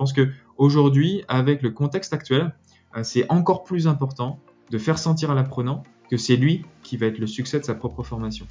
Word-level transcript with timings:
pense 0.00 0.14
que 0.14 0.30
aujourd'hui, 0.56 1.24
avec 1.28 1.60
le 1.60 1.68
contexte 1.68 2.14
actuel, 2.14 2.54
c'est 3.02 3.30
encore 3.30 3.64
plus 3.64 3.86
important 3.86 4.40
de 4.70 4.78
faire 4.78 4.98
sentir 4.98 5.30
à 5.30 5.34
l'apprenant 5.34 5.82
que 6.10 6.16
c'est 6.16 6.36
lui 6.36 6.64
qui 6.82 6.96
va 6.96 7.04
être 7.04 7.18
le 7.18 7.26
succès 7.26 7.60
de 7.60 7.66
sa 7.66 7.74
propre 7.74 8.02
formation. 8.02 8.46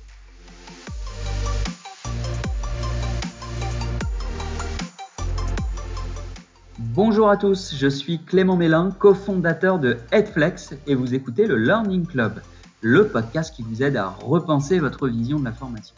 Bonjour 6.77 7.31
à 7.31 7.37
tous, 7.37 7.73
je 7.75 7.87
suis 7.87 8.23
Clément 8.23 8.55
Mélin, 8.55 8.91
cofondateur 8.91 9.79
de 9.79 9.97
Headflex 10.11 10.75
et 10.85 10.93
vous 10.93 11.15
écoutez 11.15 11.47
le 11.47 11.57
Learning 11.57 12.05
Club, 12.05 12.43
le 12.81 13.07
podcast 13.07 13.55
qui 13.55 13.63
vous 13.63 13.81
aide 13.81 13.97
à 13.97 14.09
repenser 14.09 14.77
votre 14.77 15.07
vision 15.07 15.39
de 15.39 15.45
la 15.45 15.53
formation. 15.53 15.95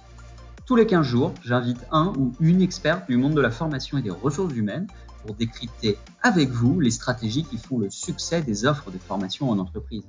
Tous 0.65 0.77
les 0.77 0.85
15 0.85 1.05
jours, 1.05 1.33
j'invite 1.43 1.85
un 1.91 2.13
ou 2.17 2.31
une 2.39 2.61
experte 2.61 3.09
du 3.09 3.17
monde 3.17 3.33
de 3.33 3.41
la 3.41 3.51
formation 3.51 3.97
et 3.97 4.01
des 4.01 4.11
ressources 4.11 4.55
humaines 4.55 4.87
pour 5.25 5.35
décrypter 5.35 5.97
avec 6.21 6.49
vous 6.49 6.79
les 6.79 6.91
stratégies 6.91 7.43
qui 7.43 7.57
font 7.57 7.77
le 7.77 7.89
succès 7.89 8.41
des 8.41 8.65
offres 8.65 8.91
de 8.91 8.97
formation 8.97 9.49
en 9.49 9.59
entreprise. 9.59 10.07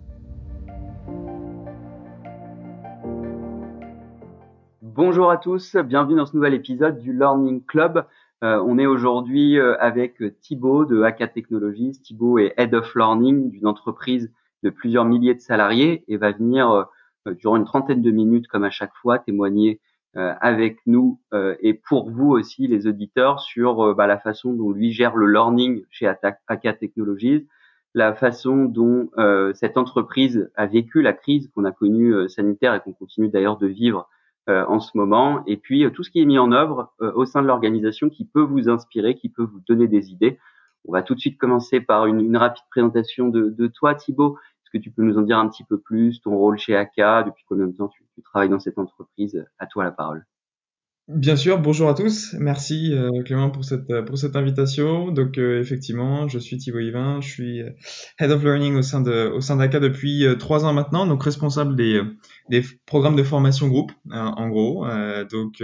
Bonjour 4.81 5.31
à 5.31 5.39
tous, 5.39 5.77
bienvenue 5.77 6.17
dans 6.17 6.27
ce 6.27 6.37
nouvel 6.37 6.55
épisode 6.55 6.99
du 6.99 7.13
Learning 7.13 7.65
Club. 7.65 8.05
Euh, 8.45 8.63
on 8.67 8.79
est 8.79 8.87
aujourd'hui 8.87 9.59
euh, 9.59 9.77
avec 9.81 10.23
Thibaut 10.41 10.85
de 10.85 11.03
AK 11.03 11.33
Technologies. 11.33 11.93
Thibaut 12.03 12.39
est 12.39 12.55
Head 12.57 12.75
of 12.75 12.95
Learning 12.95 13.51
d'une 13.51 13.67
entreprise 13.67 14.31
de 14.63 14.71
plusieurs 14.71 15.05
milliers 15.05 15.35
de 15.35 15.41
salariés 15.41 16.05
et 16.09 16.17
va 16.17 16.33
venir 16.33 16.71
euh, 16.71 17.35
durant 17.35 17.57
une 17.57 17.65
trentaine 17.65 18.03
de 18.03 18.11
minutes, 18.11 18.49
comme 18.49 18.65
à 18.65 18.71
chaque 18.71 18.95
fois, 18.95 19.19
témoigner 19.19 19.81
avec 20.15 20.79
nous 20.87 21.19
et 21.33 21.75
pour 21.75 22.11
vous 22.11 22.31
aussi, 22.31 22.67
les 22.67 22.87
auditeurs, 22.87 23.41
sur 23.41 23.95
bah, 23.95 24.07
la 24.07 24.19
façon 24.19 24.53
dont 24.53 24.71
lui 24.71 24.93
gère 24.93 25.17
le 25.17 25.27
learning 25.27 25.85
chez 25.91 26.07
AK 26.07 26.79
Technologies, 26.79 27.47
la 27.95 28.15
façon 28.15 28.65
dont 28.65 29.11
cette 29.55 29.79
entreprise 29.79 30.51
a 30.55 30.67
vécu 30.67 31.01
la 31.01 31.13
crise 31.13 31.51
qu'on 31.55 31.65
a 31.65 31.73
connue 31.73 32.29
sanitaire 32.29 32.75
et 32.75 32.81
qu'on 32.81 32.93
continue 32.93 33.29
d'ailleurs 33.29 33.57
de 33.57 33.67
vivre 33.67 34.09
euh, 34.49 34.65
en 34.67 34.81
ce 34.81 34.91
moment, 34.97 35.45
et 35.47 35.57
puis 35.57 35.85
euh, 35.85 35.91
tout 35.91 36.03
ce 36.03 36.11
qui 36.11 36.21
est 36.21 36.25
mis 36.25 36.37
en 36.37 36.51
œuvre 36.51 36.93
euh, 37.01 37.13
au 37.15 37.25
sein 37.25 37.43
de 37.43 37.47
l'organisation 37.47 38.11
qui 38.11 38.25
peut 38.25 38.43
vous 38.43 38.69
inspirer, 38.69 39.15
qui 39.15 39.29
peut 39.29 39.45
vous 39.45 39.61
donner 39.69 39.87
des 39.87 40.11
idées. 40.11 40.37
On 40.85 40.91
va 40.91 41.05
tout 41.05 41.15
de 41.15 41.21
suite 41.21 41.39
commencer 41.39 41.81
par 41.81 42.07
une, 42.07 42.19
une 42.21 42.37
rapide 42.37 42.65
présentation 42.69 43.29
de, 43.29 43.51
de 43.51 43.67
toi, 43.69 43.95
Thibaut. 43.95 44.37
Que 44.73 44.79
tu 44.79 44.91
peux 44.91 45.03
nous 45.03 45.19
en 45.19 45.23
dire 45.23 45.39
un 45.39 45.49
petit 45.49 45.65
peu 45.65 45.79
plus, 45.79 46.21
ton 46.23 46.35
rôle 46.37 46.59
chez 46.59 46.75
AK, 46.75 46.97
depuis 47.27 47.45
combien 47.47 47.67
de 47.67 47.73
temps 47.73 47.89
tu, 47.89 48.03
travailles 48.23 48.49
dans 48.49 48.61
cette 48.61 48.79
entreprise? 48.79 49.45
À 49.59 49.67
toi 49.67 49.85
la 49.85 49.93
parole. 49.93 50.25
Bien 51.09 51.35
sûr, 51.35 51.59
bonjour 51.59 51.89
à 51.89 51.95
tous. 51.95 52.35
Merci 52.39 52.95
euh, 52.95 53.23
Clément 53.25 53.51
pour 53.51 53.65
cette 53.65 53.91
euh, 53.91 54.03
pour 54.03 54.17
cette 54.17 54.37
invitation. 54.37 55.11
Donc 55.11 55.37
euh, 55.37 55.61
effectivement, 55.61 56.29
je 56.29 56.39
suis 56.39 56.59
Thibaut 56.59 56.79
Yvain, 56.79 57.21
je 57.21 57.29
suis 57.29 57.61
Head 58.21 58.31
of 58.31 58.45
Learning 58.45 58.77
au 58.77 58.83
sein 58.83 59.01
de 59.01 59.29
au 59.35 59.41
sein 59.41 59.57
d'ACA 59.57 59.81
depuis 59.81 60.25
trois 60.39 60.65
ans 60.65 60.73
maintenant, 60.73 61.05
donc 61.05 61.25
responsable 61.25 61.75
des 61.75 62.01
des 62.51 62.63
programmes 62.87 63.17
de 63.17 63.25
formation 63.25 63.67
groupe 63.67 63.91
en 64.13 64.49
gros. 64.49 64.87
donc 65.31 65.63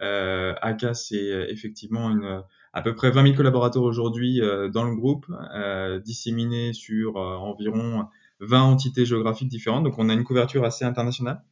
ACA 0.00 0.94
c'est 0.94 1.46
effectivement 1.50 2.10
une 2.10 2.42
à 2.72 2.82
peu 2.82 2.94
près 2.94 3.10
20 3.10 3.24
000 3.24 3.36
collaborateurs 3.36 3.82
aujourd'hui 3.82 4.40
dans 4.72 4.84
le 4.84 4.94
groupe, 4.94 5.26
disséminés 6.04 6.72
sur 6.72 7.16
environ 7.16 8.06
20 8.42 8.62
entités 8.62 9.06
géographiques 9.06 9.48
différentes. 9.48 9.84
Donc 9.84 9.98
on 9.98 10.08
a 10.08 10.14
une 10.14 10.24
couverture 10.24 10.64
assez 10.64 10.84
internationale. 10.84 11.42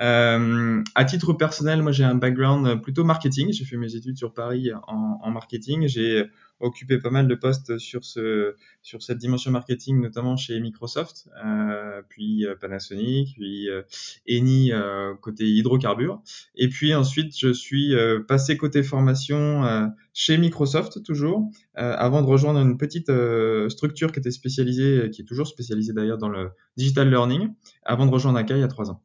Euh, 0.00 0.82
à 0.94 1.04
titre 1.04 1.32
personnel, 1.34 1.82
moi 1.82 1.92
j'ai 1.92 2.04
un 2.04 2.14
background 2.14 2.80
plutôt 2.82 3.04
marketing. 3.04 3.52
J'ai 3.52 3.64
fait 3.64 3.76
mes 3.76 3.94
études 3.94 4.16
sur 4.16 4.32
Paris 4.32 4.70
en, 4.86 5.30
marketing. 5.30 5.86
J'ai 5.86 6.24
occupé 6.60 6.98
pas 6.98 7.10
mal 7.10 7.28
de 7.28 7.34
postes 7.34 7.76
sur 7.78 8.04
ce 8.04 8.56
sur 8.80 9.02
cette 9.02 9.18
dimension 9.18 9.50
marketing, 9.50 10.00
notamment 10.00 10.36
chez 10.36 10.58
Microsoft, 10.60 11.28
euh, 11.44 12.02
puis 12.08 12.46
euh, 12.46 12.54
Panasonic, 12.54 13.34
puis 13.34 13.68
euh, 13.68 13.82
Eni 14.26 14.72
euh, 14.72 15.14
côté 15.20 15.44
hydrocarbures. 15.44 16.22
Et 16.54 16.68
puis 16.68 16.94
ensuite, 16.94 17.36
je 17.36 17.52
suis 17.52 17.94
euh, 17.94 18.20
passé 18.20 18.56
côté 18.56 18.82
formation 18.82 19.92
chez 20.14 20.38
Microsoft 20.38 21.02
toujours, 21.02 21.50
avant 21.74 22.22
de 22.22 22.26
rejoindre 22.26 22.60
une 22.60 22.76
petite 22.76 23.10
structure 23.68 24.12
qui 24.12 24.20
était 24.20 24.30
spécialisée, 24.30 25.10
qui 25.10 25.22
est 25.22 25.24
toujours 25.24 25.46
spécialisée 25.46 25.92
d'ailleurs 25.92 26.18
dans 26.18 26.28
le 26.28 26.50
digital 26.76 27.10
learning, 27.10 27.50
avant 27.84 28.06
de 28.06 28.10
rejoindre 28.10 28.38
Akai 28.38 28.54
il 28.54 28.60
y 28.60 28.62
a 28.62 28.68
trois 28.68 28.90
ans. 28.90 29.02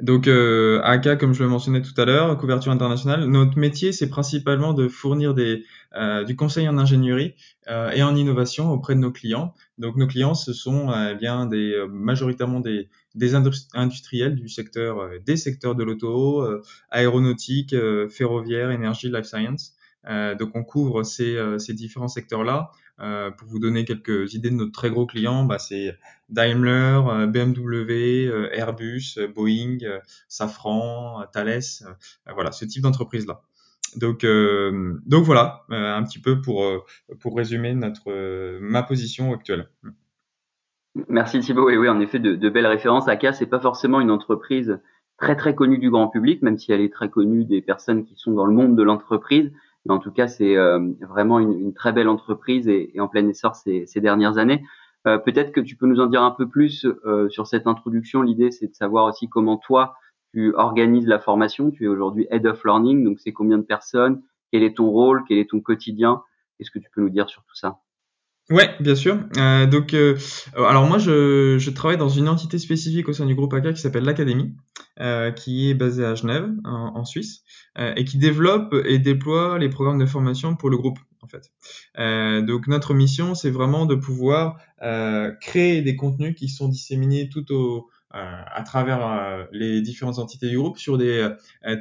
Donc 0.00 0.28
euh, 0.28 0.80
AK, 0.82 1.16
comme 1.18 1.32
je 1.32 1.42
le 1.42 1.48
mentionnais 1.48 1.80
tout 1.80 1.98
à 1.98 2.04
l'heure, 2.04 2.36
couverture 2.36 2.70
internationale. 2.70 3.24
Notre 3.24 3.56
métier, 3.58 3.92
c'est 3.92 4.10
principalement 4.10 4.74
de 4.74 4.88
fournir 4.88 5.32
des, 5.32 5.64
euh, 5.94 6.22
du 6.22 6.36
conseil 6.36 6.68
en 6.68 6.76
ingénierie 6.76 7.34
euh, 7.68 7.90
et 7.92 8.02
en 8.02 8.14
innovation 8.14 8.70
auprès 8.70 8.94
de 8.94 9.00
nos 9.00 9.10
clients. 9.10 9.54
Donc 9.78 9.96
nos 9.96 10.06
clients, 10.06 10.34
ce 10.34 10.52
sont 10.52 10.90
euh, 10.90 11.12
eh 11.12 11.14
bien 11.14 11.46
des 11.46 11.72
euh, 11.72 11.86
majoritairement 11.88 12.60
des, 12.60 12.90
des 13.14 13.34
industriels 13.34 14.36
du 14.36 14.50
secteur, 14.50 14.98
euh, 14.98 15.18
des 15.24 15.38
secteurs 15.38 15.74
de 15.74 15.82
l'auto, 15.82 16.46
aéronautique, 16.90 17.74
ferroviaire, 18.10 18.70
énergie, 18.70 19.10
life 19.10 19.24
science. 19.24 19.76
donc 20.04 20.50
on 20.54 20.62
couvre 20.62 21.04
ces, 21.04 21.38
ces 21.58 21.72
différents 21.72 22.08
secteurs-là. 22.08 22.70
Euh, 23.00 23.30
pour 23.30 23.46
vous 23.48 23.58
donner 23.58 23.84
quelques 23.84 24.32
idées 24.34 24.50
de 24.50 24.54
notre 24.54 24.72
très 24.72 24.90
gros 24.90 25.06
clients, 25.06 25.44
bah, 25.44 25.58
c'est 25.58 25.98
Daimler, 26.30 27.00
euh, 27.06 27.26
BMW, 27.26 28.26
euh, 28.26 28.48
Airbus, 28.52 29.18
Boeing, 29.34 29.78
Safran, 30.28 31.24
Thales, 31.32 31.60
voilà, 32.32 32.52
ce 32.52 32.64
type 32.64 32.82
d'entreprise-là. 32.82 33.42
Donc, 33.96 34.24
euh, 34.24 34.94
donc 35.06 35.24
voilà, 35.24 35.64
un 35.70 36.02
petit 36.02 36.18
peu 36.18 36.40
pour, 36.40 36.64
pour 37.20 37.36
résumer 37.36 37.74
notre, 37.74 38.58
ma 38.60 38.82
position 38.82 39.32
actuelle. 39.32 39.68
Merci 41.08 41.40
Thibault. 41.40 41.68
Et 41.68 41.76
oui, 41.76 41.88
en 41.88 42.00
effet, 42.00 42.18
de, 42.18 42.34
de 42.34 42.48
belles 42.48 42.66
références. 42.66 43.06
ACA, 43.08 43.32
c'est 43.32 43.46
pas 43.46 43.60
forcément 43.60 44.00
une 44.00 44.10
entreprise 44.10 44.80
très 45.18 45.36
très 45.36 45.54
connue 45.54 45.78
du 45.78 45.90
grand 45.90 46.08
public, 46.08 46.42
même 46.42 46.58
si 46.58 46.72
elle 46.72 46.80
est 46.80 46.92
très 46.92 47.08
connue 47.08 47.44
des 47.44 47.62
personnes 47.62 48.04
qui 48.04 48.14
sont 48.16 48.32
dans 48.32 48.46
le 48.46 48.54
monde 48.54 48.76
de 48.76 48.82
l'entreprise. 48.82 49.52
Mais 49.86 49.94
en 49.94 49.98
tout 49.98 50.10
cas, 50.10 50.26
c'est 50.26 50.56
euh, 50.56 50.80
vraiment 51.00 51.38
une, 51.38 51.72
très 51.72 51.92
belle 51.92 52.08
entreprise 52.08 52.68
et, 52.68 52.90
et 52.94 53.00
en 53.00 53.08
plein 53.08 53.26
essor 53.28 53.54
ces, 53.54 53.86
ces 53.86 54.00
dernières 54.00 54.38
années. 54.38 54.64
Euh, 55.06 55.18
Peut-être 55.18 55.52
que 55.52 55.60
tu 55.60 55.76
peux 55.76 55.86
nous 55.86 56.00
en 56.00 56.06
dire 56.06 56.22
un 56.22 56.32
peu 56.32 56.48
plus 56.48 56.84
euh, 57.04 57.28
sur 57.28 57.46
cette 57.46 57.66
introduction. 57.66 58.22
L'idée, 58.22 58.50
c'est 58.50 58.66
de 58.66 58.74
savoir 58.74 59.06
aussi 59.06 59.28
comment 59.28 59.56
toi, 59.56 59.94
tu 60.32 60.52
organises 60.54 61.06
la 61.06 61.20
formation. 61.20 61.70
Tu 61.70 61.84
es 61.84 61.88
aujourd'hui 61.88 62.26
Head 62.30 62.46
of 62.46 62.64
Learning, 62.64 63.04
donc 63.04 63.20
c'est 63.20 63.32
combien 63.32 63.58
de 63.58 63.62
personnes? 63.62 64.22
Quel 64.50 64.64
est 64.64 64.76
ton 64.76 64.90
rôle? 64.90 65.22
Quel 65.28 65.38
est 65.38 65.50
ton 65.50 65.60
quotidien? 65.60 66.22
Qu'est-ce 66.58 66.70
que 66.70 66.78
tu 66.78 66.90
peux 66.92 67.00
nous 67.00 67.10
dire 67.10 67.28
sur 67.28 67.42
tout 67.44 67.54
ça? 67.54 67.78
Ouais, 68.48 68.70
bien 68.78 68.94
sûr. 68.94 69.18
Euh, 69.38 69.66
donc, 69.66 69.92
euh, 69.92 70.16
alors 70.56 70.86
moi, 70.86 70.98
je, 70.98 71.70
travaille 71.70 71.96
dans 71.96 72.08
une 72.08 72.28
entité 72.28 72.58
spécifique 72.58 73.08
au 73.08 73.12
sein 73.12 73.26
du 73.26 73.34
groupe 73.34 73.52
ACA 73.52 73.72
qui 73.72 73.80
s'appelle 73.80 74.04
l'Académie, 74.04 74.54
euh, 75.00 75.32
qui 75.32 75.68
est 75.68 75.74
basée 75.74 76.04
à 76.04 76.14
Genève, 76.14 76.48
en, 76.64 77.04
Suisse, 77.04 77.42
euh, 77.76 77.92
et 77.96 78.04
qui 78.04 78.18
développe 78.18 78.72
et 78.84 79.00
déploie 79.00 79.58
les 79.58 79.68
programmes 79.68 79.98
de 79.98 80.06
formation 80.06 80.54
pour 80.54 80.70
le 80.70 80.76
groupe, 80.76 81.00
en 81.22 81.26
fait. 81.26 81.50
Euh, 81.98 82.40
donc, 82.40 82.68
notre 82.68 82.94
mission, 82.94 83.34
c'est 83.34 83.50
vraiment 83.50 83.84
de 83.84 83.96
pouvoir 83.96 84.58
euh, 84.80 85.32
créer 85.40 85.82
des 85.82 85.96
contenus 85.96 86.36
qui 86.36 86.48
sont 86.48 86.68
disséminés 86.68 87.28
tout 87.28 87.52
au 87.52 87.90
à 88.12 88.62
travers 88.62 89.46
les 89.52 89.82
différentes 89.82 90.18
entités 90.18 90.48
du 90.48 90.56
groupe 90.56 90.78
sur 90.78 90.96
des 90.96 91.28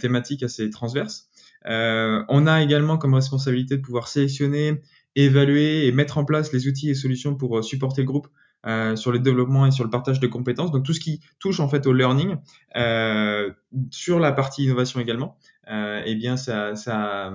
thématiques 0.02 0.44
assez 0.44 0.70
transverses. 0.70 1.30
on 1.64 2.48
a 2.48 2.62
également 2.62 2.98
comme 2.98 3.14
responsabilité 3.14 3.78
de 3.78 3.82
pouvoir 3.82 4.10
sélectionner 4.10 4.82
évaluer 5.16 5.88
et 5.88 5.92
mettre 5.92 6.18
en 6.18 6.26
place 6.26 6.52
les 6.54 6.68
outils 6.68 6.90
et 6.90 6.96
solutions 6.96 7.36
pour 7.36 7.58
euh, 7.58 7.62
supporter 7.62 8.02
le 8.02 8.08
groupe 8.08 8.28
euh, 8.66 8.96
sur 8.96 9.12
le 9.12 9.20
développement 9.20 9.66
et 9.68 9.72
sur 9.72 9.84
le 9.84 9.90
partage 9.90 10.20
de 10.20 10.28
compétences. 10.28 10.72
Donc 10.72 10.84
tout 10.84 10.94
ce 10.94 11.00
qui 11.00 11.22
touche 11.40 11.60
en 11.60 11.70
fait 11.70 11.86
au 11.86 11.94
learning, 11.94 12.38
euh, 12.76 13.52
sur 13.92 14.20
la 14.20 14.32
partie 14.32 14.64
innovation 14.64 15.00
également, 15.00 15.38
euh, 15.72 16.02
eh 16.06 16.16
bien 16.16 16.36
ça, 16.36 16.76
ça, 16.76 17.34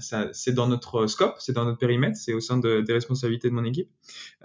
ça 0.00 0.28
c'est 0.32 0.52
dans 0.52 0.68
notre 0.68 1.06
scope, 1.06 1.36
c'est 1.38 1.52
dans 1.52 1.64
notre 1.64 1.78
périmètre, 1.78 2.16
c'est 2.16 2.32
au 2.32 2.40
sein 2.40 2.58
de, 2.58 2.80
des 2.80 2.92
responsabilités 2.92 3.48
de 3.48 3.54
mon 3.54 3.64
équipe. 3.64 3.88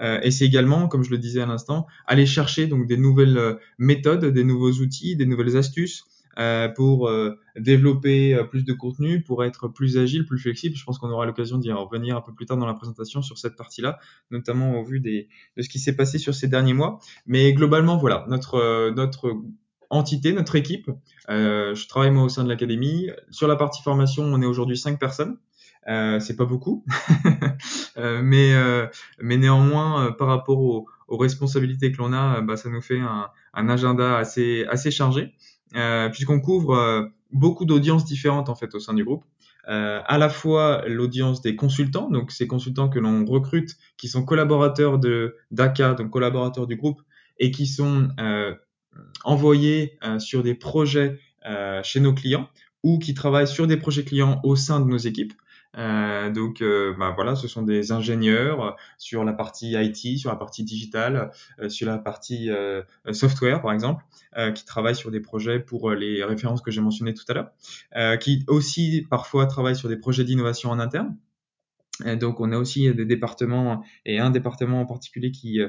Euh, 0.02 0.20
et 0.24 0.32
c'est 0.32 0.46
également, 0.46 0.88
comme 0.88 1.04
je 1.04 1.12
le 1.12 1.18
disais 1.18 1.42
à 1.42 1.46
l'instant, 1.46 1.88
aller 2.06 2.26
chercher 2.26 2.68
donc 2.68 2.86
des 2.86 2.98
nouvelles 2.98 3.38
euh, 3.38 3.56
méthodes, 3.78 4.26
des 4.26 4.44
nouveaux 4.44 4.72
outils, 4.72 5.16
des 5.16 5.26
nouvelles 5.26 5.56
astuces 5.58 6.04
pour 6.76 7.08
euh, 7.08 7.40
développer 7.58 8.34
euh, 8.34 8.44
plus 8.44 8.66
de 8.66 8.74
contenu, 8.74 9.24
pour 9.24 9.44
être 9.44 9.68
plus 9.68 9.98
agile, 9.98 10.26
plus 10.26 10.40
flexible. 10.40 10.76
Je 10.76 10.84
pense 10.84 11.00
qu'on 11.00 11.10
aura 11.10 11.26
l'occasion 11.26 11.58
d'y 11.58 11.72
revenir 11.72 12.18
un 12.18 12.22
peu 12.22 12.34
plus 12.34 12.46
tard 12.46 12.58
dans 12.58 12.66
la 12.66 12.74
présentation 12.74 13.22
sur 13.22 13.38
cette 13.38 13.56
partie-là, 13.56 14.00
notamment 14.32 14.80
au 14.80 14.84
vu 14.84 15.00
des, 15.00 15.30
de 15.58 15.62
ce 15.62 15.70
qui 15.70 15.80
s'est 15.80 15.96
passé 15.96 16.18
sur 16.18 16.34
ces 16.36 16.48
derniers 16.48 16.74
mois. 16.74 17.00
Mais 17.26 17.54
globalement, 17.54 17.98
voilà, 17.98 18.26
notre, 18.28 18.92
notre 18.92 19.36
entité, 19.90 20.34
notre 20.34 20.56
équipe. 20.56 20.90
Euh, 21.30 21.76
je 21.76 21.88
travaille 21.88 22.12
moi 22.12 22.24
au 22.24 22.30
sein 22.30 22.44
de 22.44 22.50
l'académie. 22.50 23.10
Sur 23.30 23.48
la 23.48 23.56
partie 23.56 23.82
formation, 23.82 24.24
on 24.24 24.42
est 24.42 24.46
aujourd'hui 24.46 24.78
cinq 24.78 25.00
personnes. 25.00 25.38
Euh, 25.88 26.20
c'est 26.20 26.36
pas 26.36 26.46
beaucoup, 26.46 26.84
euh, 27.98 28.20
mais 28.24 28.56
mais 29.20 29.38
néanmoins 29.38 30.12
par 30.14 30.28
rapport 30.28 30.60
aux, 30.60 30.88
aux 31.08 31.18
responsabilités 31.18 31.92
que 31.92 31.98
l'on 32.00 32.12
a, 32.12 32.42
bah, 32.42 32.58
ça 32.58 32.70
nous 32.70 32.82
fait 32.82 33.00
un, 33.00 33.30
un 33.54 33.70
agenda 33.70 34.18
assez 34.18 34.66
assez 34.68 34.90
chargé. 34.90 35.34
Euh, 35.76 36.10
puisqu'on 36.10 36.40
couvre 36.40 36.76
euh, 36.76 37.04
beaucoup 37.32 37.66
d'audiences 37.66 38.06
différentes 38.06 38.50
en 38.50 38.56
fait 38.56 38.74
au 38.76 38.80
sein 38.80 38.94
du 38.94 39.04
groupe. 39.04 39.24
à 39.68 40.18
la 40.20 40.30
fois 40.30 40.84
l'audience 40.88 41.42
des 41.42 41.56
consultants, 41.56 42.10
donc 42.12 42.32
ces 42.32 42.46
consultants 42.48 42.88
que 42.88 43.00
l'on 43.00 43.26
recrute, 43.26 43.76
qui 43.98 44.08
sont 44.08 44.24
collaborateurs 44.24 45.00
de 45.00 45.38
DACA, 45.50 45.96
donc 45.96 46.12
collaborateurs 46.12 46.68
du 46.68 46.76
groupe, 46.76 47.02
et 47.40 47.50
qui 47.50 47.66
sont 47.66 48.10
envoyés 49.24 49.98
sur 50.20 50.44
des 50.44 50.54
projets 50.54 51.20
chez 51.82 52.00
nos 52.00 52.14
clients 52.14 52.48
ou 52.84 53.00
qui 53.00 53.16
travaillent 53.16 53.48
sur 53.48 53.66
des 53.66 53.78
projets 53.78 54.04
clients 54.04 54.40
au 54.44 54.56
sein 54.56 54.80
de 54.80 54.86
nos 54.86 54.98
équipes. 54.98 55.34
Euh, 55.78 56.30
donc, 56.30 56.62
euh, 56.62 56.94
bah, 56.98 57.12
voilà, 57.16 57.36
ce 57.36 57.48
sont 57.48 57.64
des 57.64 57.92
ingénieurs 57.92 58.76
sur 58.98 59.24
la 59.24 59.34
partie 59.34 59.72
IT, 59.74 60.18
sur 60.18 60.30
la 60.30 60.36
partie 60.36 60.64
digitale, 60.64 61.32
euh, 61.60 61.70
sur 61.70 61.88
la 61.88 61.98
partie 61.98 62.50
software, 63.12 63.62
par 63.62 63.74
exemple, 63.74 64.04
qui 64.54 64.66
travaillent 64.66 64.96
sur 64.96 65.12
des 65.12 65.20
projets 65.20 65.60
pour 65.60 65.92
les 65.92 66.24
références 66.24 66.62
que 66.62 66.72
j'ai 66.72 66.82
mentionnées 66.82 67.14
tout 67.14 67.26
à 67.30 67.34
l'heure, 67.34 68.20
qui 68.20 68.44
aussi 68.48 69.06
parfois 69.10 69.46
travaillent 69.46 69.76
sur 69.76 69.90
des 69.90 69.98
projets 69.98 70.24
d'innovation 70.24 70.70
en 70.72 70.80
interne. 70.80 71.16
Donc, 72.20 72.42
on 72.42 72.52
a 72.52 72.58
aussi 72.58 72.94
des 72.94 73.06
départements 73.06 73.84
et 74.06 74.20
un 74.20 74.30
département 74.30 74.82
en 74.82 74.86
particulier 74.86 75.32
qui, 75.32 75.62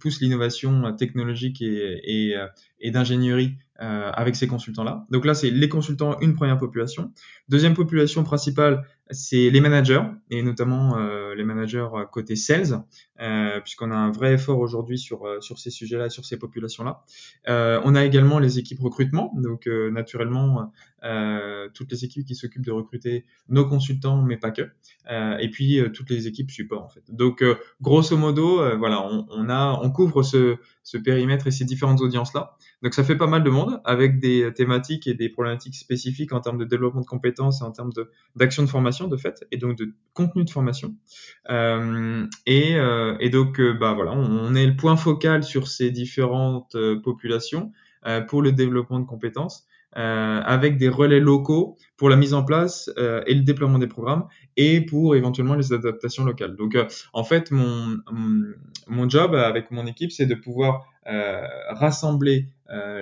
pousse 0.00 0.20
l'innovation 0.20 0.92
technologique 0.94 1.62
et, 1.62 2.36
et 2.80 2.90
d'ingénierie 2.90 3.56
avec 3.80 4.34
ces 4.34 4.48
consultants-là. 4.48 5.06
Donc 5.08 5.24
là, 5.24 5.34
c'est 5.34 5.50
les 5.50 5.68
consultants, 5.68 6.18
une 6.18 6.34
première 6.34 6.58
population. 6.58 7.12
Deuxième 7.48 7.74
population 7.74 8.24
principale, 8.24 8.84
c'est 9.10 9.50
les 9.50 9.60
managers 9.60 10.02
et 10.30 10.42
notamment 10.42 10.98
euh, 10.98 11.34
les 11.34 11.44
managers 11.44 11.86
côté 12.10 12.36
sales, 12.36 12.82
euh, 13.20 13.60
puisqu'on 13.60 13.90
a 13.90 13.96
un 13.96 14.10
vrai 14.10 14.34
effort 14.34 14.58
aujourd'hui 14.58 14.98
sur 14.98 15.24
euh, 15.24 15.40
sur 15.40 15.58
ces 15.58 15.70
sujets-là, 15.70 16.10
sur 16.10 16.24
ces 16.24 16.36
populations-là. 16.36 17.04
Euh, 17.48 17.80
on 17.84 17.94
a 17.94 18.04
également 18.04 18.38
les 18.38 18.58
équipes 18.58 18.80
recrutement, 18.80 19.32
donc 19.36 19.66
euh, 19.66 19.90
naturellement 19.90 20.72
toutes 21.74 21.92
les 21.92 22.04
équipes 22.04 22.26
qui 22.26 22.34
s'occupent 22.34 22.66
de 22.66 22.72
recruter 22.72 23.24
nos 23.48 23.64
consultants, 23.64 24.20
mais 24.20 24.36
pas 24.36 24.50
que, 24.50 24.62
et 25.38 25.48
puis 25.48 25.80
toutes 25.94 26.10
les 26.10 26.26
équipes 26.26 26.50
support 26.50 26.82
en 26.82 26.88
fait. 26.88 27.04
Donc 27.08 27.44
grosso 27.80 28.16
modo, 28.16 28.76
voilà, 28.76 29.06
on, 29.06 29.24
on, 29.30 29.48
a 29.48 29.78
on 29.80 29.92
couvre 29.92 30.24
ce 30.24 30.56
ce 30.82 30.98
périmètre 30.98 31.46
et 31.46 31.52
ces 31.52 31.64
différentes 31.64 32.00
audiences-là. 32.00 32.56
Donc 32.82 32.94
ça 32.94 33.02
fait 33.02 33.16
pas 33.16 33.26
mal 33.26 33.42
de 33.42 33.50
monde 33.50 33.80
avec 33.84 34.20
des 34.20 34.52
thématiques 34.54 35.06
et 35.08 35.14
des 35.14 35.28
problématiques 35.28 35.74
spécifiques 35.74 36.32
en 36.32 36.40
termes 36.40 36.58
de 36.58 36.64
développement 36.64 37.00
de 37.00 37.06
compétences 37.06 37.60
et 37.60 37.64
en 37.64 37.72
termes 37.72 37.90
d'action 38.36 38.62
de, 38.62 38.66
de 38.66 38.70
formation 38.70 39.08
de 39.08 39.16
fait 39.16 39.44
et 39.50 39.56
donc 39.56 39.76
de 39.76 39.94
contenu 40.14 40.44
de 40.44 40.50
formation. 40.50 40.94
Euh, 41.50 42.26
et, 42.46 42.76
euh, 42.76 43.16
et, 43.18 43.30
donc 43.30 43.58
euh, 43.58 43.72
bah 43.72 43.94
voilà, 43.94 44.12
on, 44.12 44.54
est 44.54 44.66
le 44.66 44.76
point 44.76 44.96
focal 44.96 45.42
sur 45.42 45.66
ces 45.66 45.90
différentes 45.90 46.76
euh, 46.76 47.00
populations 47.00 47.72
euh, 48.06 48.20
pour 48.20 48.42
le 48.42 48.52
développement 48.52 49.00
de 49.00 49.06
compétences. 49.06 49.66
Avec 49.92 50.76
des 50.76 50.88
relais 50.88 51.18
locaux 51.18 51.76
pour 51.96 52.08
la 52.08 52.16
mise 52.16 52.34
en 52.34 52.44
place 52.44 52.88
et 52.96 53.34
le 53.34 53.42
déploiement 53.42 53.78
des 53.78 53.88
programmes 53.88 54.26
et 54.56 54.80
pour 54.80 55.16
éventuellement 55.16 55.54
les 55.54 55.72
adaptations 55.72 56.24
locales. 56.24 56.54
Donc 56.56 56.76
en 57.12 57.24
fait, 57.24 57.50
mon, 57.50 57.98
mon 58.86 59.08
job 59.08 59.34
avec 59.34 59.70
mon 59.70 59.86
équipe, 59.86 60.12
c'est 60.12 60.26
de 60.26 60.34
pouvoir 60.34 60.86
rassembler 61.70 62.46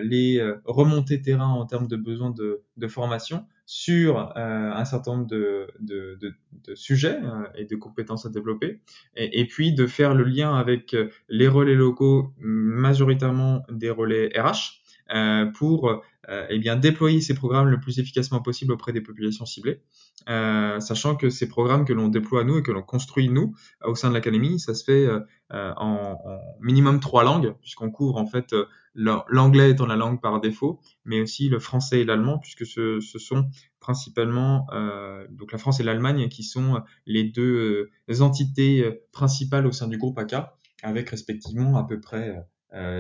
les 0.03 0.41
remontées 0.65 1.21
terrain 1.21 1.49
en 1.49 1.67
termes 1.67 1.88
de 1.88 1.97
besoins 1.97 2.31
de, 2.31 2.62
de 2.77 2.88
formation 2.88 3.44
sur 3.67 4.19
euh, 4.19 4.73
un 4.73 4.85
certain 4.85 5.17
nombre 5.17 5.27
de, 5.27 5.67
de, 5.81 6.17
de, 6.21 6.75
sujets 6.75 7.19
euh, 7.23 7.47
et 7.56 7.65
de 7.65 7.75
compétences 7.75 8.25
à 8.25 8.31
développer, 8.31 8.81
et, 9.17 9.47
puis 9.47 9.75
de 9.75 9.87
faire 9.87 10.15
le 10.15 10.23
lien 10.23 10.55
avec 10.55 10.94
euh, 10.94 11.11
les 11.29 11.49
relais 11.49 11.75
locaux, 11.75 12.33
majoritairement 12.38 13.65
des 13.69 13.91
relais 13.91 14.31
RH, 14.37 14.81
euh, 15.15 15.47
pour 15.47 16.03
eh 16.28 16.58
bien 16.58 16.76
déployer 16.76 17.20
ces 17.20 17.34
programmes 17.34 17.69
le 17.69 17.78
plus 17.78 17.99
efficacement 17.99 18.40
possible 18.40 18.73
auprès 18.73 18.93
des 18.93 19.00
populations 19.00 19.46
ciblées, 19.46 19.81
sachant 20.26 21.14
que 21.17 21.31
ces 21.31 21.49
programmes 21.49 21.84
que 21.84 21.93
l'on 21.93 22.08
déploie 22.08 22.43
nous 22.44 22.58
et 22.58 22.62
que 22.62 22.73
l'on 22.73 22.82
construit 22.82 23.28
nous 23.28 23.55
au 23.84 23.94
sein 23.94 24.08
de 24.08 24.14
l'académie, 24.14 24.58
ça 24.58 24.75
se 24.75 24.84
fait 24.84 25.08
en, 25.50 25.76
en, 25.76 26.19
minimum 26.61 26.99
trois 27.00 27.23
langues, 27.23 27.55
puisqu'on 27.61 27.90
couvre 27.90 28.17
en 28.17 28.26
fait 28.26 28.55
l'anglais 28.96 29.70
étant 29.70 29.87
la 29.87 29.96
langue 29.96 30.20
par 30.20 30.40
défaut, 30.40 30.81
mais 31.05 31.20
aussi 31.20 31.49
le 31.49 31.58
français 31.58 32.00
et 32.00 32.05
l'allemand, 32.05 32.38
puisque 32.38 32.67
ce, 32.67 33.00
ce, 33.00 33.19
sont 33.19 33.49
principalement 33.78 34.67
euh, 34.73 35.26
donc 35.31 35.52
la 35.52 35.58
France 35.58 35.81
et 35.81 35.82
l'Allemagne 35.82 36.28
qui 36.28 36.43
sont 36.43 36.82
les 37.05 37.25
deux 37.25 37.90
euh, 38.08 38.20
entités 38.20 38.82
euh, 38.82 39.06
principales 39.12 39.67
au 39.67 39.73
sein 39.73 39.87
du 39.87 39.99
groupe 39.99 40.19
AK, 40.19 40.34
avec 40.82 41.11
respectivement 41.11 41.76
à 41.76 41.84
peu 41.84 42.00
près 42.00 42.31
euh, 42.31 42.40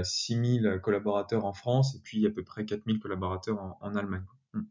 6000 0.02 0.80
collaborateurs 0.82 1.44
en 1.44 1.52
France 1.52 1.94
et 1.94 2.00
puis 2.02 2.26
à 2.26 2.30
peu 2.30 2.42
près 2.42 2.64
4000 2.64 2.98
collaborateurs 2.98 3.60
en, 3.60 3.78
en 3.80 3.94
Allemagne. 3.94 4.24
Hmm. 4.54 4.62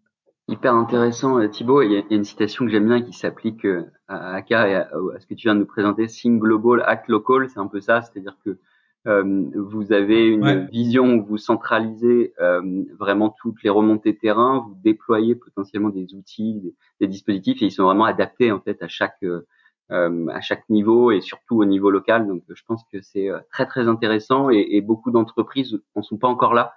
Hyper 0.47 0.75
intéressant, 0.75 1.39
euh, 1.39 1.47
Thibaut. 1.47 1.81
Il 1.81 1.91
y, 1.91 1.95
a, 1.97 1.99
il 1.99 2.11
y 2.11 2.13
a 2.13 2.17
une 2.17 2.23
citation 2.23 2.65
que 2.65 2.71
j'aime 2.71 2.87
bien 2.87 3.01
qui 3.01 3.13
s'applique 3.13 3.65
à 4.07 4.35
AK 4.35 4.51
et 4.51 4.55
à, 4.55 4.89
à, 4.89 5.19
ce 5.19 5.25
que 5.25 5.33
tu 5.33 5.47
viens 5.47 5.55
de 5.55 5.59
nous 5.59 5.65
présenter, 5.65 6.07
Think 6.07 6.41
Global, 6.41 6.83
Act 6.85 7.07
Local. 7.07 7.49
C'est 7.49 7.59
un 7.59 7.67
peu 7.67 7.81
ça, 7.81 8.01
c'est-à-dire 8.01 8.37
que 8.43 8.59
euh, 9.07 9.51
vous 9.55 9.93
avez 9.93 10.25
une 10.25 10.43
ouais. 10.43 10.65
vision 10.71 11.15
où 11.15 11.25
vous 11.25 11.37
centralisez 11.37 12.33
euh, 12.41 12.83
vraiment 12.97 13.29
toutes 13.29 13.61
les 13.61 13.69
remontées 13.69 14.17
terrain, 14.17 14.65
vous 14.67 14.75
déployez 14.83 15.35
potentiellement 15.35 15.89
des 15.89 16.15
outils, 16.15 16.59
des, 16.59 16.73
des, 17.01 17.07
dispositifs 17.07 17.61
et 17.61 17.65
ils 17.65 17.71
sont 17.71 17.83
vraiment 17.83 18.05
adaptés 18.05 18.51
en 18.51 18.59
fait 18.59 18.81
à 18.81 18.87
chaque 18.87 19.21
euh, 19.23 19.45
à 19.89 20.41
chaque 20.41 20.67
niveau 20.69 21.11
et 21.11 21.21
surtout 21.21 21.57
au 21.57 21.65
niveau 21.65 21.91
local. 21.91 22.27
Donc 22.27 22.43
je 22.49 22.63
pense 22.67 22.83
que 22.91 23.01
c'est 23.01 23.29
euh, 23.29 23.39
très 23.51 23.65
très 23.65 23.87
intéressant 23.87 24.49
et, 24.49 24.67
et 24.71 24.81
beaucoup 24.81 25.11
d'entreprises 25.11 25.77
en 25.93 26.01
sont 26.01 26.17
pas 26.17 26.27
encore 26.27 26.53
là. 26.53 26.73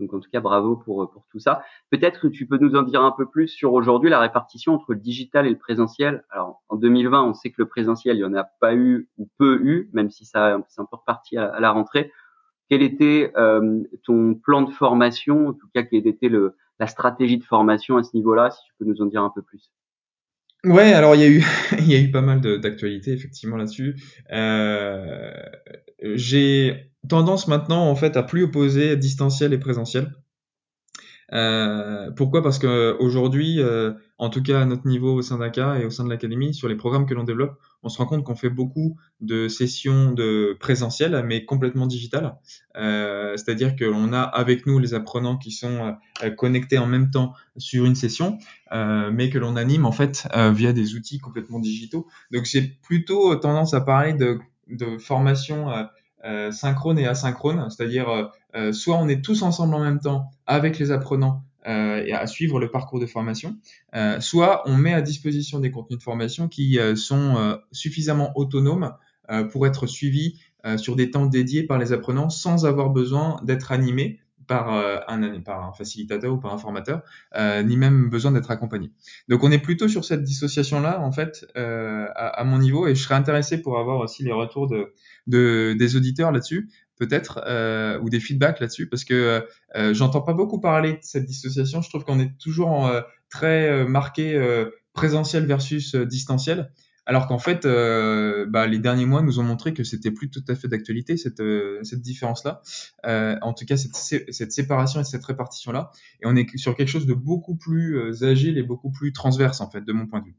Donc 0.00 0.14
en 0.14 0.20
tout 0.20 0.30
cas, 0.30 0.40
bravo 0.40 0.76
pour, 0.76 1.10
pour 1.10 1.26
tout 1.30 1.38
ça. 1.38 1.62
Peut-être 1.90 2.20
que 2.20 2.28
tu 2.28 2.46
peux 2.46 2.58
nous 2.58 2.74
en 2.74 2.82
dire 2.82 3.02
un 3.02 3.12
peu 3.12 3.26
plus 3.26 3.48
sur 3.48 3.74
aujourd'hui 3.74 4.10
la 4.10 4.18
répartition 4.18 4.74
entre 4.74 4.92
le 4.94 4.98
digital 4.98 5.46
et 5.46 5.50
le 5.50 5.58
présentiel. 5.58 6.24
Alors 6.30 6.62
en 6.68 6.76
2020, 6.76 7.22
on 7.22 7.34
sait 7.34 7.50
que 7.50 7.56
le 7.58 7.68
présentiel, 7.68 8.16
il 8.16 8.20
n'y 8.20 8.24
en 8.24 8.34
a 8.34 8.44
pas 8.44 8.74
eu 8.74 9.08
ou 9.18 9.28
peu 9.38 9.60
eu, 9.62 9.90
même 9.92 10.10
si 10.10 10.24
ça 10.24 10.58
c'est 10.68 10.80
un 10.80 10.86
peu 10.86 10.96
reparti 10.96 11.36
à, 11.36 11.46
à, 11.46 11.60
la 11.60 11.70
rentrée. 11.70 12.10
Quel 12.68 12.82
était 12.82 13.32
euh, 13.36 13.82
ton 14.04 14.34
plan 14.34 14.62
de 14.62 14.70
formation, 14.70 15.48
en 15.48 15.52
tout 15.52 15.68
cas 15.74 15.82
quelle 15.82 16.06
était 16.06 16.28
le, 16.28 16.56
la 16.78 16.86
stratégie 16.86 17.38
de 17.38 17.44
formation 17.44 17.96
à 17.96 18.02
ce 18.02 18.16
niveau-là, 18.16 18.50
si 18.50 18.62
tu 18.64 18.72
peux 18.78 18.84
nous 18.84 19.02
en 19.02 19.06
dire 19.06 19.22
un 19.22 19.30
peu 19.30 19.42
plus? 19.42 19.70
Ouais, 20.64 20.92
alors 20.92 21.14
il 21.14 21.20
y 21.22 21.24
a 21.24 21.28
eu 21.28 21.42
il 21.78 21.90
y 21.90 21.94
a 21.94 22.00
eu 22.00 22.10
pas 22.10 22.20
mal 22.20 22.40
d'actualités 22.60 23.12
effectivement 23.12 23.56
là-dessus. 23.56 23.96
Euh, 24.32 25.32
j'ai 26.14 26.92
tendance 27.08 27.48
maintenant 27.48 27.88
en 27.88 27.94
fait 27.96 28.16
à 28.16 28.22
plus 28.22 28.44
opposer 28.44 28.96
distanciel 28.96 29.52
et 29.54 29.58
présentiel. 29.58 30.12
Euh, 31.32 32.10
pourquoi? 32.10 32.42
Parce 32.42 32.58
que 32.58 32.96
aujourd'hui, 32.98 33.60
euh, 33.60 33.92
en 34.18 34.30
tout 34.30 34.42
cas 34.42 34.62
à 34.62 34.64
notre 34.64 34.86
niveau 34.86 35.14
au 35.14 35.22
sein 35.22 35.38
d'ACA 35.38 35.78
et 35.78 35.84
au 35.84 35.90
sein 35.90 36.04
de 36.04 36.10
l'académie, 36.10 36.54
sur 36.54 36.68
les 36.68 36.74
programmes 36.76 37.06
que 37.06 37.14
l'on 37.14 37.24
développe, 37.24 37.56
on 37.82 37.88
se 37.88 37.98
rend 37.98 38.06
compte 38.06 38.24
qu'on 38.24 38.34
fait 38.34 38.50
beaucoup 38.50 38.96
de 39.20 39.48
sessions 39.48 40.12
de 40.12 40.56
présentiel, 40.58 41.22
mais 41.24 41.44
complètement 41.44 41.86
digitales. 41.86 42.36
Euh, 42.76 43.36
C'est-à-dire 43.36 43.76
que 43.76 43.84
l'on 43.84 44.12
a 44.12 44.22
avec 44.22 44.66
nous 44.66 44.78
les 44.78 44.92
apprenants 44.94 45.38
qui 45.38 45.52
sont 45.52 45.94
euh, 46.22 46.30
connectés 46.30 46.78
en 46.78 46.86
même 46.86 47.10
temps 47.10 47.32
sur 47.56 47.84
une 47.84 47.94
session, 47.94 48.38
euh, 48.72 49.10
mais 49.12 49.30
que 49.30 49.38
l'on 49.38 49.56
anime 49.56 49.86
en 49.86 49.92
fait 49.92 50.28
euh, 50.36 50.50
via 50.50 50.72
des 50.72 50.94
outils 50.94 51.18
complètement 51.18 51.60
digitaux. 51.60 52.06
Donc 52.32 52.44
j'ai 52.44 52.62
plutôt 52.82 53.34
tendance 53.36 53.72
à 53.72 53.80
parler 53.80 54.12
de, 54.14 54.38
de 54.68 54.98
formation 54.98 55.68
euh, 56.24 56.50
synchrone 56.52 56.98
et 56.98 57.06
asynchrone, 57.06 57.70
c'est-à-dire 57.70 58.10
euh, 58.10 58.24
euh, 58.54 58.72
soit 58.72 58.96
on 58.96 59.08
est 59.08 59.24
tous 59.24 59.40
ensemble 59.42 59.74
en 59.74 59.80
même 59.80 60.00
temps 60.00 60.30
avec 60.46 60.78
les 60.78 60.90
apprenants 60.90 61.44
et 61.66 62.14
à 62.14 62.26
suivre 62.26 62.58
le 62.58 62.70
parcours 62.70 63.00
de 63.00 63.04
formation, 63.04 63.58
soit 64.20 64.62
on 64.64 64.78
met 64.78 64.94
à 64.94 65.02
disposition 65.02 65.60
des 65.60 65.70
contenus 65.70 65.98
de 65.98 66.02
formation 66.02 66.48
qui 66.48 66.78
sont 66.96 67.58
suffisamment 67.70 68.32
autonomes 68.34 68.94
pour 69.52 69.66
être 69.66 69.86
suivis 69.86 70.40
sur 70.78 70.96
des 70.96 71.10
temps 71.10 71.26
dédiés 71.26 71.64
par 71.64 71.78
les 71.78 71.92
apprenants 71.92 72.30
sans 72.30 72.64
avoir 72.64 72.88
besoin 72.88 73.36
d'être 73.44 73.72
animés 73.72 74.20
par, 74.50 74.68
un, 74.68 75.40
par 75.42 75.62
un 75.64 75.72
facilitateur 75.72 76.32
ou 76.32 76.38
par 76.38 76.52
un 76.52 76.58
formateur, 76.58 77.02
euh, 77.36 77.62
ni 77.62 77.76
même 77.76 78.10
besoin 78.10 78.32
d'être 78.32 78.50
accompagné. 78.50 78.90
Donc 79.28 79.44
on 79.44 79.52
est 79.52 79.60
plutôt 79.60 79.86
sur 79.86 80.04
cette 80.04 80.24
dissociation-là, 80.24 81.00
en 81.00 81.12
fait, 81.12 81.46
euh, 81.56 82.06
à, 82.16 82.40
à, 82.40 82.42
mon 82.42 82.58
niveau, 82.58 82.88
et 82.88 82.96
je 82.96 83.00
serais 83.04 83.14
intéressé 83.14 83.62
pour 83.62 83.78
avoir 83.78 84.00
aussi 84.00 84.24
les 84.24 84.32
retours 84.32 84.66
de, 84.66 84.92
de, 85.28 85.76
des 85.78 85.94
auditeurs 85.94 86.32
là-dessus, 86.32 86.68
peut-être, 86.98 87.40
euh, 87.46 88.00
ou 88.00 88.10
des 88.10 88.18
feedbacks 88.18 88.58
là-dessus, 88.58 88.88
parce 88.88 89.04
que 89.04 89.46
euh, 89.76 89.94
j'entends 89.94 90.22
pas 90.22 90.34
beaucoup 90.34 90.58
parler 90.58 90.94
de 90.94 91.02
cette 91.02 91.26
dissociation. 91.26 91.80
Je 91.80 91.88
trouve 91.88 92.04
qu'on 92.04 92.18
est 92.18 92.36
toujours 92.38 92.88
euh, 92.88 93.02
très 93.30 93.70
euh, 93.70 93.86
marqué 93.86 94.34
euh, 94.34 94.68
présentiel 94.94 95.46
versus 95.46 95.94
distanciel, 95.94 96.72
alors 97.10 97.26
qu'en 97.26 97.38
fait, 97.38 97.66
bah, 97.66 98.68
les 98.68 98.78
derniers 98.78 99.04
mois 99.04 99.20
nous 99.20 99.40
ont 99.40 99.42
montré 99.42 99.74
que 99.74 99.82
c'était 99.82 100.12
plus 100.12 100.30
tout 100.30 100.44
à 100.46 100.54
fait 100.54 100.68
d'actualité 100.68 101.16
cette, 101.16 101.42
cette 101.82 102.00
différence-là. 102.00 102.62
en 103.04 103.52
tout 103.52 103.66
cas, 103.66 103.76
cette, 103.76 104.52
séparation 104.52 105.00
et 105.00 105.04
cette 105.04 105.24
répartition-là, 105.24 105.90
et 106.22 106.26
on 106.26 106.36
est 106.36 106.56
sur 106.56 106.76
quelque 106.76 106.88
chose 106.88 107.06
de 107.06 107.14
beaucoup 107.14 107.56
plus 107.56 108.22
agile 108.22 108.58
et 108.58 108.62
beaucoup 108.62 108.92
plus 108.92 109.12
transverse 109.12 109.60
en 109.60 109.68
fait, 109.68 109.84
de 109.84 109.92
mon 109.92 110.06
point 110.06 110.20
de 110.20 110.26
vue. 110.26 110.36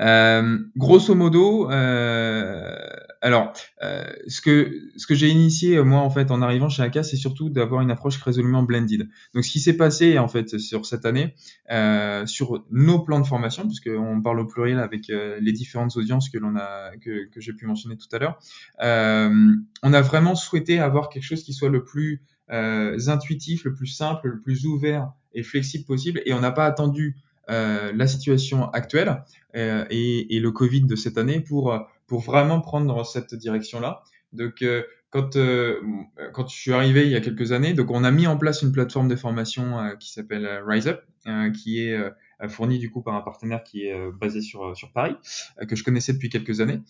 Euh, 0.00 0.58
grosso 0.76 1.14
modo, 1.14 1.70
euh, 1.70 2.76
alors, 3.24 3.54
euh, 3.82 4.04
ce 4.28 4.42
que 4.42 4.70
ce 4.98 5.06
que 5.06 5.14
j'ai 5.14 5.30
initié 5.30 5.80
moi 5.82 6.00
en 6.00 6.10
fait 6.10 6.30
en 6.30 6.42
arrivant 6.42 6.68
chez 6.68 6.82
AK, 6.82 7.02
c'est 7.02 7.16
surtout 7.16 7.48
d'avoir 7.48 7.80
une 7.80 7.90
approche 7.90 8.18
résolument 8.18 8.62
blended. 8.62 9.08
Donc, 9.32 9.44
ce 9.44 9.50
qui 9.50 9.60
s'est 9.60 9.78
passé 9.78 10.18
en 10.18 10.28
fait 10.28 10.58
sur 10.58 10.84
cette 10.84 11.06
année, 11.06 11.34
euh, 11.70 12.26
sur 12.26 12.66
nos 12.70 12.98
plans 12.98 13.20
de 13.20 13.26
formation, 13.26 13.66
puisque 13.66 13.88
on 13.88 14.20
parle 14.20 14.40
au 14.40 14.44
pluriel 14.44 14.78
avec 14.78 15.08
euh, 15.08 15.38
les 15.40 15.52
différentes 15.52 15.96
audiences 15.96 16.28
que 16.28 16.36
l'on 16.36 16.54
a 16.56 16.90
que, 17.00 17.30
que 17.30 17.40
j'ai 17.40 17.54
pu 17.54 17.64
mentionner 17.64 17.96
tout 17.96 18.14
à 18.14 18.18
l'heure, 18.18 18.38
on 19.82 19.92
a 19.94 20.00
vraiment 20.02 20.34
souhaité 20.34 20.78
avoir 20.78 21.08
quelque 21.08 21.24
chose 21.24 21.44
qui 21.44 21.54
soit 21.54 21.70
le 21.70 21.82
plus 21.82 22.22
intuitif, 22.50 23.64
le 23.64 23.72
plus 23.72 23.86
simple, 23.86 24.28
le 24.28 24.40
plus 24.40 24.66
ouvert 24.66 25.10
et 25.32 25.42
flexible 25.42 25.86
possible, 25.86 26.20
et 26.26 26.34
on 26.34 26.40
n'a 26.40 26.52
pas 26.52 26.66
attendu 26.66 27.16
euh, 27.50 27.92
la 27.94 28.06
situation 28.06 28.70
actuelle 28.70 29.22
euh, 29.54 29.84
et, 29.90 30.34
et, 30.34 30.40
le 30.40 30.50
Covid 30.50 30.82
de 30.82 30.96
cette 30.96 31.18
année 31.18 31.40
pour 31.40 31.78
pour 32.06 32.20
vraiment 32.20 32.60
prendre 32.60 33.04
cette 33.06 33.34
direction-là. 33.34 34.02
Donc 34.32 34.62
euh, 34.62 34.82
quand 35.10 35.36
quand 36.32 36.48
je 36.48 36.56
suis 36.56 36.72
arrivé 36.72 37.04
il 37.06 37.12
y 37.12 37.16
a 37.16 37.20
quelques 37.20 37.52
années, 37.52 37.72
donc 37.72 37.90
on 37.90 38.02
a 38.02 38.10
mis 38.10 38.26
en 38.26 38.36
place 38.36 38.62
une 38.62 38.72
plateforme 38.72 39.08
de 39.08 39.16
formation 39.16 39.78
qui 40.00 40.12
s'appelle 40.12 40.62
RiseUp, 40.66 41.00
qui 41.54 41.80
est 41.80 41.96
fournie 42.48 42.80
du 42.80 42.90
coup 42.90 43.00
par 43.00 43.14
un 43.14 43.20
partenaire 43.20 43.62
qui 43.62 43.84
est 43.84 43.94
basé 44.20 44.40
sur 44.40 44.76
sur 44.76 44.90
Paris, 44.90 45.14
que 45.68 45.76
je 45.76 45.84
connaissais 45.84 46.14
depuis 46.14 46.30
quelques 46.30 46.60
années, 46.60 46.80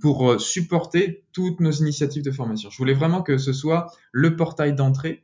pour 0.00 0.40
supporter 0.40 1.24
toutes 1.34 1.60
nos 1.60 1.72
initiatives 1.72 2.22
de 2.22 2.30
formation. 2.30 2.70
Je 2.70 2.78
voulais 2.78 2.94
vraiment 2.94 3.20
que 3.20 3.36
ce 3.36 3.52
soit 3.52 3.92
le 4.12 4.34
portail 4.34 4.74
d'entrée 4.74 5.22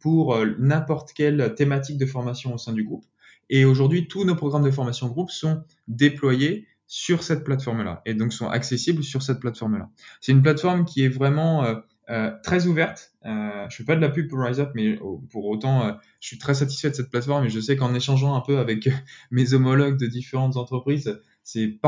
pour 0.00 0.38
n'importe 0.58 1.14
quelle 1.14 1.54
thématique 1.54 1.96
de 1.96 2.04
formation 2.04 2.52
au 2.52 2.58
sein 2.58 2.74
du 2.74 2.84
groupe. 2.84 3.06
Et 3.50 3.64
aujourd'hui, 3.64 4.08
tous 4.08 4.24
nos 4.24 4.36
programmes 4.36 4.64
de 4.64 4.70
formation 4.70 5.08
groupe 5.08 5.30
sont 5.30 5.62
déployés 5.86 6.66
sur 6.88 7.22
cette 7.22 7.44
plateforme-là 7.44 8.02
et 8.06 8.14
donc 8.14 8.32
sont 8.32 8.48
accessibles 8.48 9.04
sur 9.04 9.22
cette 9.22 9.38
plateforme-là. 9.38 9.90
C'est 10.20 10.32
une 10.32 10.42
plateforme 10.42 10.84
qui 10.84 11.04
est 11.04 11.08
vraiment 11.08 11.64
euh, 11.64 11.76
euh, 12.10 12.32
très 12.42 12.66
ouverte. 12.66 13.12
Euh, 13.26 13.66
je 13.68 13.76
fais 13.76 13.84
pas 13.84 13.94
de 13.94 14.00
la 14.00 14.08
pub 14.08 14.28
pour 14.28 14.40
RiseUp, 14.40 14.70
mais 14.74 14.98
pour 15.30 15.44
autant, 15.46 15.84
euh, 15.84 15.92
je 16.20 16.28
suis 16.28 16.38
très 16.38 16.54
satisfait 16.54 16.90
de 16.90 16.94
cette 16.94 17.10
plateforme 17.10 17.44
et 17.44 17.50
je 17.50 17.60
sais 17.60 17.76
qu'en 17.76 17.94
échangeant 17.94 18.34
un 18.34 18.40
peu 18.40 18.58
avec 18.58 18.88
mes 19.30 19.52
homologues 19.52 19.98
de 19.98 20.06
différentes 20.06 20.56
entreprises, 20.56 21.20
c'est 21.48 21.78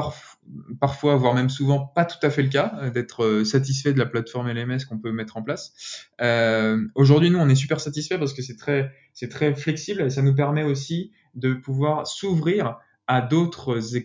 parfois, 0.81 1.17
voire 1.17 1.35
même 1.35 1.51
souvent, 1.51 1.81
pas 1.81 2.07
tout 2.07 2.17
à 2.23 2.31
fait 2.31 2.43
le 2.43 2.49
cas 2.49 2.79
euh, 2.81 2.91
d'être 2.91 3.43
satisfait 3.45 3.93
de 3.93 3.99
la 3.99 4.07
plateforme 4.07 4.51
LMS 4.51 4.87
qu'on 4.89 4.99
peut 4.99 5.13
mettre 5.13 5.37
en 5.37 5.43
place. 5.43 6.09
Euh, 6.23 6.87
Aujourd'hui, 6.95 7.29
nous, 7.31 7.39
on 7.39 7.49
est 7.49 7.55
super 7.55 7.79
satisfait 7.79 8.19
parce 8.19 8.33
que 8.33 8.41
c'est 8.41 8.57
très, 8.57 8.91
c'est 9.13 9.29
très 9.29 9.55
flexible 9.55 10.01
et 10.01 10.09
ça 10.09 10.23
nous 10.23 10.35
permet 10.35 10.63
aussi 10.63 11.13
de 11.35 11.53
pouvoir 11.53 12.07
s'ouvrir 12.07 12.79
à 13.07 13.21
d'autres 13.21 13.97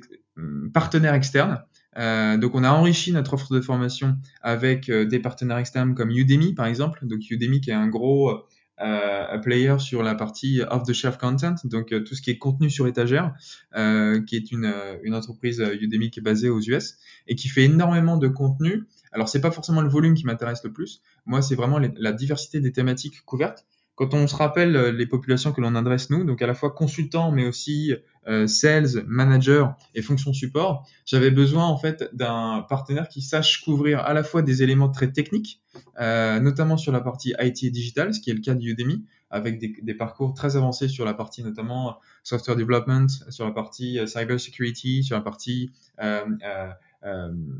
partenaires 0.73 1.13
externes 1.13 1.63
euh, 1.97 2.37
donc 2.37 2.55
on 2.55 2.63
a 2.63 2.71
enrichi 2.71 3.11
notre 3.11 3.33
offre 3.33 3.53
de 3.53 3.61
formation 3.61 4.17
avec 4.41 4.89
euh, 4.89 5.05
des 5.05 5.19
partenaires 5.19 5.57
externes 5.57 5.95
comme 5.95 6.11
Udemy 6.11 6.53
par 6.53 6.65
exemple. 6.65 7.05
Donc 7.05 7.29
Udemy 7.29 7.61
qui 7.61 7.69
est 7.69 7.73
un 7.73 7.87
gros 7.87 8.45
euh, 8.81 9.37
player 9.39 9.75
sur 9.79 10.03
la 10.03 10.15
partie 10.15 10.61
off 10.69 10.83
the 10.83 10.93
shelf 10.93 11.17
content, 11.17 11.55
donc 11.63 11.93
euh, 11.93 12.01
tout 12.01 12.15
ce 12.15 12.21
qui 12.21 12.31
est 12.31 12.37
contenu 12.37 12.69
sur 12.69 12.87
étagère, 12.87 13.33
qui 13.73 14.35
est 14.35 14.51
une, 14.51 14.73
une 15.03 15.15
entreprise 15.15 15.63
Udemy 15.81 16.11
qui 16.11 16.19
est 16.19 16.23
basée 16.23 16.49
aux 16.49 16.59
US 16.59 16.97
et 17.27 17.35
qui 17.35 17.47
fait 17.47 17.63
énormément 17.63 18.17
de 18.17 18.27
contenu. 18.27 18.83
Alors 19.13 19.29
c'est 19.29 19.41
pas 19.41 19.51
forcément 19.51 19.81
le 19.81 19.89
volume 19.89 20.13
qui 20.13 20.25
m'intéresse 20.25 20.63
le 20.63 20.73
plus. 20.73 21.01
Moi 21.25 21.41
c'est 21.41 21.55
vraiment 21.55 21.79
la 21.79 22.11
diversité 22.11 22.59
des 22.59 22.73
thématiques 22.73 23.23
couvertes 23.23 23.65
quand 23.95 24.13
on 24.13 24.27
se 24.27 24.35
rappelle 24.35 24.75
euh, 24.75 24.91
les 24.91 25.05
populations 25.05 25.51
que 25.51 25.61
l'on 25.61 25.75
adresse 25.75 26.09
nous, 26.09 26.23
donc 26.23 26.41
à 26.41 26.47
la 26.47 26.53
fois 26.53 26.71
consultants, 26.71 27.31
mais 27.31 27.47
aussi 27.47 27.93
euh, 28.27 28.47
sales, 28.47 29.03
manager 29.07 29.75
et 29.93 30.01
fonction 30.01 30.33
support, 30.33 30.87
j'avais 31.05 31.31
besoin 31.31 31.65
en 31.65 31.77
fait 31.77 32.09
d'un 32.13 32.65
partenaire 32.67 33.07
qui 33.07 33.21
sache 33.21 33.63
couvrir 33.63 33.99
à 33.99 34.13
la 34.13 34.23
fois 34.23 34.41
des 34.41 34.63
éléments 34.63 34.89
très 34.89 35.11
techniques, 35.11 35.61
euh, 35.99 36.39
notamment 36.39 36.77
sur 36.77 36.91
la 36.91 37.01
partie 37.01 37.33
IT 37.39 37.63
et 37.63 37.69
digital, 37.69 38.13
ce 38.13 38.19
qui 38.19 38.29
est 38.29 38.33
le 38.33 38.41
cas 38.41 38.55
d'Udemy, 38.55 39.05
avec 39.29 39.59
des, 39.59 39.75
des, 39.81 39.93
parcours 39.93 40.33
très 40.33 40.55
avancés 40.55 40.87
sur 40.87 41.03
la 41.03 41.13
partie 41.13 41.43
notamment 41.43 41.97
software 42.23 42.55
development, 42.55 43.07
sur 43.29 43.45
la 43.45 43.51
partie 43.51 43.99
cyber 44.07 44.39
security, 44.39 45.03
sur 45.03 45.15
la 45.15 45.21
partie 45.21 45.71
euh, 46.01 46.21
euh, 46.45 46.69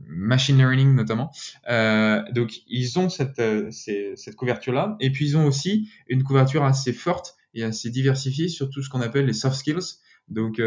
machine 0.08 0.58
learning 0.58 0.96
notamment. 0.96 1.32
Euh, 1.70 2.22
donc 2.32 2.62
ils 2.68 2.98
ont 3.00 3.10
cette, 3.10 3.40
euh, 3.40 3.70
cette 3.72 4.36
couverture-là, 4.36 4.96
et 5.00 5.12
puis 5.12 5.26
ils 5.26 5.38
ont 5.38 5.46
aussi 5.46 5.90
une 6.08 6.24
couverture 6.24 6.64
assez 6.64 6.94
forte 6.94 7.36
et 7.54 7.64
assez 7.64 7.90
diversifiée 7.90 8.48
sur 8.48 8.70
tout 8.70 8.82
ce 8.82 8.90
qu'on 8.90 9.02
appelle 9.02 9.26
les 9.26 9.34
soft 9.34 9.56
skills. 9.56 10.00
Donc 10.28 10.60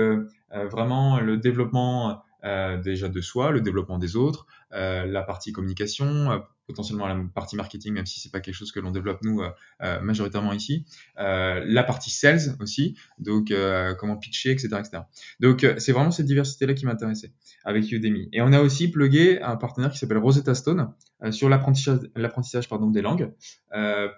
vraiment 0.50 1.20
le 1.20 1.36
développement 1.36 2.22
déjà 2.42 3.08
de 3.08 3.20
soi, 3.20 3.50
le 3.50 3.60
développement 3.60 3.98
des 3.98 4.16
autres, 4.16 4.46
la 4.70 5.22
partie 5.22 5.52
communication, 5.52 6.42
potentiellement 6.68 7.08
la 7.08 7.16
partie 7.34 7.56
marketing, 7.56 7.94
même 7.94 8.06
si 8.06 8.20
c'est 8.20 8.30
pas 8.30 8.40
quelque 8.40 8.54
chose 8.54 8.70
que 8.70 8.78
l'on 8.78 8.90
développe 8.90 9.22
nous 9.22 9.40
euh, 9.40 9.48
euh, 9.82 10.00
majoritairement 10.00 10.52
ici. 10.52 10.84
Euh, 11.18 11.64
la 11.66 11.82
partie 11.82 12.10
sales 12.10 12.56
aussi, 12.60 12.96
donc 13.18 13.52
comment 13.98 14.16
pitcher, 14.16 14.50
etc., 14.50 14.68
etc. 14.78 15.02
Donc 15.40 15.66
c'est 15.78 15.92
vraiment 15.92 16.10
cette 16.10 16.26
diversité-là 16.26 16.74
qui 16.74 16.84
m'intéressait 16.84 17.32
avec 17.64 17.90
Udemy. 17.90 18.28
Et 18.32 18.42
on 18.42 18.52
a 18.52 18.60
aussi 18.60 18.88
plugué 18.88 19.40
un 19.40 19.56
partenaire 19.56 19.90
qui 19.90 19.98
s'appelle 19.98 20.18
Rosetta 20.18 20.54
Stone 20.54 20.92
sur 21.30 21.48
l'apprentissage, 21.48 22.00
l'apprentissage 22.14 22.68
pardon 22.68 22.90
des 22.90 23.00
langues 23.00 23.32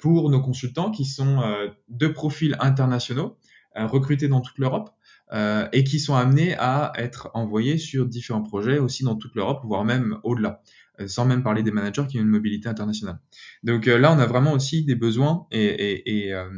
pour 0.00 0.28
nos 0.28 0.42
consultants 0.42 0.90
qui 0.90 1.04
sont 1.04 1.42
de 1.88 2.08
profils 2.08 2.56
internationaux 2.58 3.38
recrutés 3.76 4.26
dans 4.26 4.40
toute 4.40 4.58
l'Europe. 4.58 4.90
Euh, 5.32 5.68
et 5.72 5.84
qui 5.84 6.00
sont 6.00 6.16
amenés 6.16 6.56
à 6.58 6.92
être 6.96 7.30
envoyés 7.34 7.78
sur 7.78 8.06
différents 8.06 8.42
projets 8.42 8.78
aussi 8.78 9.04
dans 9.04 9.14
toute 9.14 9.36
l'Europe, 9.36 9.60
voire 9.64 9.84
même 9.84 10.18
au-delà. 10.24 10.60
Euh, 11.00 11.06
sans 11.06 11.24
même 11.24 11.42
parler 11.42 11.62
des 11.62 11.70
managers 11.70 12.06
qui 12.08 12.18
ont 12.18 12.22
une 12.22 12.28
mobilité 12.28 12.68
internationale. 12.68 13.18
Donc 13.62 13.86
euh, 13.86 13.96
là, 13.96 14.12
on 14.12 14.18
a 14.18 14.26
vraiment 14.26 14.52
aussi 14.52 14.84
des 14.84 14.96
besoins 14.96 15.46
et, 15.52 15.64
et, 15.64 16.26
et, 16.26 16.34
euh, 16.34 16.50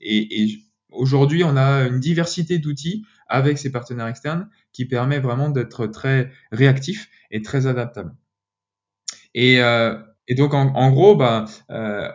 et 0.00 0.58
aujourd'hui, 0.90 1.44
on 1.44 1.56
a 1.56 1.86
une 1.86 2.00
diversité 2.00 2.58
d'outils 2.58 3.04
avec 3.28 3.58
ces 3.58 3.70
partenaires 3.70 4.06
externes 4.06 4.48
qui 4.72 4.86
permet 4.86 5.18
vraiment 5.18 5.50
d'être 5.50 5.86
très 5.86 6.30
réactif 6.52 7.08
et 7.30 7.42
très 7.42 7.66
adaptable. 7.66 8.14
Et, 9.34 9.60
euh, 9.60 9.98
et 10.28 10.34
donc, 10.34 10.54
en, 10.54 10.74
en 10.74 10.90
gros, 10.90 11.14
bah, 11.14 11.44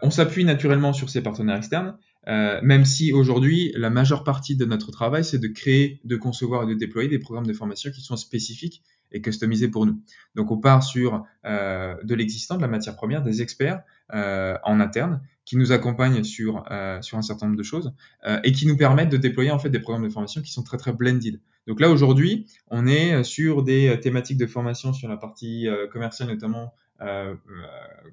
on 0.02 0.10
s'appuie 0.10 0.46
naturellement 0.46 0.94
sur 0.94 1.10
ces 1.10 1.22
partenaires 1.22 1.58
externes, 1.58 1.98
euh, 2.28 2.60
même 2.62 2.86
si 2.86 3.14
aujourd'hui, 3.14 3.74
la 3.76 3.90
majeure 3.90 4.24
partie 4.24 4.56
de 4.56 4.66
notre 4.66 4.92
travail, 4.92 5.24
c'est 5.24 5.40
de 5.40 5.48
créer, 5.48 6.00
de 6.04 6.16
concevoir 6.16 6.64
et 6.64 6.68
de 6.68 6.74
déployer 6.74 7.10
des 7.10 7.20
programmes 7.20 7.48
de 7.48 7.54
formation 7.54 7.92
qui 7.92 8.02
sont 8.02 8.16
spécifiques 8.16 8.84
et 9.12 9.22
customisés 9.22 9.68
pour 9.68 9.86
nous. 9.86 10.02
Donc, 10.36 10.52
on 10.52 10.58
part 10.58 10.84
sur 10.84 11.26
euh, 11.46 11.96
de 12.04 12.16
l'existant, 12.16 12.58
de 12.58 12.62
la 12.62 12.68
matière 12.68 12.96
première, 12.96 13.24
des 13.24 13.42
experts 13.42 13.82
euh, 14.14 14.58
en 14.64 14.80
interne 14.80 15.22
qui 15.44 15.58
nous 15.58 15.72
accompagnent 15.72 16.24
sur 16.24 16.64
euh, 16.70 17.02
sur 17.02 17.18
un 17.18 17.22
certain 17.22 17.48
nombre 17.48 17.58
de 17.58 17.64
choses 17.64 17.94
euh, 18.26 18.40
et 18.44 18.52
qui 18.52 18.68
nous 18.68 18.78
permettent 18.78 19.10
de 19.10 19.18
déployer 19.18 19.52
en 19.52 19.60
fait 19.60 19.70
des 19.70 19.80
programmes 19.80 20.04
de 20.04 20.14
formation 20.14 20.42
qui 20.42 20.52
sont 20.52 20.64
très 20.64 20.78
très 20.78 20.94
blended. 20.94 21.42
Donc 21.68 21.80
là 21.80 21.90
aujourd'hui, 21.90 22.46
on 22.70 22.88
est 22.88 23.24
sur 23.24 23.64
des 23.64 24.00
thématiques 24.02 24.38
de 24.38 24.48
formation 24.48 24.94
sur 24.94 25.08
la 25.10 25.18
partie 25.18 25.68
commerciale 25.92 26.30
notamment 26.30 26.74
euh, 26.74 26.91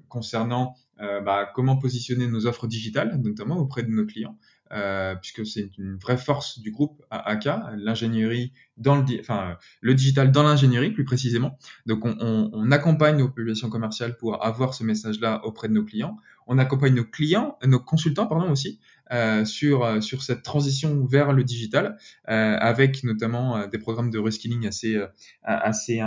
concernant 0.07 0.75
euh, 1.01 1.21
bah, 1.21 1.49
comment 1.55 1.77
positionner 1.77 2.27
nos 2.27 2.45
offres 2.45 2.67
digitales, 2.67 3.17
notamment 3.23 3.57
auprès 3.57 3.83
de 3.83 3.89
nos 3.89 4.05
clients, 4.05 4.37
euh, 4.73 5.15
puisque 5.15 5.45
c'est 5.45 5.77
une 5.77 5.95
vraie 5.95 6.17
force 6.17 6.59
du 6.59 6.71
groupe 6.71 7.01
AK, 7.09 7.47
l'ingénierie 7.77 8.51
dans 8.75 8.97
le, 8.97 9.05
enfin 9.21 9.57
le 9.79 9.93
digital 9.93 10.29
dans 10.29 10.43
l'ingénierie 10.43 10.91
plus 10.91 11.05
précisément. 11.05 11.57
Donc 11.85 12.03
on, 12.03 12.17
on, 12.19 12.49
on, 12.51 12.71
accompagne 12.71 13.17
nos 13.17 13.29
populations 13.29 13.69
commerciales 13.69 14.17
pour 14.17 14.43
avoir 14.43 14.73
ce 14.73 14.83
message-là 14.83 15.45
auprès 15.45 15.69
de 15.69 15.73
nos 15.73 15.85
clients. 15.85 16.17
On 16.47 16.57
accompagne 16.57 16.95
nos 16.95 17.05
clients, 17.05 17.57
nos 17.65 17.79
consultants 17.79 18.27
pardon 18.27 18.51
aussi 18.51 18.81
euh, 19.11 19.43
sur 19.43 20.03
sur 20.03 20.21
cette 20.21 20.43
transition 20.43 21.05
vers 21.05 21.33
le 21.33 21.43
digital, 21.43 21.97
euh, 22.29 22.57
avec 22.59 23.03
notamment 23.03 23.57
euh, 23.57 23.67
des 23.67 23.79
programmes 23.79 24.11
de 24.11 24.19
reskilling 24.19 24.67
assez 24.67 24.99
assez 25.43 26.01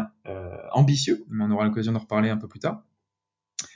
ambitieux. 0.73 1.25
On 1.31 1.51
aura 1.51 1.65
l'occasion 1.65 1.93
d'en 1.93 1.99
reparler 1.99 2.31
un 2.31 2.37
peu 2.37 2.49
plus 2.49 2.61
tard. 2.61 2.85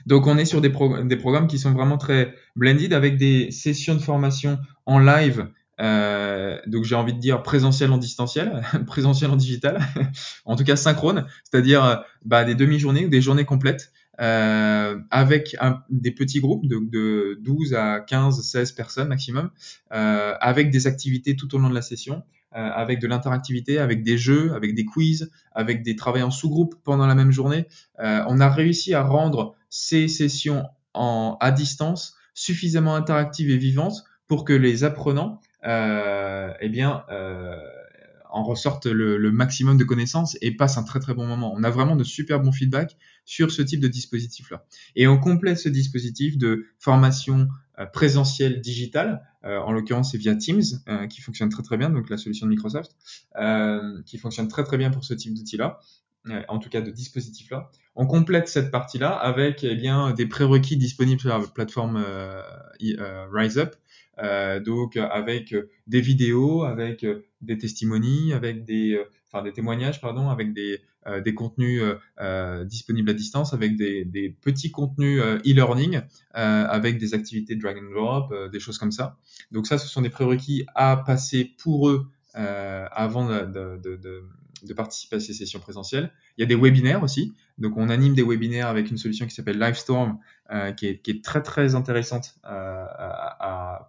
Donc 0.04 0.26
on 0.26 0.38
est 0.38 0.44
sur 0.44 0.60
des, 0.60 0.72
des 1.04 1.16
programmes 1.16 1.46
qui 1.48 1.58
sont 1.58 1.72
vraiment 1.72 1.98
très 1.98 2.34
blended 2.54 2.92
avec 2.92 3.16
des 3.16 3.50
sessions 3.50 3.94
de 3.94 4.00
formation 4.00 4.58
en 4.84 4.98
live. 4.98 5.48
Euh, 5.78 6.58
donc 6.66 6.84
j'ai 6.84 6.94
envie 6.94 7.12
de 7.12 7.18
dire 7.18 7.42
présentiel 7.42 7.92
en 7.92 7.98
distanciel, 7.98 8.62
présentiel 8.86 9.30
en 9.30 9.36
digital, 9.36 9.80
en 10.44 10.56
tout 10.56 10.64
cas 10.64 10.76
synchrone, 10.76 11.26
c'est-à-dire 11.44 12.04
bah, 12.24 12.44
des 12.44 12.54
demi-journées 12.54 13.06
ou 13.06 13.08
des 13.08 13.20
journées 13.20 13.44
complètes 13.44 13.92
euh, 14.20 14.98
avec 15.10 15.56
un, 15.60 15.82
des 15.90 16.10
petits 16.10 16.40
groupes 16.40 16.66
de, 16.66 16.78
de, 16.80 17.38
12 17.42 17.74
à 17.74 18.00
15, 18.00 18.42
16 18.42 18.72
personnes 18.72 19.08
maximum, 19.08 19.50
euh, 19.92 20.34
avec 20.40 20.70
des 20.70 20.86
activités 20.86 21.36
tout 21.36 21.54
au 21.54 21.58
long 21.58 21.68
de 21.68 21.74
la 21.74 21.82
session, 21.82 22.22
euh, 22.54 22.58
avec 22.58 23.00
de 23.00 23.06
l'interactivité, 23.06 23.78
avec 23.78 24.02
des 24.02 24.16
jeux, 24.16 24.54
avec 24.54 24.74
des 24.74 24.84
quiz, 24.84 25.30
avec 25.52 25.82
des 25.82 25.96
travaux 25.96 26.20
en 26.20 26.30
sous-groupe 26.30 26.76
pendant 26.84 27.06
la 27.06 27.14
même 27.14 27.30
journée. 27.30 27.66
Euh, 27.98 28.22
on 28.28 28.40
a 28.40 28.48
réussi 28.48 28.94
à 28.94 29.02
rendre 29.02 29.54
ces 29.68 30.08
sessions 30.08 30.64
en, 30.94 31.36
à 31.40 31.50
distance 31.50 32.16
suffisamment 32.32 32.94
interactives 32.94 33.50
et 33.50 33.56
vivantes 33.56 34.04
pour 34.28 34.44
que 34.44 34.52
les 34.52 34.84
apprenants, 34.84 35.40
euh, 35.66 36.52
eh 36.60 36.68
bien, 36.68 37.04
euh, 37.10 37.56
en 38.30 38.42
ressortent 38.42 38.86
le, 38.86 39.30
maximum 39.30 39.76
de 39.76 39.84
connaissances 39.84 40.36
et 40.40 40.52
passent 40.52 40.78
un 40.78 40.82
très 40.82 41.00
très 41.00 41.14
bon 41.14 41.26
moment. 41.26 41.52
On 41.56 41.62
a 41.62 41.70
vraiment 41.70 41.96
de 41.96 42.04
super 42.04 42.40
bons 42.40 42.52
feedbacks 42.52 42.96
sur 43.24 43.50
ce 43.50 43.62
type 43.62 43.80
de 43.80 43.88
dispositif-là. 43.88 44.64
Et 44.94 45.06
on 45.06 45.18
complète 45.18 45.58
ce 45.58 45.68
dispositif 45.68 46.38
de 46.38 46.66
formation 46.78 47.48
euh, 47.78 47.86
présentielle 47.86 48.60
digitale, 48.60 49.22
euh, 49.44 49.58
en 49.58 49.72
l'occurrence 49.72 50.12
c'est 50.12 50.18
via 50.18 50.34
Teams, 50.34 50.62
euh, 50.88 51.06
qui 51.06 51.20
fonctionne 51.20 51.48
très 51.48 51.62
très 51.62 51.76
bien, 51.76 51.90
donc 51.90 52.08
la 52.08 52.16
solution 52.16 52.46
de 52.46 52.50
Microsoft, 52.50 52.92
qui 54.06 54.18
fonctionne 54.18 54.48
très 54.48 54.64
très 54.64 54.78
bien 54.78 54.90
pour 54.90 55.04
ce 55.04 55.14
type 55.14 55.34
d'outil-là 55.34 55.80
en 56.48 56.58
tout 56.58 56.68
cas 56.68 56.80
de 56.80 56.90
dispositif-là. 56.90 57.70
On 57.94 58.06
complète 58.06 58.48
cette 58.48 58.70
partie-là 58.70 59.10
avec 59.10 59.64
eh 59.64 59.74
bien 59.74 60.12
des 60.12 60.26
prérequis 60.26 60.76
disponibles 60.76 61.20
sur 61.20 61.30
la 61.30 61.40
plateforme 61.46 62.02
euh, 62.04 63.26
RiseUp, 63.32 63.74
euh, 64.18 64.60
donc 64.60 64.96
avec 64.96 65.54
des 65.86 66.00
vidéos, 66.00 66.64
avec 66.64 67.06
des 67.40 67.58
testimonies, 67.58 68.32
avec 68.32 68.64
des, 68.64 69.00
enfin 69.30 69.42
des 69.42 69.52
témoignages 69.52 70.00
pardon, 70.00 70.28
avec 70.30 70.52
des 70.52 70.80
euh, 71.06 71.20
des 71.20 71.34
contenus 71.34 71.82
euh, 72.20 72.64
disponibles 72.64 73.10
à 73.10 73.14
distance, 73.14 73.52
avec 73.52 73.76
des, 73.76 74.04
des 74.04 74.30
petits 74.30 74.72
contenus 74.72 75.20
e-learning, 75.20 76.00
avec 76.32 76.98
des 76.98 77.14
activités 77.14 77.54
drag 77.54 77.78
and 77.78 77.94
drop, 77.94 78.34
des 78.50 78.58
choses 78.58 78.78
comme 78.78 78.92
ça. 78.92 79.16
Donc 79.52 79.66
ça, 79.66 79.78
ce 79.78 79.86
sont 79.86 80.02
des 80.02 80.10
prérequis 80.10 80.66
à 80.74 80.96
passer 80.96 81.54
pour 81.58 81.88
eux 81.88 82.06
avant 82.34 83.28
de, 83.28 83.78
de, 83.78 83.96
de, 83.96 84.24
de 84.62 84.74
participer 84.74 85.16
à 85.16 85.20
ces 85.20 85.32
sessions 85.32 85.60
présentielles. 85.60 86.12
Il 86.36 86.40
y 86.42 86.44
a 86.44 86.46
des 86.46 86.56
webinaires 86.56 87.02
aussi. 87.02 87.34
Donc, 87.58 87.76
on 87.76 87.88
anime 87.88 88.14
des 88.14 88.22
webinaires 88.22 88.68
avec 88.68 88.90
une 88.90 88.98
solution 88.98 89.26
qui 89.26 89.34
s'appelle 89.34 89.58
Livestorm, 89.58 90.10
euh, 90.10 90.14
qui, 90.76 90.86
est, 90.86 90.98
qui, 91.02 91.10
est, 91.10 91.24
très 91.24 91.42
très 91.42 91.74
intéressante 91.74 92.36
euh, 92.44 92.84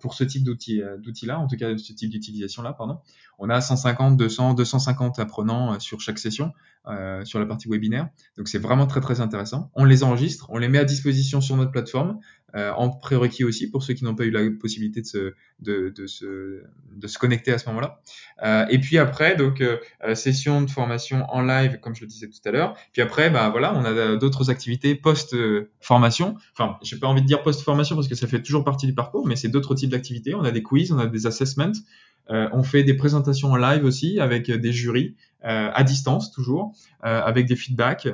pour 0.01 0.13
ce 0.13 0.23
type 0.23 0.43
d'outil, 0.43 0.81
euh, 0.81 0.97
d'outils-là, 0.97 1.39
en 1.39 1.47
tout 1.47 1.55
cas 1.55 1.77
ce 1.77 1.93
type 1.93 2.09
d'utilisation-là, 2.09 2.73
pardon. 2.73 2.99
On 3.39 3.49
a 3.49 3.61
150, 3.61 4.17
200, 4.17 4.55
250 4.55 5.19
apprenants 5.19 5.73
euh, 5.73 5.79
sur 5.79 6.01
chaque 6.01 6.17
session 6.17 6.53
euh, 6.87 7.23
sur 7.23 7.39
la 7.39 7.45
partie 7.45 7.67
webinaire. 7.67 8.09
Donc, 8.37 8.47
c'est 8.47 8.57
vraiment 8.57 8.87
très 8.87 9.01
très 9.01 9.21
intéressant. 9.21 9.69
On 9.75 9.85
les 9.85 10.03
enregistre, 10.03 10.47
on 10.49 10.57
les 10.57 10.69
met 10.69 10.79
à 10.79 10.85
disposition 10.85 11.41
sur 11.41 11.55
notre 11.55 11.71
plateforme 11.71 12.11
euh, 12.11 12.36
en 12.53 12.89
prérequis 12.89 13.43
aussi 13.43 13.69
pour 13.69 13.83
ceux 13.83 13.93
qui 13.93 14.03
n'ont 14.03 14.15
pas 14.15 14.23
eu 14.23 14.31
la 14.31 14.41
possibilité 14.59 15.01
de 15.01 15.05
se, 15.05 15.33
de, 15.59 15.89
de 15.89 16.07
se, 16.07 16.63
de 16.95 17.07
se 17.07 17.17
connecter 17.19 17.51
à 17.51 17.57
ce 17.57 17.67
moment-là. 17.69 18.01
Euh, 18.43 18.65
et 18.69 18.79
puis 18.79 18.97
après, 18.97 19.35
donc 19.35 19.61
euh, 19.61 19.77
session 20.15 20.61
de 20.61 20.69
formation 20.69 21.25
en 21.29 21.41
live, 21.41 21.79
comme 21.79 21.95
je 21.95 22.01
le 22.01 22.07
disais 22.07 22.27
tout 22.27 22.39
à 22.45 22.51
l'heure. 22.51 22.75
Puis 22.93 23.01
après, 23.01 23.29
bah 23.29 23.49
voilà, 23.49 23.75
on 23.75 23.83
a 23.85 24.15
d'autres 24.15 24.49
activités 24.49 24.95
post 24.95 25.35
formation. 25.81 26.35
Enfin, 26.53 26.77
j'ai 26.81 26.97
pas 26.97 27.07
envie 27.07 27.21
de 27.21 27.27
dire 27.27 27.43
post 27.43 27.61
formation 27.61 27.95
parce 27.95 28.07
que 28.07 28.15
ça 28.15 28.27
fait 28.27 28.41
toujours 28.41 28.63
partie 28.63 28.87
du 28.87 28.93
parcours, 28.93 29.27
mais 29.27 29.35
c'est 29.35 29.49
d'autres 29.49 29.75
types 29.75 29.91
d'activités. 29.91 30.33
On 30.33 30.43
a 30.43 30.51
des 30.51 30.63
quiz, 30.63 30.91
on 30.91 30.99
a 30.99 31.07
des 31.07 31.27
assessments. 31.27 31.73
Euh, 32.29 32.49
on 32.51 32.63
fait 32.63 32.83
des 32.83 32.93
présentations 32.93 33.51
en 33.51 33.55
live 33.55 33.85
aussi 33.85 34.19
avec 34.19 34.51
des 34.51 34.71
jurys 34.71 35.15
euh, 35.45 35.69
à 35.73 35.83
distance 35.83 36.31
toujours, 36.31 36.73
euh, 37.05 37.21
avec 37.21 37.45
des 37.45 37.55
feedbacks. 37.55 38.07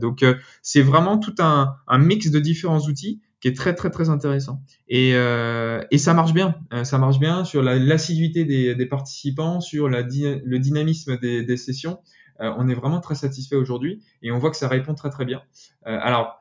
donc 0.00 0.24
c'est 0.62 0.82
vraiment 0.82 1.18
tout 1.18 1.34
un, 1.40 1.76
un, 1.86 1.98
mix 1.98 2.30
de 2.30 2.38
différents 2.38 2.80
outils 2.80 3.20
qui 3.40 3.48
est 3.48 3.56
très 3.56 3.74
très 3.74 3.90
très 3.90 4.10
intéressant. 4.10 4.62
Et, 4.88 5.12
euh, 5.14 5.82
et 5.90 5.98
ça 5.98 6.14
marche 6.14 6.32
bien, 6.32 6.54
euh, 6.72 6.84
ça 6.84 6.98
marche 6.98 7.18
bien 7.18 7.44
sur 7.44 7.62
l'assiduité 7.62 8.44
des, 8.44 8.74
des, 8.74 8.86
participants, 8.86 9.60
sur 9.60 9.88
la, 9.88 10.02
le 10.02 10.58
dynamisme 10.58 11.18
des, 11.18 11.42
des 11.42 11.56
sessions. 11.56 12.00
Euh, 12.40 12.52
on 12.58 12.68
est 12.68 12.74
vraiment 12.74 13.00
très 13.00 13.14
satisfait 13.14 13.56
aujourd'hui 13.56 14.02
et 14.22 14.30
on 14.30 14.38
voit 14.38 14.50
que 14.50 14.56
ça 14.56 14.68
répond 14.68 14.94
très 14.94 15.10
très 15.10 15.24
bien. 15.24 15.42
Euh, 15.86 15.98
alors 16.00 16.36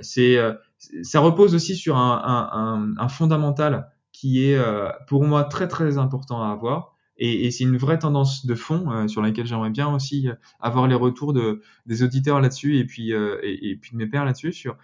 c'est 0.00 0.38
ça 1.02 1.18
repose 1.18 1.56
aussi 1.56 1.74
sur 1.74 1.96
un, 1.96 2.22
un, 2.52 3.02
un, 3.02 3.08
fondamental 3.08 3.90
qui 4.12 4.44
est 4.44 4.56
pour 5.08 5.24
moi 5.24 5.42
très 5.44 5.66
très 5.66 5.98
important 5.98 6.40
à 6.40 6.52
avoir, 6.52 6.93
et, 7.16 7.46
et 7.46 7.50
c'est 7.50 7.64
une 7.64 7.76
vraie 7.76 7.98
tendance 7.98 8.46
de 8.46 8.54
fond 8.54 8.90
euh, 8.90 9.08
sur 9.08 9.22
laquelle 9.22 9.46
j'aimerais 9.46 9.70
bien 9.70 9.92
aussi 9.92 10.28
euh, 10.28 10.34
avoir 10.60 10.88
les 10.88 10.94
retours 10.94 11.32
de, 11.32 11.62
des 11.86 12.02
auditeurs 12.02 12.40
là-dessus 12.40 12.78
et 12.78 12.84
puis 12.84 13.12
euh, 13.12 13.38
et, 13.42 13.76
puis 13.76 13.92
de 13.92 13.96
mes 13.96 14.06
pairs 14.06 14.24
là-dessus 14.24 14.52
sur 14.52 14.76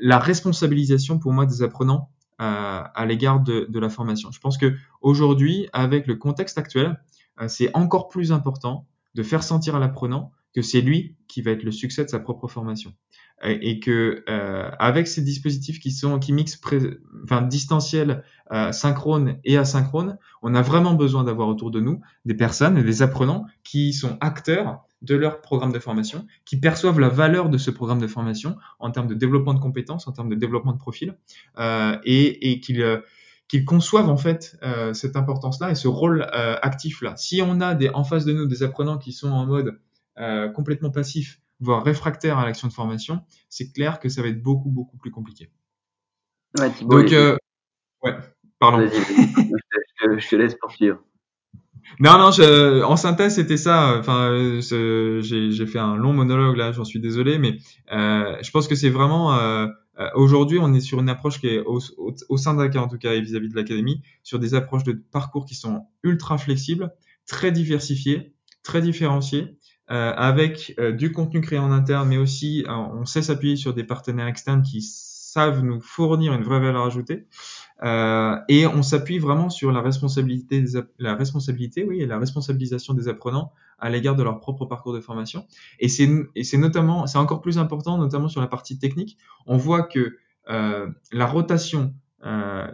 la 0.00 0.18
responsabilisation 0.18 1.18
pour 1.18 1.32
moi 1.32 1.46
des 1.46 1.62
apprenants 1.62 2.10
à 2.40 3.04
l'égard 3.06 3.40
de, 3.40 3.66
de, 3.68 3.78
la 3.80 3.88
formation. 3.88 4.30
Je 4.30 4.38
pense 4.38 4.58
que 4.58 4.74
aujourd'hui, 5.00 5.68
avec 5.72 6.06
le 6.06 6.14
contexte 6.14 6.56
actuel, 6.56 7.00
c'est 7.48 7.74
encore 7.74 8.08
plus 8.08 8.30
important 8.30 8.86
de 9.14 9.22
faire 9.24 9.42
sentir 9.42 9.74
à 9.74 9.80
l'apprenant 9.80 10.32
que 10.54 10.62
c'est 10.62 10.80
lui 10.80 11.16
qui 11.28 11.42
va 11.42 11.52
être 11.52 11.62
le 11.62 11.72
succès 11.72 12.04
de 12.04 12.10
sa 12.10 12.18
propre 12.18 12.48
formation 12.48 12.94
et 13.44 13.78
que 13.78 14.24
euh, 14.28 14.70
avec 14.78 15.06
ces 15.06 15.22
dispositifs 15.22 15.78
qui 15.78 15.92
sont 15.92 16.18
qui 16.18 16.32
mixent 16.32 16.60
enfin 17.24 17.42
distanciel, 17.42 18.24
euh, 18.50 18.72
synchrone 18.72 19.38
et 19.44 19.56
asynchrone, 19.56 20.18
on 20.42 20.54
a 20.54 20.62
vraiment 20.62 20.94
besoin 20.94 21.24
d'avoir 21.24 21.48
autour 21.48 21.70
de 21.70 21.80
nous 21.80 22.00
des 22.24 22.34
personnes 22.34 22.76
et 22.78 22.82
des 22.82 23.02
apprenants 23.02 23.46
qui 23.62 23.92
sont 23.92 24.18
acteurs 24.20 24.84
de 25.02 25.14
leur 25.14 25.40
programme 25.40 25.72
de 25.72 25.78
formation, 25.78 26.26
qui 26.44 26.58
perçoivent 26.58 26.98
la 26.98 27.08
valeur 27.08 27.48
de 27.50 27.58
ce 27.58 27.70
programme 27.70 28.00
de 28.00 28.08
formation 28.08 28.56
en 28.80 28.90
termes 28.90 29.06
de 29.06 29.14
développement 29.14 29.54
de 29.54 29.60
compétences, 29.60 30.08
en 30.08 30.12
termes 30.12 30.28
de 30.28 30.34
développement 30.34 30.72
de 30.72 30.78
profil, 30.78 31.16
euh, 31.58 31.96
et, 32.02 32.50
et 32.50 32.60
qu'ils 32.60 32.82
euh, 32.82 32.98
qu'ils 33.48 33.64
conçoivent 33.64 34.10
en 34.10 34.16
fait 34.18 34.58
euh, 34.62 34.92
cette 34.92 35.16
importance-là 35.16 35.70
et 35.70 35.74
ce 35.74 35.88
rôle 35.88 36.26
euh, 36.34 36.56
actif-là. 36.60 37.16
Si 37.16 37.40
on 37.42 37.60
a 37.60 37.74
des, 37.74 37.88
en 37.88 38.04
face 38.04 38.26
de 38.26 38.32
nous 38.34 38.46
des 38.46 38.62
apprenants 38.62 38.98
qui 38.98 39.12
sont 39.12 39.30
en 39.30 39.46
mode 39.46 39.80
complètement 40.54 40.90
passif, 40.90 41.40
voire 41.60 41.84
réfractaire 41.84 42.38
à 42.38 42.44
l'action 42.44 42.68
de 42.68 42.72
formation, 42.72 43.22
c'est 43.48 43.72
clair 43.72 44.00
que 44.00 44.08
ça 44.08 44.22
va 44.22 44.28
être 44.28 44.42
beaucoup, 44.42 44.70
beaucoup 44.70 44.96
plus 44.96 45.10
compliqué. 45.10 45.50
Ouais, 46.58 46.70
Donc, 46.82 47.12
euh, 47.12 47.36
ouais, 48.02 48.16
pardon. 48.58 48.88
Je, 48.88 50.18
je, 50.18 50.28
te 50.28 50.36
laisse 50.36 50.54
poursuivre. 50.54 50.98
Non, 52.00 52.18
non, 52.18 52.30
je, 52.30 52.82
en 52.82 52.96
synthèse, 52.96 53.34
c'était 53.34 53.56
ça. 53.56 53.96
Enfin, 53.98 54.60
j'ai 54.60 55.66
fait 55.66 55.78
un 55.78 55.96
long 55.96 56.12
monologue 56.12 56.56
là, 56.56 56.72
j'en 56.72 56.84
suis 56.84 57.00
désolé, 57.00 57.38
mais 57.38 57.58
euh, 57.92 58.36
je 58.42 58.50
pense 58.50 58.68
que 58.68 58.74
c'est 58.74 58.90
vraiment 58.90 59.34
euh, 59.34 59.66
euh, 59.98 60.08
aujourd'hui, 60.14 60.58
on 60.60 60.72
est 60.74 60.80
sur 60.80 61.00
une 61.00 61.08
approche 61.08 61.40
qui 61.40 61.48
est 61.48 61.58
au, 61.58 61.80
au, 61.96 62.14
au 62.28 62.36
sein 62.36 62.54
d'ACA 62.54 62.80
en 62.80 62.88
tout 62.88 62.98
cas 62.98 63.14
et 63.14 63.20
vis-à-vis 63.20 63.48
-vis 63.48 63.50
de 63.50 63.56
l'académie, 63.56 64.02
sur 64.22 64.38
des 64.38 64.54
approches 64.54 64.84
de 64.84 64.92
parcours 64.92 65.44
qui 65.44 65.56
sont 65.56 65.86
ultra 66.04 66.38
flexibles, 66.38 66.92
très 67.26 67.50
diversifiées, 67.50 68.32
très 68.62 68.80
différenciées, 68.80 69.42
euh, 69.42 69.57
avec 69.88 70.74
euh, 70.78 70.92
du 70.92 71.12
contenu 71.12 71.40
créé 71.40 71.58
en 71.58 71.72
interne, 71.72 72.08
mais 72.08 72.18
aussi 72.18 72.64
euh, 72.68 72.72
on 72.72 73.06
sait 73.06 73.22
s'appuyer 73.22 73.56
sur 73.56 73.74
des 73.74 73.84
partenaires 73.84 74.26
externes 74.26 74.62
qui 74.62 74.82
savent 74.82 75.62
nous 75.62 75.80
fournir 75.80 76.32
une 76.34 76.42
vraie 76.42 76.60
valeur 76.60 76.84
ajoutée. 76.84 77.26
et 77.82 78.66
on 78.66 78.82
s'appuie 78.82 79.18
vraiment 79.18 79.50
sur 79.50 79.72
la 79.72 79.80
responsabilité, 79.80 80.60
des, 80.60 80.80
la 80.98 81.14
responsabilité, 81.14 81.84
oui, 81.84 82.00
et 82.00 82.06
la 82.06 82.18
responsabilisation 82.18 82.94
des 82.94 83.08
apprenants 83.08 83.52
à 83.78 83.88
l'égard 83.88 84.16
de 84.16 84.22
leur 84.22 84.40
propre 84.40 84.66
parcours 84.66 84.92
de 84.92 85.00
formation. 85.00 85.46
Et 85.78 85.88
c'est, 85.88 86.08
et 86.34 86.44
c'est 86.44 86.58
notamment, 86.58 87.06
c'est 87.06 87.18
encore 87.18 87.40
plus 87.40 87.58
important, 87.58 87.98
notamment 87.98 88.28
sur 88.28 88.40
la 88.40 88.48
partie 88.48 88.78
technique. 88.78 89.16
On 89.46 89.56
voit 89.56 89.82
que 89.82 90.16
la 90.48 91.26
rotation 91.26 91.94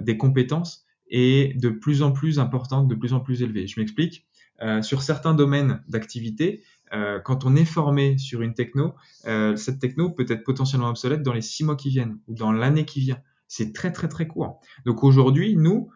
des 0.00 0.16
compétences 0.16 0.86
est 1.10 1.58
de 1.60 1.68
plus 1.68 2.02
en 2.02 2.12
plus 2.12 2.38
importante, 2.38 2.88
de 2.88 2.94
plus 2.94 3.12
en 3.12 3.20
plus 3.20 3.42
élevée. 3.42 3.66
Je 3.66 3.78
m'explique. 3.80 4.26
Euh, 4.62 4.82
sur 4.82 5.02
certains 5.02 5.34
domaines 5.34 5.82
d'activité, 5.88 6.62
euh, 6.92 7.18
quand 7.18 7.44
on 7.44 7.56
est 7.56 7.64
formé 7.64 8.18
sur 8.18 8.42
une 8.42 8.54
techno, 8.54 8.94
euh, 9.26 9.56
cette 9.56 9.80
techno 9.80 10.10
peut 10.10 10.26
être 10.28 10.44
potentiellement 10.44 10.88
obsolète 10.88 11.22
dans 11.22 11.32
les 11.32 11.42
six 11.42 11.64
mois 11.64 11.76
qui 11.76 11.88
viennent 11.88 12.18
ou 12.28 12.34
dans 12.34 12.52
l'année 12.52 12.84
qui 12.84 13.00
vient. 13.00 13.18
C'est 13.48 13.72
très 13.72 13.90
très 13.90 14.08
très 14.08 14.26
court. 14.26 14.60
Donc 14.84 15.04
aujourd'hui, 15.04 15.56
nous, 15.56 15.90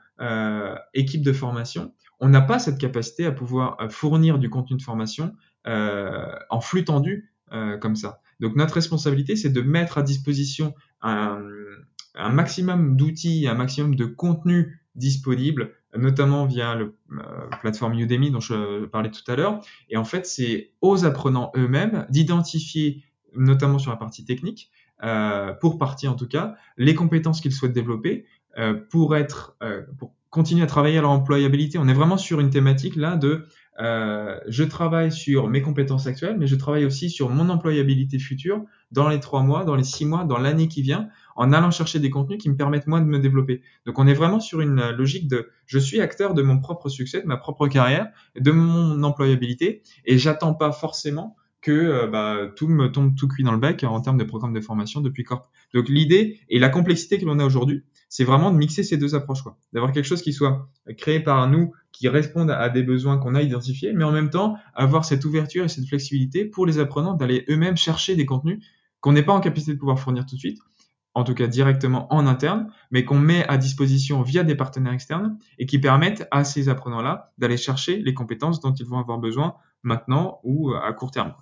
équipe 0.95 1.23
de 1.23 1.33
formation, 1.33 1.95
on 2.19 2.29
n'a 2.29 2.41
pas 2.41 2.59
cette 2.59 2.79
capacité 2.79 3.25
à 3.25 3.31
pouvoir 3.31 3.77
fournir 3.89 4.41
du 4.41 4.51
contenu 4.51 4.77
de 4.77 4.83
formation 4.83 5.33
en 5.65 6.61
flux 6.61 6.85
tendu 6.85 7.33
comme 7.81 7.95
ça. 7.95 8.21
Donc 8.41 8.57
notre 8.57 8.75
responsabilité, 8.75 9.37
c'est 9.37 9.51
de 9.51 9.63
mettre 9.63 9.97
à 9.97 10.03
disposition 10.03 10.75
un, 11.03 11.41
un 12.17 12.31
maximum 12.31 12.97
d'outils, 12.97 13.47
un 13.47 13.55
maximum 13.55 13.95
de 13.95 14.05
contenu 14.07 14.81
disponible 14.99 15.73
notamment 15.97 16.45
via 16.47 16.75
le 16.75 16.97
euh, 17.13 17.49
plateforme 17.61 17.99
Udemy 17.99 18.31
dont 18.31 18.41
je 18.41 18.85
parlais 18.87 19.11
tout 19.11 19.29
à 19.31 19.37
l'heure. 19.37 19.61
Et 19.89 19.97
en 19.97 20.05
fait, 20.05 20.27
c'est 20.27 20.73
aux 20.81 21.05
apprenants 21.05 21.51
eux-mêmes 21.57 22.07
d'identifier, 22.11 23.05
notamment 23.35 23.79
sur 23.79 23.91
la 23.91 23.97
partie 23.97 24.25
technique, 24.25 24.71
euh, 25.03 25.53
pour 25.53 25.79
partie 25.79 26.09
en 26.09 26.15
tout 26.15 26.29
cas, 26.29 26.55
les 26.77 26.95
compétences 26.95 27.41
qu'ils 27.41 27.53
souhaitent 27.53 27.73
développer 27.73 28.27
euh, 28.59 28.75
pour 28.75 29.17
être, 29.17 29.57
pour 29.99 30.15
continuer 30.31 30.63
à 30.63 30.67
travailler 30.67 30.99
à 30.99 31.01
leur 31.01 31.11
employabilité. 31.11 31.79
On 31.79 31.89
est 31.89 31.95
vraiment 31.95 32.19
sur 32.19 32.41
une 32.41 32.51
thématique 32.51 32.97
là 32.97 33.17
de 33.17 33.47
euh, 33.81 34.39
je 34.49 34.65
travaille 34.65 35.13
sur 35.13 35.49
mes 35.49 35.63
compétences 35.63 36.07
actuelles, 36.07 36.37
mais 36.39 36.47
je 36.47 36.57
travaille 36.57 36.85
aussi 36.85 37.11
sur 37.11 37.31
mon 37.31 37.49
employabilité 37.49 38.19
future 38.19 38.65
dans 38.91 39.09
les 39.09 39.21
trois 39.21 39.43
mois, 39.43 39.65
dans 39.65 39.77
les 39.77 39.85
six 39.85 40.05
mois, 40.05 40.25
dans 40.25 40.39
l'année 40.39 40.69
qui 40.69 40.83
vient, 40.83 41.09
en 41.37 41.53
allant 41.53 41.71
chercher 41.71 42.01
des 42.01 42.11
contenus 42.11 42.39
qui 42.39 42.51
me 42.51 42.57
permettent 42.57 42.89
moi 42.89 43.01
de 43.01 43.07
me 43.07 43.21
développer. 43.21 43.63
Donc 43.87 43.99
on 43.99 44.07
est 44.07 44.15
vraiment 44.15 44.41
sur 44.41 44.61
une 44.61 44.91
logique 44.91 45.29
de 45.29 45.51
je 45.67 45.79
suis 45.79 46.01
acteur 46.01 46.35
de 46.35 46.43
mon 46.43 46.59
propre 46.59 46.89
succès, 46.89 47.23
de 47.23 47.27
ma 47.27 47.37
propre 47.37 47.69
carrière, 47.69 48.09
de 48.39 48.51
mon 48.51 49.03
employabilité, 49.05 49.83
et 50.05 50.19
j'attends 50.19 50.55
pas 50.55 50.73
forcément 50.73 51.37
que 51.61 51.71
euh, 51.71 52.07
bah, 52.07 52.49
tout 52.57 52.69
me 52.69 52.91
tombe 52.91 53.15
tout 53.15 53.29
cuit 53.29 53.45
dans 53.45 53.53
le 53.53 53.59
bec 53.59 53.85
en 53.85 54.01
termes 54.01 54.19
de 54.19 54.25
programme 54.25 54.53
de 54.53 54.61
formation 54.61 55.01
depuis 55.01 55.25
Corp. 55.25 55.49
Donc 55.75 55.89
l'idée 55.89 56.41
et 56.49 56.59
la 56.59 56.69
complexité 56.69 57.19
que 57.19 57.25
l'on 57.25 57.39
a 57.39 57.45
aujourd'hui, 57.45 57.85
c'est 58.09 58.25
vraiment 58.25 58.51
de 58.51 58.57
mixer 58.57 58.83
ces 58.83 58.97
deux 58.97 59.15
approches, 59.15 59.43
quoi. 59.43 59.59
D'avoir 59.73 59.93
quelque 59.93 60.07
chose 60.07 60.23
qui 60.23 60.33
soit 60.33 60.69
créé 60.97 61.21
par 61.21 61.49
nous, 61.49 61.73
qui 61.93 62.09
réponde 62.09 62.51
à 62.51 62.69
des 62.69 62.83
besoins 62.83 63.19
qu'on 63.19 63.35
a 63.35 63.43
identifiés, 63.43 63.93
mais 63.93 64.05
en 64.05 64.13
même 64.13 64.31
temps 64.31 64.57
avoir 64.75 65.05
cette 65.05 65.25
ouverture 65.25 65.65
et 65.65 65.69
cette 65.69 65.87
flexibilité 65.87 66.45
pour 66.45 66.67
les 66.67 66.79
apprenants 66.79 67.15
d'aller 67.15 67.45
eux-mêmes 67.51 67.77
chercher 67.77 68.17
des 68.17 68.27
contenus 68.27 68.65
qu'on 69.01 69.13
n'est 69.13 69.23
pas 69.23 69.33
en 69.33 69.41
capacité 69.41 69.75
de 69.75 69.79
pouvoir 69.79 70.01
fournir 70.01 70.27
tout 70.27 70.35
de 70.35 70.41
suite, 70.41 70.59
en 71.15 71.25
tout 71.25 71.35
cas 71.35 71.47
directement 71.47 72.13
en 72.13 72.27
interne, 72.27 72.71
mais 72.91 73.05
qu'on 73.05 73.19
met 73.19 73.47
à 73.47 73.59
disposition 73.59 74.23
via 74.23 74.43
des 74.43 74.55
partenaires 74.55 74.93
externes 74.93 75.39
et 75.59 75.67
qui 75.67 75.79
permettent 75.79 76.27
à 76.31 76.45
ces 76.45 76.69
apprenants-là 76.69 77.33
d'aller 77.39 77.57
chercher 77.57 77.99
les 77.99 78.15
compétences 78.15 78.61
dont 78.61 78.73
ils 78.73 78.87
vont 78.87 78.99
avoir 78.99 79.19
besoin 79.19 79.55
maintenant 79.83 80.41
ou 80.43 80.73
à 80.73 80.93
court 80.93 81.11
terme. 81.11 81.35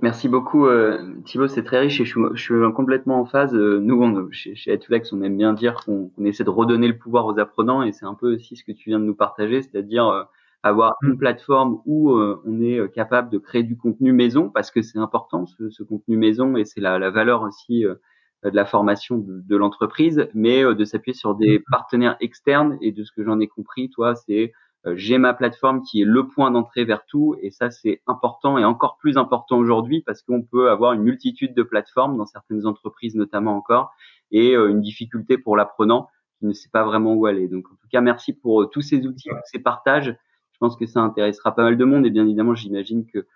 Merci 0.00 0.28
beaucoup 0.28 0.66
euh, 0.66 1.14
Thibaut, 1.24 1.48
c'est 1.48 1.64
très 1.64 1.80
riche 1.80 2.00
et 2.00 2.04
je 2.04 2.36
suis, 2.36 2.54
complètement 2.74 3.20
en 3.20 3.24
phase. 3.24 3.54
Euh, 3.54 3.80
nous, 3.80 4.00
on, 4.00 4.30
chez, 4.30 4.54
chez 4.54 4.78
on 5.12 5.22
aime 5.22 5.36
bien 5.36 5.52
dire 5.52 5.74
qu'on 5.84 6.10
essaie 6.24 6.44
de 6.44 6.50
redonner 6.50 6.88
le 6.88 6.96
pouvoir 6.96 7.26
aux 7.26 7.38
apprenants 7.38 7.82
et 7.82 7.92
c'est 7.92 8.04
un 8.04 8.14
peu 8.14 8.34
aussi 8.34 8.56
ce 8.56 8.64
que 8.64 8.72
tu 8.72 8.90
viens 8.90 9.00
de 9.00 9.04
nous 9.04 9.14
partager, 9.14 9.62
c'est-à-dire 9.62 10.06
euh, 10.06 10.22
avoir 10.62 10.96
une 11.02 11.14
mm. 11.14 11.18
plateforme 11.18 11.80
où 11.86 12.12
on 12.12 12.60
est 12.60 12.92
capable 12.92 13.30
de 13.30 13.38
créer 13.38 13.64
du 13.64 13.76
contenu 13.76 14.12
maison 14.12 14.50
parce 14.50 14.70
que 14.70 14.82
c'est 14.82 14.98
important 14.98 15.46
ce, 15.46 15.82
contenu 15.82 16.16
maison 16.16 16.56
et 16.56 16.64
c'est 16.64 16.80
la, 16.80 17.00
la, 17.00 17.10
valeur 17.10 17.42
aussi 17.42 17.82
de 17.82 18.56
la 18.56 18.64
formation 18.64 19.18
de, 19.18 19.40
de 19.40 19.56
l'entreprise, 19.56 20.28
mais 20.34 20.62
de 20.62 20.84
s'appuyer 20.84 21.16
sur 21.16 21.34
des 21.34 21.58
mm. 21.58 21.62
partenaires 21.70 22.16
externes 22.20 22.78
et 22.80 22.92
de 22.92 23.02
ce 23.02 23.10
que 23.10 23.24
j'en 23.24 23.40
ai 23.40 23.48
compris, 23.48 23.90
toi, 23.90 24.14
c'est 24.14 24.52
euh, 24.52 24.52
j'ai 24.86 25.18
ma 25.18 25.32
plateforme 25.32 25.82
qui 25.82 26.02
est 26.02 26.04
le 26.04 26.26
point 26.26 26.50
d'entrée 26.50 26.84
vers 26.84 27.04
tout 27.06 27.36
et 27.40 27.50
ça 27.50 27.70
c'est 27.70 28.02
important 28.06 28.58
et 28.58 28.64
encore 28.64 28.96
plus 28.96 29.16
important 29.16 29.58
aujourd'hui 29.58 30.02
parce 30.02 30.22
qu'on 30.22 30.42
peut 30.42 30.70
avoir 30.70 30.92
une 30.92 31.02
multitude 31.02 31.54
de 31.54 31.62
plateformes 31.62 32.16
dans 32.16 32.26
certaines 32.26 32.66
entreprises 32.66 33.14
notamment 33.14 33.56
encore 33.56 33.92
et 34.32 34.56
euh, 34.56 34.70
une 34.70 34.80
difficulté 34.80 35.38
pour 35.38 35.56
l'apprenant 35.56 36.08
qui 36.38 36.46
ne 36.46 36.52
sait 36.52 36.70
pas 36.72 36.82
vraiment 36.82 37.14
où 37.14 37.26
aller. 37.26 37.46
Donc 37.46 37.66
en 37.66 37.76
tout 37.76 37.88
cas 37.92 38.00
merci 38.00 38.32
pour 38.32 38.62
euh, 38.62 38.66
tous 38.66 38.82
ces 38.82 39.06
outils, 39.06 39.28
tous 39.28 39.50
ces 39.52 39.60
partages. 39.60 40.16
Je 40.52 40.58
pense 40.58 40.76
que 40.76 40.86
ça 40.86 41.00
intéressera 41.00 41.54
pas 41.54 41.62
mal 41.62 41.76
de 41.76 41.84
monde 41.84 42.04
et 42.04 42.10
bien 42.10 42.24
évidemment 42.24 42.54
j'imagine 42.54 43.06
que 43.06 43.26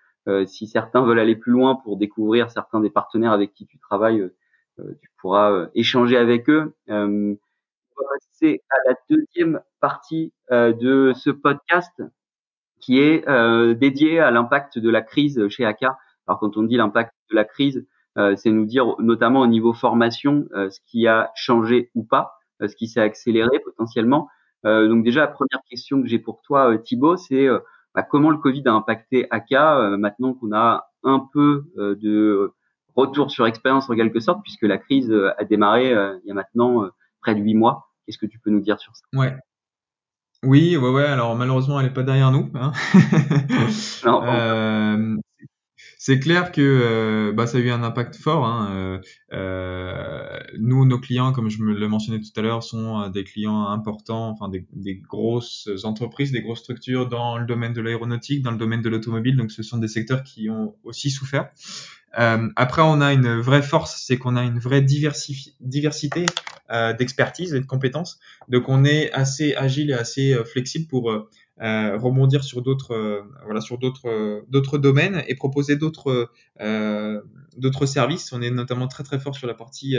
si 0.45 0.67
certains 0.67 1.05
veulent 1.05 1.19
aller 1.19 1.37
plus 1.37 1.53
loin 1.53 1.75
pour 1.75 1.95
découvrir 1.95 2.51
certains 2.51 2.81
des 2.81 2.89
partenaires 2.89 3.31
avec 3.31 3.53
qui 3.53 3.65
tu 3.65 3.79
travailles, 3.79 4.29
tu 4.77 5.09
pourras 5.21 5.69
échanger 5.73 6.17
avec 6.17 6.49
eux 6.49 6.75
passer 8.03 8.61
à 8.69 8.89
la 8.89 8.95
deuxième 9.09 9.61
partie 9.79 10.33
euh, 10.51 10.73
de 10.73 11.13
ce 11.15 11.29
podcast 11.29 12.01
qui 12.79 12.99
est 12.99 13.27
euh, 13.27 13.73
dédié 13.73 14.19
à 14.19 14.31
l'impact 14.31 14.77
de 14.79 14.89
la 14.89 15.01
crise 15.01 15.47
chez 15.49 15.65
AK. 15.65 15.83
Alors 16.27 16.39
quand 16.39 16.57
on 16.57 16.63
dit 16.63 16.77
l'impact 16.77 17.13
de 17.31 17.35
la 17.35 17.43
crise, 17.43 17.85
euh, 18.17 18.35
c'est 18.35 18.51
nous 18.51 18.65
dire 18.65 18.95
notamment 18.99 19.41
au 19.41 19.47
niveau 19.47 19.73
formation 19.73 20.47
ce 20.53 20.79
qui 20.85 21.07
a 21.07 21.31
changé 21.35 21.91
ou 21.95 22.03
pas, 22.03 22.33
ce 22.61 22.75
qui 22.75 22.87
s'est 22.87 23.01
accéléré 23.01 23.59
potentiellement. 23.59 24.29
donc 24.63 25.03
déjà 25.03 25.21
la 25.21 25.27
première 25.27 25.61
question 25.69 26.01
que 26.01 26.07
j'ai 26.07 26.19
pour 26.19 26.41
toi 26.41 26.77
Thibaut, 26.77 27.17
c'est 27.17 27.47
bah, 27.95 28.03
comment 28.03 28.29
le 28.29 28.37
Covid 28.37 28.63
a 28.65 28.73
impacté 28.73 29.27
AK 29.31 29.51
maintenant 29.97 30.33
qu'on 30.33 30.51
a 30.53 30.89
un 31.03 31.27
peu 31.31 31.65
de 31.75 32.51
retour 32.95 33.31
sur 33.31 33.45
expérience 33.45 33.89
en 33.89 33.95
quelque 33.95 34.19
sorte 34.19 34.41
puisque 34.43 34.63
la 34.63 34.77
crise 34.77 35.13
a 35.37 35.43
démarré 35.43 35.91
il 35.91 36.27
y 36.27 36.31
a 36.31 36.33
maintenant 36.33 36.89
près 37.21 37.35
de 37.35 37.41
huit 37.41 37.55
mois. 37.55 37.86
Qu'est-ce 38.07 38.17
que 38.17 38.25
tu 38.25 38.39
peux 38.39 38.51
nous 38.51 38.61
dire 38.61 38.79
sur 38.79 38.95
ça? 38.95 39.03
Ouais. 39.13 39.35
Oui, 40.43 40.77
ouais, 40.77 40.89
ouais. 40.89 41.03
Alors 41.03 41.35
malheureusement, 41.35 41.79
elle 41.79 41.87
est 41.87 41.93
pas 41.93 42.03
derrière 42.03 42.31
nous. 42.31 42.49
Hein. 42.53 42.71
non, 44.05 44.23
euh, 44.23 45.17
c'est 45.97 46.19
clair 46.19 46.53
que 46.53 46.61
euh, 46.61 47.33
bah, 47.33 47.47
ça 47.47 47.57
a 47.57 47.61
eu 47.61 47.69
un 47.69 47.83
impact 47.83 48.15
fort. 48.15 48.45
Hein. 48.45 49.01
Euh, 49.33 50.39
nous, 50.57 50.85
nos 50.85 50.99
clients, 50.99 51.33
comme 51.33 51.49
je 51.49 51.61
me 51.61 51.73
le 51.73 51.87
mentionnais 51.89 52.21
tout 52.21 52.39
à 52.39 52.41
l'heure, 52.41 52.63
sont 52.63 53.09
des 53.09 53.25
clients 53.25 53.67
importants, 53.67 54.29
enfin 54.29 54.47
des, 54.47 54.65
des, 54.71 54.95
grosses 54.95 55.67
entreprises, 55.83 56.31
des 56.31 56.41
grosses 56.41 56.59
structures 56.59 57.09
dans 57.09 57.37
le 57.37 57.45
domaine 57.45 57.73
de 57.73 57.81
l'aéronautique, 57.81 58.41
dans 58.41 58.51
le 58.51 58.57
domaine 58.57 58.81
de 58.81 58.89
l'automobile. 58.89 59.35
Donc, 59.35 59.51
ce 59.51 59.63
sont 59.63 59.79
des 59.79 59.89
secteurs 59.89 60.23
qui 60.23 60.49
ont 60.49 60.75
aussi 60.83 61.09
souffert. 61.09 61.49
Euh, 62.17 62.49
après, 62.55 62.81
on 62.81 63.01
a 63.01 63.13
une 63.13 63.39
vraie 63.39 63.61
force, 63.61 64.03
c'est 64.05 64.17
qu'on 64.17 64.35
a 64.35 64.43
une 64.43 64.59
vraie 64.59 64.81
diversité 64.81 66.25
euh, 66.71 66.93
d'expertise 66.93 67.53
et 67.53 67.59
de 67.59 67.65
compétences. 67.65 68.19
Donc, 68.47 68.69
on 68.69 68.85
est 68.85 69.11
assez 69.11 69.55
agile 69.55 69.91
et 69.91 69.93
assez 69.93 70.33
euh, 70.33 70.43
flexible 70.43 70.87
pour 70.87 71.11
euh, 71.11 71.29
euh, 71.61 71.97
rebondir 71.97 72.43
sur 72.43 72.61
d'autres, 72.61 73.25
voilà, 73.43 73.61
sur 73.61 73.77
d'autres, 73.77 74.43
d'autres 74.49 74.77
domaines 74.77 75.23
et 75.27 75.35
proposer 75.35 75.75
d'autres, 75.75 76.29
d'autres 77.57 77.85
services. 77.87 78.31
On 78.31 78.41
est 78.41 78.51
notamment 78.51 78.87
très 78.87 79.03
très 79.03 79.19
fort 79.19 79.35
sur 79.35 79.47
la 79.47 79.55
partie 79.55 79.97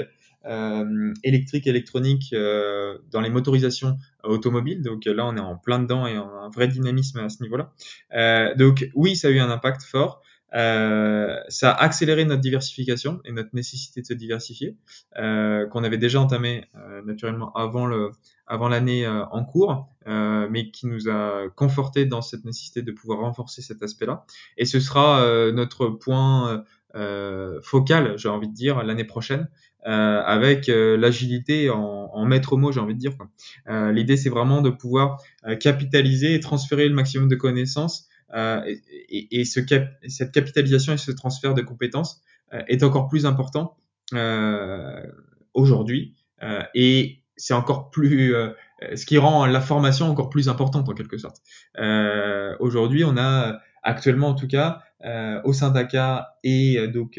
électrique, 1.25 1.67
électronique 1.67 2.33
dans 2.33 3.21
les 3.21 3.29
motorisations 3.29 3.99
automobiles. 4.23 4.83
Donc 4.83 5.05
là, 5.05 5.27
on 5.27 5.37
est 5.37 5.41
en 5.41 5.57
plein 5.57 5.81
dedans 5.81 6.07
et 6.07 6.17
on 6.17 6.31
un 6.31 6.49
vrai 6.49 6.69
dynamisme 6.69 7.19
à 7.19 7.29
ce 7.29 7.43
niveau-là. 7.43 7.73
donc 8.55 8.89
oui, 8.95 9.17
ça 9.17 9.27
a 9.27 9.31
eu 9.33 9.41
un 9.41 9.51
impact 9.51 9.83
fort. 9.83 10.23
Euh, 10.55 11.39
ça 11.49 11.73
a 11.73 11.83
accéléré 11.83 12.25
notre 12.25 12.41
diversification 12.41 13.21
et 13.25 13.33
notre 13.33 13.51
nécessité 13.53 14.01
de 14.01 14.07
se 14.07 14.15
diversifier, 14.15 14.77
euh, 15.19 15.67
qu'on 15.67 15.85
avait 15.85 15.99
déjà 15.99 16.21
entamé 16.21 16.65
euh, 16.77 17.03
naturellement 17.03 17.53
avant 17.53 17.87
le 17.87 18.13
avant 18.47 18.69
l'année 18.69 19.05
euh, 19.05 19.27
en 19.27 19.45
cours, 19.45 19.89
euh, 20.07 20.49
mais 20.51 20.71
qui 20.71 20.87
nous 20.87 21.11
a 21.11 21.49
conforté 21.55 22.07
dans 22.07 22.23
cette 22.23 22.45
nécessité 22.47 22.81
de 22.81 22.93
pouvoir 22.93 23.21
renforcer 23.21 23.61
cet 23.61 23.83
aspect-là. 23.83 24.25
Et 24.57 24.65
ce 24.65 24.81
sera 24.81 25.23
notre 25.53 25.89
point 25.89 26.65
focal, 27.63 28.15
j'ai 28.17 28.29
envie 28.29 28.49
de 28.49 28.55
dire, 28.55 28.83
l'année 28.83 29.05
prochaine, 29.05 29.49
avec 29.85 30.67
l'agilité 30.69 31.71
en, 31.71 32.11
en, 32.13 32.25
maître 32.25 32.57
mot, 32.57 32.73
j'ai 32.73 32.81
envie 32.81 32.95
de 32.95 32.99
dire. 32.99 33.13
L'idée, 33.69 34.17
c'est 34.17 34.31
vraiment 34.31 34.63
de 34.63 34.71
pouvoir 34.71 35.23
capitaliser 35.61 36.35
et 36.35 36.41
transférer 36.41 36.89
le 36.89 36.95
maximum 36.95 37.29
de 37.29 37.37
connaissances 37.37 38.09
euh, 38.35 38.61
et, 39.09 39.45
ce 39.45 39.61
cap 39.61 39.89
cette 40.07 40.33
capitalisation 40.33 40.93
et 40.93 40.99
ce 40.99 41.11
transfert 41.13 41.55
de 41.55 41.63
compétences 41.63 42.21
euh, 42.53 42.63
est 42.69 42.83
encore 42.83 43.09
plus 43.09 43.25
important 43.25 43.77
euh, 44.13 45.03
aujourd'hui 45.55 46.15
et 46.75 47.23
c'est 47.37 47.55
encore 47.55 47.91
plus 47.91 48.35
ce 48.95 49.07
qui 49.07 49.19
rend 49.19 49.47
la 49.47 49.61
formation 49.61 50.07
encore 50.07 50.31
plus 50.31 50.49
importante 50.49 50.89
en 50.89 50.95
quelque 50.95 51.19
sorte. 51.19 51.43
aujourd'hui, 52.61 53.05
on 53.05 53.17
a 53.17 53.61
actuellement 53.83 54.29
en 54.29 54.35
tout 54.35 54.47
cas 54.47 54.83
au 55.45 55.53
sein 55.53 55.71
d'ACA 55.71 56.39
et 56.45 56.87
donc 56.89 57.19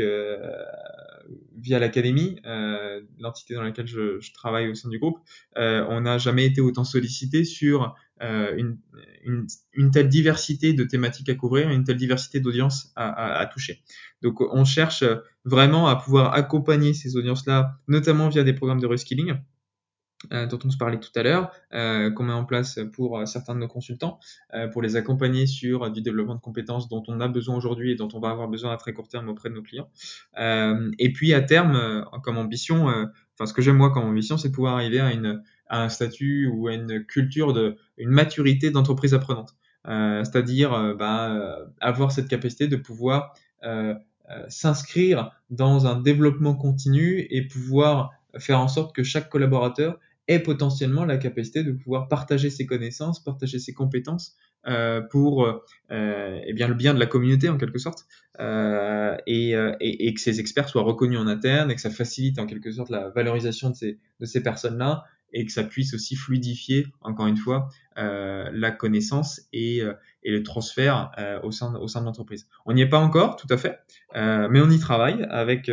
via 1.61 1.79
l'académie, 1.79 2.39
euh, 2.45 3.01
l'entité 3.19 3.53
dans 3.53 3.63
laquelle 3.63 3.87
je, 3.87 4.19
je, 4.19 4.33
travaille 4.33 4.69
au 4.69 4.75
sein 4.75 4.89
du 4.89 4.99
groupe, 4.99 5.19
euh, 5.57 5.85
on 5.89 6.01
n'a 6.01 6.17
jamais 6.17 6.45
été 6.45 6.61
autant 6.61 6.83
sollicité 6.83 7.43
sur 7.43 7.83
euh, 7.83 7.87
une, 8.21 8.77
une, 9.23 9.47
une, 9.73 9.91
telle 9.91 10.09
diversité 10.09 10.73
de 10.73 10.83
thématiques 10.83 11.29
à 11.29 11.35
couvrir, 11.35 11.69
une 11.69 11.83
telle 11.83 11.97
diversité 11.97 12.39
d'audiences 12.39 12.91
à, 12.95 13.45
toucher. 13.53 13.81
Donc 14.21 14.41
on 14.41 14.65
cherche 14.65 15.03
vraiment 15.45 15.87
à 15.87 15.95
pouvoir 15.95 16.33
accompagner 16.33 16.93
ces 16.93 17.15
audiences-là, 17.15 17.79
notamment 17.87 18.29
via 18.29 18.43
des 18.43 18.53
programmes 18.53 18.81
de 18.81 18.87
reskilling, 18.87 19.35
euh, 20.33 20.45
dont 20.47 20.59
on 20.65 20.69
se 20.69 20.77
parlait 20.77 20.99
tout 20.99 21.11
à 21.15 21.23
l'heure, 21.23 21.49
euh, 21.73 22.11
qu'on 22.11 22.25
met 22.25 22.33
en 22.33 22.43
place 22.43 22.77
pour 22.91 23.17
euh, 23.17 23.25
certains 23.25 23.55
de 23.55 23.59
nos 23.59 23.69
consultants, 23.69 24.19
euh, 24.53 24.67
pour 24.67 24.81
les 24.81 24.97
accompagner 24.97 25.47
sur 25.47 25.89
du 25.91 26.01
développement 26.01 26.35
de 26.35 26.41
compétences 26.41 26.89
dont 26.89 27.01
on 27.07 27.21
a 27.21 27.29
besoin 27.29 27.55
aujourd'hui 27.55 27.91
et 27.91 27.95
dont 27.95 28.09
on 28.13 28.19
va 28.19 28.29
avoir 28.29 28.49
besoin 28.49 28.73
à 28.73 28.77
très 28.77 28.91
court 28.91 29.07
terme 29.07 29.29
auprès 29.29 29.49
de 29.49 29.55
nos 29.55 29.61
clients. 29.61 29.89
et 30.37 31.13
puis 31.13 31.33
à 31.33 31.41
terme, 31.41 32.05
comme 32.23 32.37
ambition, 32.37 32.87
enfin 32.87 33.45
ce 33.45 33.53
que 33.53 33.61
j'aime 33.61 33.77
moi 33.77 33.91
comme 33.91 34.03
ambition, 34.03 34.37
c'est 34.37 34.51
pouvoir 34.51 34.75
arriver 34.75 34.99
à, 34.99 35.13
une, 35.13 35.41
à 35.69 35.83
un 35.83 35.89
statut 35.89 36.47
ou 36.47 36.67
à 36.67 36.73
une 36.73 37.05
culture 37.05 37.53
de, 37.53 37.77
une 37.97 38.09
maturité 38.09 38.71
d'entreprise 38.71 39.13
apprenante. 39.13 39.55
C'est-à-dire 39.85 40.95
bah, 40.99 41.57
avoir 41.79 42.11
cette 42.11 42.27
capacité 42.27 42.67
de 42.67 42.75
pouvoir 42.75 43.33
s'inscrire 44.49 45.31
dans 45.49 45.87
un 45.87 45.99
développement 45.99 46.53
continu 46.53 47.25
et 47.29 47.47
pouvoir 47.47 48.11
faire 48.37 48.59
en 48.59 48.67
sorte 48.67 48.93
que 48.95 49.03
chaque 49.03 49.29
collaborateur 49.29 49.99
ait 50.29 50.39
potentiellement 50.39 51.05
la 51.05 51.17
capacité 51.17 51.63
de 51.63 51.71
pouvoir 51.71 52.07
partager 52.07 52.49
ses 52.51 52.65
connaissances, 52.67 53.23
partager 53.23 53.57
ses 53.57 53.73
compétences 53.73 54.35
euh, 54.67 55.01
pour 55.01 55.45
euh, 55.45 56.39
eh 56.45 56.53
bien 56.53 56.67
le 56.67 56.75
bien 56.75 56.93
de 56.93 56.99
la 56.99 57.07
communauté 57.07 57.49
en 57.49 57.57
quelque 57.57 57.79
sorte, 57.79 58.05
euh, 58.39 59.17
et, 59.25 59.55
euh, 59.55 59.75
et, 59.79 60.07
et, 60.07 60.13
que 60.13 60.21
ces 60.21 60.39
experts 60.39 60.69
soient 60.69 60.83
reconnus 60.83 61.17
en 61.17 61.27
interne 61.27 61.71
et 61.71 61.75
que 61.75 61.81
ça 61.81 61.89
facilite 61.89 62.37
en 62.39 62.45
quelque 62.45 62.71
sorte 62.71 62.89
la 62.89 63.09
valorisation 63.09 63.71
de 63.71 63.75
ces, 63.75 63.99
de 64.19 64.25
ces 64.25 64.43
personnes-là 64.43 65.05
et 65.33 65.45
que 65.45 65.51
ça 65.51 65.63
puisse 65.63 65.93
aussi 65.93 66.15
fluidifier 66.15 66.87
encore 67.01 67.27
une 67.27 67.37
fois 67.37 67.69
euh, 67.97 68.49
la 68.53 68.71
connaissance 68.71 69.41
et, 69.53 69.81
euh, 69.81 69.93
le 70.23 70.43
transfert 70.43 71.11
au 71.43 71.51
sein 71.51 71.75
au 71.75 71.87
sein 71.87 72.01
de 72.01 72.05
l'entreprise. 72.05 72.47
On 72.65 72.73
n'y 72.73 72.81
est 72.81 72.89
pas 72.89 72.99
encore 72.99 73.35
tout 73.37 73.47
à 73.49 73.57
fait, 73.57 73.79
mais 74.13 74.59
on 74.61 74.69
y 74.69 74.77
travaille 74.79 75.25
avec 75.29 75.69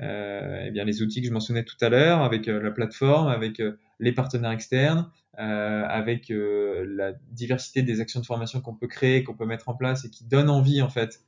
euh, 0.00 0.70
eh 0.74 0.84
les 0.84 1.02
outils 1.02 1.20
que 1.20 1.28
je 1.28 1.32
mentionnais 1.32 1.64
tout 1.64 1.76
à 1.80 1.88
l'heure, 1.88 2.22
avec 2.22 2.48
euh, 2.48 2.60
la 2.62 2.70
plateforme, 2.70 3.28
avec 3.28 3.60
euh, 3.60 3.78
les 4.00 4.12
partenaires 4.12 4.50
externes, 4.50 5.10
avec 5.34 6.30
la 6.30 7.12
diversité 7.30 7.80
des 7.80 8.00
actions 8.02 8.20
de 8.20 8.26
formation 8.26 8.60
qu'on 8.60 8.74
peut 8.74 8.86
créer, 8.86 9.24
qu'on 9.24 9.34
peut 9.34 9.46
mettre 9.46 9.70
en 9.70 9.74
place 9.74 10.04
et 10.04 10.10
qui 10.10 10.24
donnent 10.24 10.50
envie 10.50 10.82
en 10.82 10.90
fait 10.90 11.20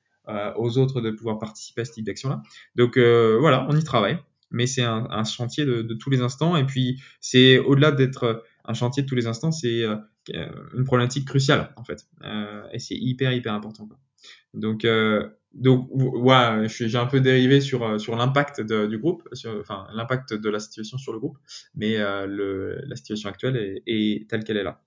aux 0.56 0.76
autres 0.76 1.00
de 1.00 1.10
pouvoir 1.10 1.38
participer 1.38 1.80
à 1.80 1.84
ce 1.86 1.92
type 1.92 2.04
d'action-là. 2.04 2.42
Donc 2.76 2.98
voilà, 2.98 3.66
on 3.70 3.74
y 3.74 3.82
travaille. 3.82 4.18
Mais 4.54 4.66
c'est 4.66 4.82
un, 4.82 5.24
chantier 5.24 5.64
de, 5.64 5.94
tous 5.94 6.10
les 6.10 6.20
instants. 6.20 6.56
Et 6.56 6.64
puis, 6.64 7.02
c'est 7.20 7.58
au-delà 7.58 7.92
d'être 7.92 8.44
un 8.64 8.74
chantier 8.74 9.02
de 9.02 9.08
tous 9.08 9.14
les 9.14 9.26
instants, 9.26 9.52
c'est 9.52 9.82
euh, 9.82 9.96
une 10.74 10.84
problématique 10.84 11.28
cruciale 11.28 11.72
en 11.76 11.84
fait. 11.84 12.06
Euh, 12.24 12.62
et 12.72 12.78
c'est 12.78 12.94
hyper 12.94 13.32
hyper 13.32 13.52
important. 13.52 13.88
Donc 14.54 14.84
euh, 14.84 15.28
donc 15.52 15.88
ouais, 15.92 16.66
j'ai 16.68 16.96
un 16.96 17.06
peu 17.06 17.20
dérivé 17.20 17.60
sur 17.60 18.00
sur 18.00 18.16
l'impact 18.16 18.62
du 18.62 18.98
groupe, 18.98 19.28
enfin 19.60 19.86
l'impact 19.92 20.32
de 20.32 20.48
la 20.48 20.60
situation 20.60 20.96
sur 20.96 21.12
le 21.12 21.18
groupe, 21.18 21.38
mais 21.74 21.98
la 21.98 22.96
situation 22.96 23.28
actuelle 23.28 23.82
est, 23.86 24.28
telle 24.30 24.44
qu'elle 24.44 24.56
est 24.56 24.64
là. 24.64 24.80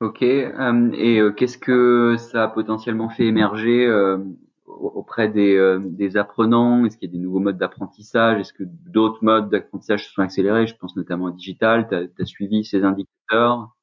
Ok. 0.00 0.22
Euh, 0.22 0.90
et 0.92 1.18
euh, 1.18 1.32
qu'est-ce 1.32 1.58
que 1.58 2.16
ça 2.18 2.44
a 2.44 2.48
potentiellement 2.48 3.08
fait 3.08 3.26
émerger 3.26 3.84
euh, 3.86 4.18
auprès 4.68 5.28
des, 5.28 5.78
des 5.84 6.16
apprenants? 6.16 6.84
Est-ce 6.84 6.96
qu'il 6.96 7.08
y 7.08 7.12
a 7.12 7.16
des 7.16 7.22
nouveaux 7.22 7.40
modes 7.40 7.58
d'apprentissage? 7.58 8.40
Est-ce 8.40 8.52
que 8.52 8.64
d'autres 8.66 9.22
modes 9.22 9.50
d'apprentissage 9.50 10.06
se 10.06 10.12
sont 10.12 10.22
accélérés? 10.22 10.66
Je 10.66 10.74
pense 10.76 10.96
notamment 10.96 11.26
au 11.26 11.30
digital. 11.30 11.88
Tu 11.88 12.22
as, 12.22 12.26
suivi 12.26 12.64
ces 12.64 12.84
indicateurs? 12.84 13.74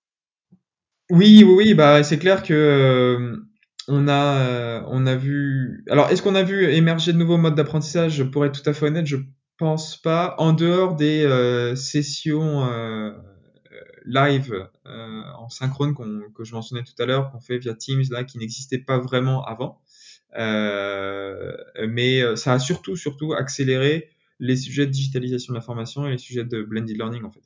Oui, 1.09 1.43
oui. 1.43 1.73
Bah, 1.73 2.03
c'est 2.03 2.19
clair 2.19 2.43
que 2.43 3.39
on 3.87 4.07
a, 4.07 4.83
on 4.87 5.05
a 5.05 5.15
vu. 5.15 5.83
Alors, 5.89 6.09
est-ce 6.09 6.21
qu'on 6.21 6.35
a 6.35 6.43
vu 6.43 6.65
émerger 6.65 7.13
de 7.13 7.17
nouveaux 7.17 7.37
modes 7.37 7.55
d'apprentissage? 7.55 8.23
Pour 8.23 8.45
être 8.45 8.61
tout 8.61 8.69
à 8.69 8.73
fait 8.73 8.87
honnête, 8.87 9.05
je 9.05 9.17
pense 9.57 9.97
pas. 10.01 10.35
En 10.37 10.53
dehors 10.53 10.95
des 10.95 11.27
sessions 11.75 12.65
live 14.05 14.69
euh, 14.85 15.23
en 15.37 15.49
synchrone 15.49 15.95
que 16.33 16.43
je 16.43 16.53
mentionnais 16.53 16.83
tout 16.83 17.01
à 17.01 17.05
l'heure, 17.05 17.31
qu'on 17.31 17.39
fait 17.39 17.57
via 17.57 17.73
Teams, 17.73 18.03
là, 18.11 18.23
qui 18.23 18.37
n'existait 18.37 18.77
pas 18.77 18.99
vraiment 18.99 19.43
avant. 19.43 19.81
Euh, 20.37 21.55
mais 21.87 22.21
euh, 22.21 22.35
ça 22.35 22.53
a 22.53 22.59
surtout, 22.59 22.95
surtout 22.95 23.33
accéléré 23.33 24.09
les 24.39 24.55
sujets 24.57 24.85
de 24.85 24.91
digitalisation 24.91 25.53
de 25.53 25.57
la 25.57 25.61
formation 25.61 26.07
et 26.07 26.11
les 26.11 26.17
sujets 26.17 26.43
de 26.43 26.61
blended 26.61 26.97
learning 26.97 27.23
en 27.23 27.31
fait. 27.31 27.41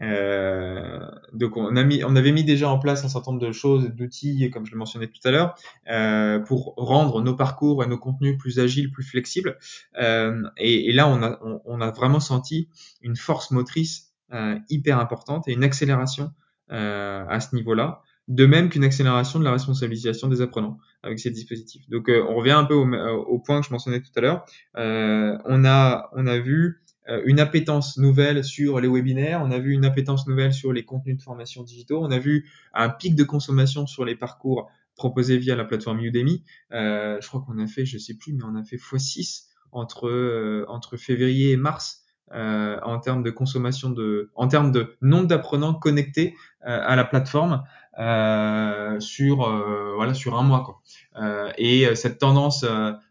Euh, 0.00 1.00
donc 1.32 1.56
on, 1.56 1.74
a 1.74 1.82
mis, 1.82 2.04
on 2.04 2.14
avait 2.14 2.30
mis 2.30 2.44
déjà 2.44 2.70
en 2.70 2.78
place 2.78 3.04
un 3.04 3.08
certain 3.08 3.32
nombre 3.32 3.44
de 3.44 3.52
choses, 3.52 3.90
d'outils, 3.90 4.50
comme 4.50 4.64
je 4.64 4.72
le 4.72 4.78
mentionnais 4.78 5.08
tout 5.08 5.20
à 5.24 5.30
l'heure, 5.30 5.54
euh, 5.90 6.38
pour 6.38 6.74
rendre 6.76 7.20
nos 7.20 7.34
parcours 7.34 7.82
et 7.82 7.86
nos 7.86 7.98
contenus 7.98 8.38
plus 8.38 8.60
agiles, 8.60 8.90
plus 8.92 9.02
flexibles. 9.02 9.58
Euh, 10.00 10.42
et, 10.56 10.92
là, 10.92 11.08
on 11.08 11.22
a, 11.22 11.38
on, 11.42 11.60
on, 11.64 11.80
a 11.80 11.90
vraiment 11.90 12.20
senti 12.20 12.68
une 13.02 13.16
force 13.16 13.50
motrice 13.50 14.12
euh, 14.32 14.56
hyper 14.68 14.98
importante 14.98 15.48
et 15.48 15.52
une 15.52 15.64
accélération 15.64 16.32
à 16.70 17.40
ce 17.40 17.54
niveau-là, 17.54 18.02
de 18.28 18.46
même 18.46 18.68
qu'une 18.68 18.84
accélération 18.84 19.38
de 19.38 19.44
la 19.44 19.52
responsabilisation 19.52 20.28
des 20.28 20.40
apprenants 20.40 20.78
avec 21.02 21.18
ces 21.18 21.30
dispositifs. 21.30 21.88
Donc 21.88 22.08
euh, 22.08 22.24
on 22.28 22.36
revient 22.36 22.52
un 22.52 22.64
peu 22.64 22.74
au, 22.74 22.84
au, 22.84 23.38
point 23.38 23.60
que 23.60 23.66
je 23.66 23.72
mentionnais 23.72 24.00
tout 24.00 24.10
à 24.16 24.20
l'heure. 24.20 24.44
on 24.74 25.64
a 25.64 26.10
on 26.14 26.26
a 26.26 26.38
vu 26.38 26.82
une 27.24 27.40
appétence 27.40 27.96
nouvelle 27.96 28.44
sur 28.44 28.80
les 28.80 28.88
webinaires, 28.88 29.40
on 29.42 29.50
a 29.50 29.58
vu 29.58 29.72
une 29.72 29.86
appétence 29.86 30.26
nouvelle 30.26 30.52
sur 30.52 30.74
les 30.74 30.84
contenus 30.84 31.16
de 31.16 31.22
formation 31.22 31.62
digitaux, 31.62 32.04
on 32.04 32.10
a 32.10 32.18
vu 32.18 32.46
un 32.74 32.90
pic 32.90 33.14
de 33.14 33.24
consommation 33.24 33.86
sur 33.86 34.04
les 34.04 34.14
parcours 34.14 34.70
proposés 34.98 35.38
via 35.38 35.56
la 35.56 35.64
plateforme 35.64 36.00
Udemy. 36.00 36.44
Euh, 36.72 37.16
je 37.22 37.28
crois 37.28 37.40
qu'on 37.40 37.58
a 37.58 37.66
fait, 37.66 37.86
je 37.86 37.96
sais 37.96 38.14
plus, 38.14 38.34
mais 38.34 38.44
on 38.44 38.54
a 38.56 38.64
fait 38.64 38.76
x6 38.76 39.46
entre 39.72 40.08
euh, 40.08 40.66
entre 40.68 40.98
février 40.98 41.52
et 41.52 41.56
mars 41.56 42.04
euh, 42.34 42.78
en 42.82 42.98
termes 42.98 43.22
de 43.22 43.30
consommation 43.30 43.90
de, 43.90 44.30
en 44.34 44.48
termes 44.48 44.72
de 44.72 44.96
nombre 45.00 45.26
d'apprenants 45.26 45.74
connectés 45.74 46.34
euh, 46.66 46.80
à 46.84 46.96
la 46.96 47.04
plateforme 47.04 47.64
euh, 47.98 49.00
sur 49.00 49.42
euh, 49.42 49.94
voilà 49.96 50.14
sur 50.14 50.38
un 50.38 50.42
mois 50.42 50.62
quoi. 50.64 50.80
Euh, 51.16 51.50
et 51.58 51.94
cette 51.94 52.18
tendance 52.18 52.64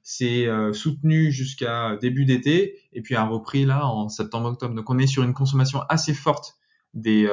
s'est 0.04 0.48
soutenue 0.74 1.32
jusqu'à 1.32 1.98
début 1.98 2.26
d'été 2.26 2.80
et 2.94 3.02
puis 3.02 3.16
a 3.16 3.24
repris 3.26 3.66
là 3.66 3.86
en 3.88 4.10
septembre-octobre. 4.10 4.76
Donc 4.76 4.90
on 4.90 4.98
est 4.98 5.08
sur 5.08 5.24
une 5.24 5.34
consommation 5.34 5.82
assez 5.90 6.14
forte 6.14 6.56
des 6.94 7.30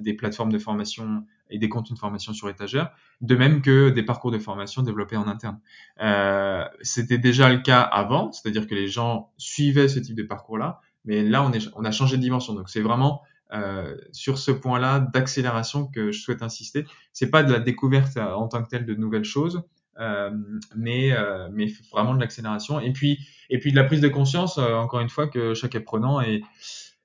des 0.00 0.14
plateformes 0.14 0.52
de 0.52 0.58
formation 0.58 1.24
et 1.52 1.58
des 1.58 1.68
contenus 1.68 1.94
de 1.94 2.00
formation 2.00 2.32
sur 2.32 2.48
étagère, 2.48 2.90
de 3.20 3.36
même 3.36 3.60
que 3.60 3.90
des 3.90 4.02
parcours 4.02 4.30
de 4.30 4.38
formation 4.38 4.82
développés 4.82 5.16
en 5.16 5.28
interne. 5.28 5.60
Euh, 6.00 6.64
C'était 6.80 7.18
déjà 7.18 7.50
le 7.50 7.58
cas 7.58 7.82
avant, 7.82 8.32
c'est-à-dire 8.32 8.66
que 8.66 8.74
les 8.74 8.88
gens 8.88 9.30
suivaient 9.36 9.88
ce 9.88 9.98
type 9.98 10.16
de 10.16 10.22
parcours-là, 10.22 10.80
mais 11.04 11.22
là, 11.22 11.42
on, 11.42 11.52
est, 11.52 11.68
on 11.74 11.84
a 11.84 11.90
changé 11.90 12.16
de 12.16 12.22
dimension. 12.22 12.54
Donc, 12.54 12.68
c'est 12.68 12.80
vraiment 12.80 13.22
euh, 13.52 13.96
sur 14.12 14.38
ce 14.38 14.50
point-là 14.50 15.00
d'accélération 15.00 15.86
que 15.86 16.12
je 16.12 16.20
souhaite 16.20 16.42
insister. 16.42 16.84
C'est 17.12 17.30
pas 17.30 17.42
de 17.42 17.52
la 17.52 17.58
découverte 17.58 18.16
euh, 18.16 18.32
en 18.32 18.48
tant 18.48 18.62
que 18.62 18.68
telle 18.68 18.86
de 18.86 18.94
nouvelles 18.94 19.24
choses, 19.24 19.62
euh, 20.00 20.30
mais, 20.74 21.12
euh, 21.12 21.48
mais 21.52 21.66
vraiment 21.92 22.14
de 22.14 22.20
l'accélération. 22.20 22.80
Et 22.80 22.92
puis, 22.92 23.18
et 23.50 23.58
puis 23.58 23.72
de 23.72 23.76
la 23.76 23.84
prise 23.84 24.00
de 24.00 24.08
conscience, 24.08 24.58
euh, 24.58 24.74
encore 24.74 25.00
une 25.00 25.10
fois, 25.10 25.28
que 25.28 25.52
chaque 25.54 25.74
apprenant 25.74 26.20
est, 26.20 26.40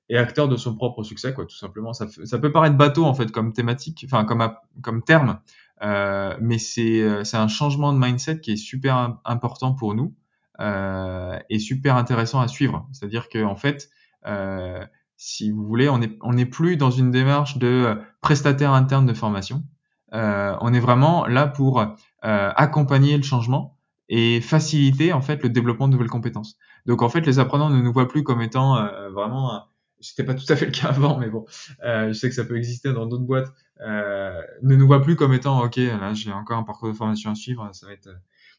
est 0.08 0.16
acteur 0.16 0.48
de 0.48 0.56
son 0.56 0.74
propre 0.74 1.02
succès, 1.02 1.34
quoi, 1.34 1.44
tout 1.44 1.56
simplement. 1.56 1.92
Ça, 1.92 2.06
ça 2.24 2.38
peut 2.38 2.50
paraître 2.50 2.76
bateau 2.76 3.04
en 3.04 3.12
fait 3.12 3.30
comme 3.30 3.52
thématique, 3.52 4.06
enfin 4.06 4.24
comme 4.24 4.50
comme 4.80 5.02
terme, 5.02 5.40
euh, 5.82 6.34
mais 6.40 6.56
c'est 6.56 7.04
un 7.34 7.48
changement 7.48 7.92
de 7.92 7.98
mindset 7.98 8.40
qui 8.40 8.52
est 8.52 8.56
super 8.56 9.18
important 9.26 9.74
pour 9.74 9.94
nous 9.94 10.14
est 10.58 11.58
super 11.58 11.96
intéressant 11.96 12.40
à 12.40 12.48
suivre. 12.48 12.88
C'est-à-dire 12.92 13.28
que 13.28 13.44
en 13.44 13.56
fait, 13.56 13.88
euh, 14.26 14.84
si 15.16 15.50
vous 15.50 15.64
voulez, 15.66 15.88
on 15.88 15.98
n'est 15.98 16.16
on 16.22 16.36
est 16.36 16.46
plus 16.46 16.76
dans 16.76 16.90
une 16.90 17.10
démarche 17.10 17.58
de 17.58 17.66
euh, 17.66 17.94
prestataire 18.20 18.72
interne 18.72 19.06
de 19.06 19.12
formation. 19.14 19.64
Euh, 20.14 20.56
on 20.60 20.72
est 20.72 20.80
vraiment 20.80 21.26
là 21.26 21.46
pour 21.46 21.80
euh, 21.80 21.86
accompagner 22.22 23.16
le 23.16 23.22
changement 23.22 23.76
et 24.08 24.40
faciliter 24.40 25.12
en 25.12 25.20
fait 25.20 25.42
le 25.42 25.50
développement 25.50 25.88
de 25.88 25.92
nouvelles 25.92 26.08
compétences. 26.08 26.56
Donc 26.86 27.02
en 27.02 27.08
fait, 27.08 27.26
les 27.26 27.38
apprenants 27.40 27.68
ne 27.68 27.82
nous 27.82 27.92
voient 27.92 28.08
plus 28.08 28.22
comme 28.22 28.40
étant 28.40 28.76
euh, 28.76 29.10
vraiment 29.10 29.64
c'était 30.00 30.24
pas 30.24 30.34
tout 30.34 30.44
à 30.48 30.56
fait 30.56 30.66
le 30.66 30.72
cas 30.72 30.88
avant, 30.88 31.18
mais 31.18 31.28
bon, 31.28 31.44
euh, 31.84 32.08
je 32.08 32.12
sais 32.12 32.28
que 32.28 32.34
ça 32.34 32.44
peut 32.44 32.56
exister 32.56 32.92
dans 32.92 33.06
d'autres 33.06 33.24
boîtes, 33.24 33.52
euh, 33.80 34.40
ne 34.62 34.76
nous 34.76 34.86
voient 34.86 35.02
plus 35.02 35.16
comme 35.16 35.32
étant, 35.32 35.62
ok, 35.64 35.76
là 35.76 36.14
j'ai 36.14 36.32
encore 36.32 36.58
un 36.58 36.62
parcours 36.62 36.88
de 36.88 36.94
formation 36.94 37.30
à 37.30 37.34
suivre, 37.34 37.68
ça 37.72 37.86
va 37.86 37.92
être, 37.92 38.08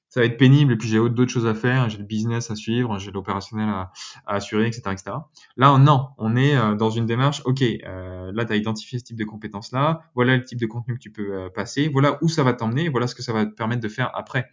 ça 0.09 0.21
va 0.21 0.25
être 0.25 0.37
pénible 0.37 0.73
et 0.73 0.75
puis 0.75 0.89
j'ai 0.89 0.97
d'autres 0.97 1.31
choses 1.31 1.45
à 1.45 1.53
faire, 1.53 1.87
j'ai 1.89 1.99
le 1.99 2.03
business 2.03 2.49
à 2.51 2.55
suivre, 2.55 2.97
j'ai 2.97 3.11
l'opérationnel 3.11 3.69
à, 3.69 3.91
assurer, 4.25 4.67
etc., 4.67 4.81
etc. 4.91 5.11
Là, 5.55 5.77
non, 5.77 6.09
on 6.17 6.35
est 6.35 6.55
euh, 6.55 6.75
dans 6.75 6.89
une 6.89 7.05
démarche, 7.05 7.41
ok, 7.45 7.61
euh, 7.61 8.31
là, 8.33 8.45
tu 8.45 8.53
as 8.53 8.55
identifié 8.55 8.99
ce 8.99 9.03
type 9.03 9.17
de 9.17 9.23
compétences-là, 9.23 10.01
voilà 10.15 10.35
le 10.35 10.43
type 10.43 10.59
de 10.59 10.65
contenu 10.65 10.95
que 10.95 10.99
tu 10.99 11.11
peux 11.11 11.33
euh, 11.33 11.49
passer, 11.49 11.87
voilà 11.87 12.17
où 12.21 12.27
ça 12.27 12.43
va 12.43 12.53
t'emmener, 12.53 12.89
voilà 12.89 13.07
ce 13.07 13.15
que 13.15 13.21
ça 13.21 13.33
va 13.33 13.45
te 13.45 13.53
permettre 13.53 13.81
de 13.81 13.89
faire 13.89 14.11
après. 14.15 14.49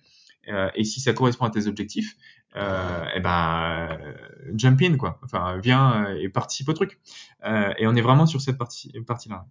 Et 0.76 0.84
si 0.84 1.00
ça 1.00 1.12
correspond 1.12 1.44
à 1.44 1.50
tes 1.50 1.66
objectifs, 1.66 2.14
eh 2.56 3.20
ben 3.20 3.88
euh, 3.90 4.12
jump 4.54 4.80
in 4.82 4.96
quoi. 4.96 5.18
Enfin, 5.22 5.58
viens 5.62 6.06
et 6.16 6.28
participe 6.28 6.68
au 6.68 6.72
truc. 6.72 6.98
et 7.44 7.86
on 7.86 7.94
est 7.94 8.00
vraiment 8.00 8.26
sur 8.26 8.40
cette 8.40 8.58
partie 8.58 8.92
partie 9.06 9.28
là. 9.28 9.44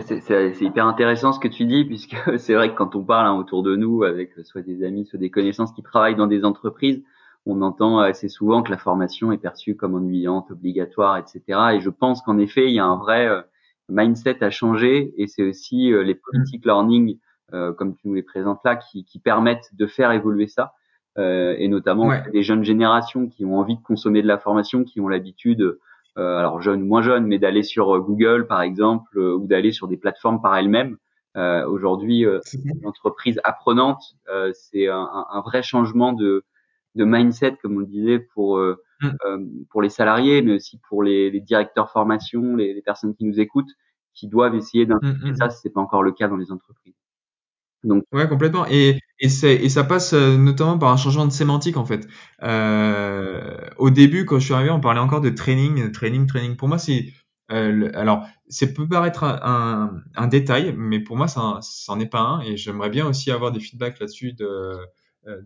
C'est 0.00 0.60
hyper 0.60 0.86
intéressant 0.86 1.32
ce 1.32 1.40
que 1.40 1.48
tu 1.48 1.64
dis 1.64 1.84
puisque 1.84 2.16
c'est 2.38 2.54
vrai 2.54 2.70
que 2.70 2.76
quand 2.76 2.94
on 2.94 3.04
parle 3.04 3.26
hein, 3.26 3.34
autour 3.34 3.62
de 3.62 3.76
nous 3.76 4.04
avec 4.04 4.32
soit 4.44 4.62
des 4.62 4.84
amis, 4.84 5.06
soit 5.06 5.18
des 5.18 5.30
connaissances 5.30 5.72
qui 5.72 5.82
travaillent 5.82 6.16
dans 6.16 6.26
des 6.26 6.44
entreprises, 6.44 7.02
on 7.46 7.60
entend 7.62 7.98
assez 7.98 8.28
souvent 8.28 8.62
que 8.62 8.70
la 8.70 8.78
formation 8.78 9.32
est 9.32 9.38
perçue 9.38 9.76
comme 9.76 9.94
ennuyante, 9.94 10.50
obligatoire, 10.50 11.18
etc. 11.18 11.42
Et 11.74 11.80
je 11.80 11.90
pense 11.90 12.22
qu'en 12.22 12.38
effet, 12.38 12.68
il 12.68 12.74
y 12.74 12.78
a 12.78 12.86
un 12.86 12.96
vrai 12.96 13.28
mindset 13.88 14.42
à 14.42 14.50
changer 14.50 15.12
et 15.18 15.26
c'est 15.26 15.42
aussi 15.42 15.90
les 15.90 16.14
politiques 16.14 16.64
learning 16.64 17.18
euh, 17.54 17.72
comme 17.72 17.94
tu 17.94 18.08
nous 18.08 18.14
les 18.14 18.22
présentes 18.22 18.60
là, 18.64 18.74
qui, 18.74 19.04
qui 19.04 19.18
permettent 19.18 19.70
de 19.74 19.86
faire 19.86 20.10
évoluer 20.12 20.48
ça, 20.48 20.62
euh, 20.62 20.66
et 21.16 21.68
notamment 21.68 22.08
ouais. 22.08 22.22
des 22.32 22.42
jeunes 22.42 22.64
générations 22.64 23.28
qui 23.28 23.44
ont 23.44 23.56
envie 23.58 23.76
de 23.76 23.82
consommer 23.82 24.22
de 24.22 24.26
la 24.26 24.38
formation, 24.38 24.84
qui 24.84 25.00
ont 25.00 25.08
l'habitude, 25.08 25.78
euh, 26.18 26.36
alors 26.38 26.60
jeunes 26.60 26.82
ou 26.82 26.86
moins 26.86 27.02
jeunes, 27.02 27.26
mais 27.26 27.38
d'aller 27.38 27.62
sur 27.62 28.00
Google 28.00 28.46
par 28.46 28.62
exemple, 28.62 29.18
ou 29.18 29.46
d'aller 29.46 29.72
sur 29.72 29.88
des 29.88 29.96
plateformes 29.96 30.40
par 30.42 30.56
elles-mêmes. 30.56 30.96
Aujourd'hui, 31.36 32.24
l'entreprise 32.82 33.40
apprenante, 33.44 34.16
c'est 34.52 34.88
un, 34.88 35.08
un, 35.30 35.40
vrai 35.40 35.62
changement 35.62 36.12
de, 36.12 36.44
de 36.94 37.04
mindset, 37.04 37.56
comme 37.62 37.76
on 37.76 37.80
le 37.80 37.86
disait, 37.86 38.18
pour 38.18 38.58
mm. 38.58 39.64
pour 39.70 39.82
les 39.82 39.88
salariés, 39.88 40.42
mais 40.42 40.54
aussi 40.54 40.80
pour 40.88 41.02
les, 41.02 41.30
les 41.30 41.40
directeurs 41.40 41.90
formation, 41.90 42.56
les, 42.56 42.72
les, 42.72 42.82
personnes 42.82 43.14
qui 43.14 43.24
nous 43.24 43.40
écoutent, 43.40 43.72
qui 44.14 44.28
doivent 44.28 44.54
essayer 44.54 44.86
d'intégrer 44.86 45.30
mm, 45.30 45.32
mm, 45.32 45.36
ça 45.36 45.50
si 45.50 45.60
c'est 45.60 45.70
pas 45.70 45.80
encore 45.80 46.02
le 46.02 46.12
cas 46.12 46.28
dans 46.28 46.36
les 46.36 46.52
entreprises. 46.52 46.94
Donc 47.84 48.04
ouais 48.12 48.28
complètement 48.28 48.66
et 48.66 48.98
et, 49.20 49.26
et 49.26 49.68
ça 49.68 49.84
passe 49.84 50.12
euh, 50.12 50.36
notamment 50.36 50.78
par 50.78 50.90
un 50.90 50.96
changement 50.96 51.26
de 51.26 51.32
sémantique 51.32 51.76
en 51.76 51.84
fait. 51.84 52.08
Euh, 52.42 53.56
au 53.78 53.90
début 53.90 54.24
quand 54.24 54.38
je 54.38 54.46
suis 54.46 54.54
arrivé 54.54 54.70
on 54.70 54.80
parlait 54.80 55.00
encore 55.00 55.20
de 55.20 55.30
training 55.30 55.92
training 55.92 56.26
training. 56.26 56.56
Pour 56.56 56.68
moi 56.68 56.78
c'est 56.78 57.12
euh, 57.52 57.90
alors 57.94 58.26
ça 58.48 58.66
peut 58.66 58.88
paraître 58.88 59.22
un, 59.24 60.00
un, 60.16 60.26
détail 60.26 60.74
mais 60.76 60.98
pour 60.98 61.16
moi 61.16 61.28
ça 61.28 61.58
c'en 61.60 62.00
est 62.00 62.06
pas 62.06 62.20
un 62.20 62.40
et 62.40 62.56
j'aimerais 62.56 62.90
bien 62.90 63.06
aussi 63.06 63.30
avoir 63.30 63.52
des 63.52 63.60
feedbacks 63.60 64.00
là-dessus 64.00 64.32
de 64.32 64.72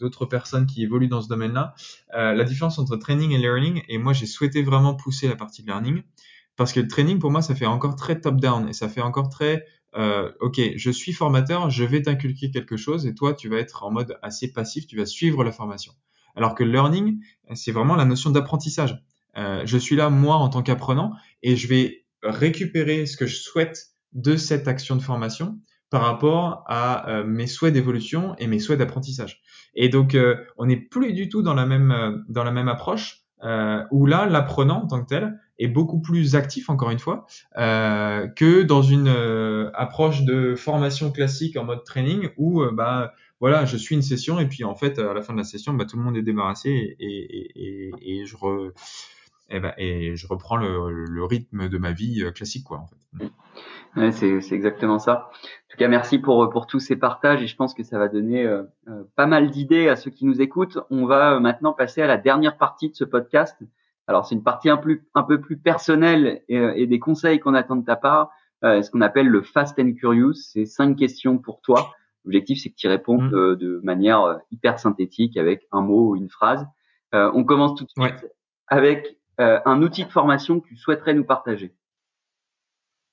d'autres 0.01 0.27
personnes 0.27 0.67
qui 0.67 0.83
évoluent 0.83 1.07
dans 1.07 1.23
ce 1.23 1.29
domaine-là. 1.29 1.73
La 2.13 2.43
différence 2.43 2.81
entre 2.81 2.97
training 2.97 3.31
et 3.31 3.39
learning 3.39 3.83
et 3.89 3.99
moi 3.99 4.13
j'ai 4.13 4.27
souhaité 4.27 4.63
vraiment 4.63 4.95
pousser 4.97 5.29
la 5.29 5.37
partie 5.37 5.63
learning 5.63 6.03
parce 6.59 6.75
que 6.75 6.81
le 6.81 6.89
training 6.89 7.19
pour 7.19 7.31
moi 7.31 7.41
ça 7.41 7.55
fait 7.55 7.67
encore 7.67 7.97
très 7.97 8.21
top 8.21 8.37
down 8.37 8.69
et 8.69 8.75
ça 8.75 8.89
fait 8.91 9.01
encore 9.01 9.31
très 9.31 9.65
euh, 9.97 10.31
ok, 10.41 10.61
je 10.77 10.91
suis 10.91 11.15
formateur, 11.15 11.71
je 11.71 11.85
vais 11.85 12.03
t'inculquer 12.03 12.51
quelque 12.51 12.77
chose 12.77 13.07
et 13.07 13.15
toi, 13.15 13.33
tu 13.33 13.49
vas 13.49 13.57
être 13.57 13.85
en 13.85 13.91
mode 13.91 14.19
assez 14.21 14.53
passif, 14.53 14.87
tu 14.87 14.99
vas 14.99 15.07
suivre 15.07 15.43
la 15.45 15.51
formation. 15.51 15.95
Alors 16.37 16.55
que 16.55 16.63
le 16.63 16.71
learning, 16.71 17.21
c'est 17.55 17.73
vraiment 17.73 17.97
la 17.97 18.05
notion 18.05 18.31
d'apprentissage. 18.31 19.03
euh, 19.39 19.63
je 19.65 19.79
suis 19.79 19.97
là 19.97 20.11
moi 20.11 20.37
en 20.37 20.51
tant 20.51 20.63
qu'apprenant 20.63 21.13
et 21.43 21.57
je 21.57 21.69
vais 21.69 22.05
récupérer 22.23 23.07
ce 23.07 23.17
que 23.17 23.27
je 23.27 23.37
souhaite 23.37 23.87
de 24.13 24.37
cette 24.37 24.69
action 24.69 24.95
de 24.97 25.03
formation 25.03 25.59
par 25.91 26.03
rapport 26.03 26.65
à 26.67 27.09
euh, 27.09 27.25
mes 27.25 27.47
souhaits 27.47 27.73
d'évolution 27.73 28.35
et 28.39 28.47
mes 28.47 28.59
souhaits 28.59 28.79
d'apprentissage. 28.79 29.41
Et 29.75 29.89
donc, 29.89 30.15
euh, 30.15 30.37
on 30.57 30.67
n'est 30.67 30.77
plus 30.77 31.13
du 31.13 31.29
tout 31.29 31.43
dans 31.43 31.55
la 31.55 31.67
même 31.67 31.91
euh, 31.91 32.19
dans 32.29 32.45
la 32.45 32.51
même 32.51 32.69
approche 32.69 33.25
où 33.93 34.07
là, 34.07 34.27
l'apprenant 34.27 34.83
en 34.83 34.87
tant 34.89 35.01
que 35.01 35.07
tel 35.07 35.39
est 35.59 35.69
beaucoup 35.69 36.01
plus 36.01 36.37
actif, 36.37 36.71
encore 36.71 36.91
une 36.91 36.99
fois, 36.99 37.27
que 37.57 38.63
dans 38.63 38.83
une 38.83 39.09
approche 39.75 40.23
de 40.23 40.55
formation 40.55 41.11
classique 41.11 41.57
en 41.57 41.65
mode 41.65 41.85
training 41.85 42.29
où 42.37 42.63
bah 42.73 43.13
voilà, 43.41 43.65
je 43.65 43.77
suis 43.77 43.95
une 43.95 44.03
session 44.03 44.41
et 44.41 44.47
puis 44.47 44.65
en 44.65 44.75
fait 44.75 44.99
à 44.99 45.15
la 45.15 45.23
fin 45.23 45.33
de 45.33 45.39
la 45.39 45.45
session, 45.45 45.73
bah, 45.73 45.85
tout 45.85 45.97
le 45.97 46.03
monde 46.03 46.17
est 46.17 46.23
débarrassé 46.23 46.97
et, 46.99 47.51
et, 47.55 47.91
et, 48.03 48.27
je 48.27 48.37
re, 48.37 48.73
et, 49.49 49.61
bah, 49.61 49.75
et 49.79 50.17
je 50.17 50.27
reprends 50.27 50.57
le, 50.57 51.05
le, 51.05 51.25
rythme 51.25 51.69
de 51.69 51.79
ma 51.79 51.93
vie 51.93 52.25
classique 52.35 52.65
quoi 52.65 52.79
en 52.79 52.87
fait. 52.87 53.31
Ouais, 53.97 54.13
c'est, 54.13 54.55
exactement 54.55 54.99
ça. 54.99 55.31
En 55.33 55.71
tout 55.71 55.77
cas, 55.79 55.89
merci 55.89 56.19
pour, 56.19 56.49
pour 56.51 56.67
tous 56.67 56.79
ces 56.79 56.97
partages 56.97 57.43
et 57.43 57.47
je 57.47 57.57
pense 57.57 57.75
que 57.75 57.83
ça 57.83 57.99
va 57.99 58.09
donner 58.09 58.45
euh, 58.45 58.63
euh, 58.89 59.05
pas 59.17 59.27
mal 59.27 59.51
d'idées 59.51 59.89
à 59.89 59.97
ceux 59.97 60.11
qui 60.11 60.27
nous 60.27 60.41
écoutent. 60.41 60.79
On 60.91 61.07
va 61.07 61.35
euh, 61.35 61.41
maintenant 61.41 61.73
passer 61.73 62.03
à 62.03 62.07
la 62.07 62.17
dernière 62.17 62.59
partie 62.59 62.91
de 62.91 62.95
ce 62.95 63.05
podcast. 63.05 63.57
Alors, 64.09 64.27
c'est 64.27 64.35
une 64.35 64.43
partie 64.43 64.71
un, 64.71 64.77
plus, 64.77 65.07
un 65.15 65.23
peu 65.23 65.41
plus 65.41 65.59
personnelle 65.59 66.43
et, 66.49 66.57
et 66.57 66.87
des 66.87 66.99
conseils 66.99 67.39
qu'on 67.39 67.55
attend 67.55 67.77
de 67.77 67.85
ta 67.85 67.97
part, 67.97 68.31
ce 68.63 68.91
qu'on 68.91 69.03
appelle 69.03 69.29
le 69.29 69.43
Fast 69.43 69.79
and 69.79 69.93
Curious. 69.93 70.35
C'est 70.35 70.65
cinq 70.65 70.97
questions 70.97 71.39
pour 71.39 71.61
toi. 71.61 71.93
L'objectif, 72.25 72.59
c'est 72.61 72.71
que 72.71 72.77
tu 72.77 72.89
répondes 72.89 73.25
mmh. 73.25 73.31
de, 73.31 73.55
de, 73.55 73.81
manière 73.85 74.41
hyper 74.51 74.79
synthétique 74.79 75.37
avec 75.37 75.69
un 75.73 75.83
mot 75.83 76.11
ou 76.11 76.17
une 76.17 76.31
phrase. 76.31 76.67
on 77.13 77.45
commence 77.45 77.79
tout 77.79 77.85
de 77.85 77.91
suite 77.91 78.27
avec 78.67 79.19
un 79.39 79.83
outil 79.83 80.05
de 80.05 80.11
formation 80.11 80.61
que 80.61 80.69
tu 80.69 80.77
souhaiterais 80.77 81.15
nous 81.15 81.25
partager. 81.25 81.75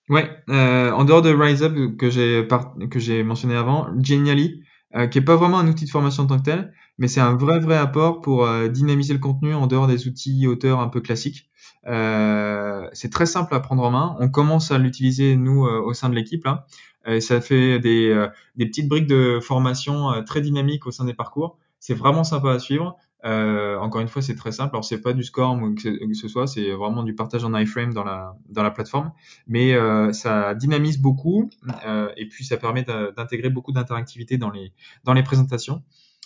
Ouais, 0.07 0.29
euh, 0.49 0.91
en 0.91 1.03
dehors 1.03 1.23
de 1.23 1.33
Rise 1.33 1.63
Up 1.63 1.73
que 1.97 2.11
j'ai 2.11 2.47
que 2.91 2.99
j'ai 2.99 3.23
mentionné 3.23 3.55
avant, 3.55 3.87
Genially, 3.99 4.63
euh, 4.95 5.07
qui 5.07 5.17
est 5.17 5.21
pas 5.21 5.35
vraiment 5.35 5.59
un 5.59 5.67
outil 5.67 5.85
de 5.85 5.89
formation 5.89 6.23
en 6.23 6.27
tant 6.27 6.37
que 6.37 6.43
tel, 6.43 6.73
mais 6.97 7.07
c'est 7.07 7.19
un 7.19 7.35
vrai 7.35 7.59
vrai 7.59 7.77
apport 7.77 8.21
pour 8.21 8.45
euh, 8.45 8.67
dynamiser 8.67 9.13
le 9.13 9.19
contenu 9.19 9.53
en 9.53 9.67
dehors 9.67 9.87
des 9.87 10.07
outils 10.07 10.47
auteurs 10.47 10.79
un 10.79 10.87
peu 10.87 11.01
classiques. 11.01 11.49
Euh, 11.87 12.87
c'est 12.93 13.11
très 13.11 13.25
simple 13.25 13.53
à 13.53 13.59
prendre 13.59 13.83
en 13.83 13.91
main. 13.91 14.15
On 14.19 14.29
commence 14.29 14.71
à 14.71 14.77
l'utiliser 14.77 15.35
nous 15.35 15.63
au 15.63 15.93
sein 15.93 16.09
de 16.09 16.15
l'équipe 16.15 16.45
là. 16.45 16.65
Et 17.07 17.21
ça 17.21 17.39
fait 17.39 17.79
des, 17.79 18.27
des 18.55 18.65
petites 18.65 18.87
briques 18.87 19.05
de 19.05 19.39
formation 19.39 20.23
très 20.25 20.41
dynamiques 20.41 20.87
au 20.87 20.91
sein 20.91 21.05
des 21.05 21.13
parcours. 21.13 21.59
C'est 21.79 21.93
vraiment 21.93 22.23
sympa 22.23 22.51
à 22.51 22.57
suivre. 22.59 22.95
Euh, 23.25 23.77
encore 23.79 24.01
une 24.01 24.07
fois, 24.07 24.21
c'est 24.21 24.35
très 24.35 24.51
simple. 24.51 24.75
Alors, 24.75 24.85
c'est 24.85 25.01
pas 25.01 25.13
du 25.13 25.23
score 25.23 25.53
ou 25.61 25.73
que, 25.73 26.13
ce 26.13 26.27
soit, 26.27 26.47
c'est 26.47 26.71
vraiment 26.71 27.03
du 27.03 27.15
partage 27.15 27.43
en 27.43 27.55
iframe 27.57 27.93
dans 27.93 28.03
la 28.03 28.37
dans 28.49 28.63
la 28.63 28.71
plateforme, 28.71 29.11
mais 29.47 29.73
euh, 29.73 30.13
ça 30.13 30.53
dynamise 30.53 30.99
beaucoup 30.99 31.49
euh, 31.85 32.09
et 32.17 32.27
puis 32.27 32.45
ça 32.45 32.57
permet 32.57 32.83
d'intégrer 32.83 33.49
beaucoup 33.49 33.71
d'interactivité 33.71 34.37
dans 34.37 34.51
les 34.51 34.73
dans 35.03 35.13
les 35.13 35.23
présentations. 35.23 35.83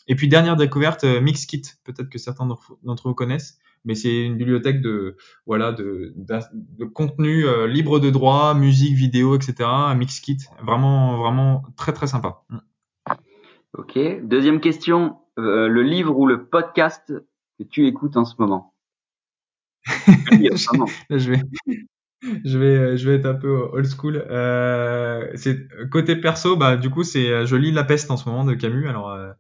Et 0.10 0.16
puis 0.16 0.28
dernière 0.28 0.58
découverte, 0.58 1.04
euh, 1.04 1.22
Mixkit. 1.22 1.62
Peut-être 1.84 2.10
que 2.10 2.18
certains 2.18 2.48
d'entre 2.48 3.08
vous 3.08 3.14
connaissent, 3.14 3.60
mais 3.86 3.94
c'est 3.94 4.26
une 4.26 4.38
bibliothèque 4.38 4.82
de 4.82 5.16
voilà 5.46 5.72
de 5.72 6.14
de, 6.18 6.86
contenu 6.86 7.46
euh, 7.46 7.68
libre 7.68 8.00
de 8.00 8.10
droit, 8.10 8.56
musique, 8.56 8.96
vidéo, 8.96 9.36
etc. 9.36 9.70
Mixkit, 9.96 10.40
vraiment 10.64 11.18
vraiment 11.18 11.64
très 11.78 11.94
très 11.94 12.08
sympa. 12.08 12.42
Ok. 13.78 14.00
Deuxième 14.24 14.60
question. 14.60 15.18
Euh, 15.40 15.68
le 15.68 15.84
livre 15.84 16.18
ou 16.18 16.26
le 16.26 16.46
podcast 16.46 17.14
que 17.58 17.64
tu 17.64 17.88
écoutes 17.88 18.18
en 18.18 18.26
ce 18.26 18.36
moment? 18.40 18.74
Je, 21.10 21.32
vais, 21.32 21.42
je 22.44 22.58
vais, 22.60 22.98
je 22.98 23.10
vais 23.10 23.16
être 23.16 23.26
un 23.26 23.36
peu 23.36 23.50
old 23.72 23.88
school. 23.88 24.26
Euh, 24.30 25.32
c'est 25.36 25.68
côté 25.90 26.16
perso, 26.16 26.58
bah 26.58 26.76
du 26.76 26.90
coup 26.90 27.04
c'est, 27.04 27.46
je 27.46 27.56
lis 27.56 27.72
La 27.72 27.84
Peste 27.84 28.12
en 28.12 28.18
ce 28.18 28.28
moment 28.28 28.44
de 28.44 28.54
Camus. 28.54 28.88
Alors 28.88 29.12
euh, 29.12 29.32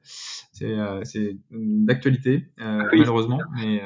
c'est, 0.54 0.76
c'est 1.04 1.38
d'actualité 1.52 2.48
malheureusement, 2.58 3.39
mais 3.56 3.82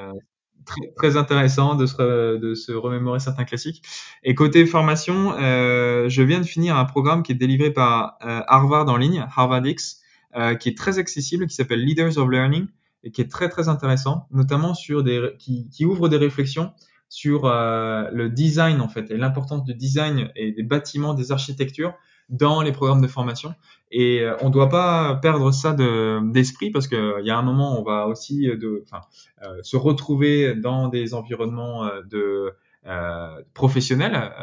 très, 0.66 0.94
très, 0.96 1.18
intéressant 1.18 1.76
de 1.76 1.88
se, 1.88 2.38
de 2.38 2.54
se 2.54 2.72
remémorer 2.72 3.20
certains 3.20 3.46
classiques. 3.46 3.84
Et 4.24 4.36
côté 4.36 4.66
formation, 4.66 5.32
je 5.40 6.22
viens 6.22 6.40
de 6.40 6.46
finir 6.46 6.78
un 6.78 6.86
programme 6.86 7.24
qui 7.24 7.32
est 7.32 7.36
délivré 7.36 7.72
par 7.72 8.18
Harvard 8.22 8.88
en 8.88 8.98
ligne, 8.98 9.26
Harvard 9.36 9.66
X 9.66 10.03
euh, 10.36 10.56
qui 10.56 10.70
est 10.70 10.78
très 10.78 11.00
accessible, 11.00 11.48
qui 11.48 11.56
s'appelle 11.56 11.84
Leaders 11.84 12.18
of 12.18 12.30
Learning 12.30 12.68
et 13.04 13.12
qui 13.12 13.22
est 13.22 13.30
très 13.30 13.50
très 13.50 13.68
intéressant, 13.68 14.28
notamment 14.32 14.74
sur 14.74 15.04
des 15.04 15.34
qui, 15.40 15.70
qui 15.70 15.86
ouvre 15.86 16.10
des 16.10 16.18
réflexions 16.18 16.72
sur 17.10 17.46
euh, 17.46 18.10
le 18.12 18.30
design 18.30 18.82
en 18.82 18.88
fait 18.88 19.12
et 19.12 19.18
l'importance 19.18 19.64
du 19.64 19.76
design 19.76 20.32
et 20.36 20.52
des 20.52 20.64
bâtiments, 20.64 21.14
des 21.14 21.32
architectures 21.32 21.94
dans 22.30 22.62
les 22.62 22.72
programmes 22.72 23.02
de 23.02 23.08
formation. 23.08 23.54
Et 23.92 24.22
euh, 24.22 24.36
on 24.42 24.48
ne 24.48 24.54
doit 24.54 24.70
pas 24.70 25.16
perdre 25.16 25.52
ça 25.52 25.76
d'esprit 26.24 26.72
parce 26.72 26.88
qu'il 26.88 27.22
y 27.24 27.30
a 27.30 27.38
un 27.38 27.44
moment 27.44 27.80
on 27.80 27.84
va 27.84 28.08
aussi 28.08 28.48
de, 28.48 28.84
enfin, 28.86 29.02
euh, 29.44 29.60
se 29.62 29.78
retrouver 29.78 30.56
dans 30.56 30.88
des 30.88 31.14
environnements 31.14 31.90
de 32.10 32.54
euh, 32.86 33.42
professionnels, 33.54 34.34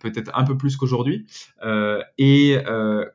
peut-être 0.00 0.30
un 0.34 0.44
peu 0.44 0.56
plus 0.56 0.76
qu'aujourd'hui. 0.76 1.26
et 2.18 2.58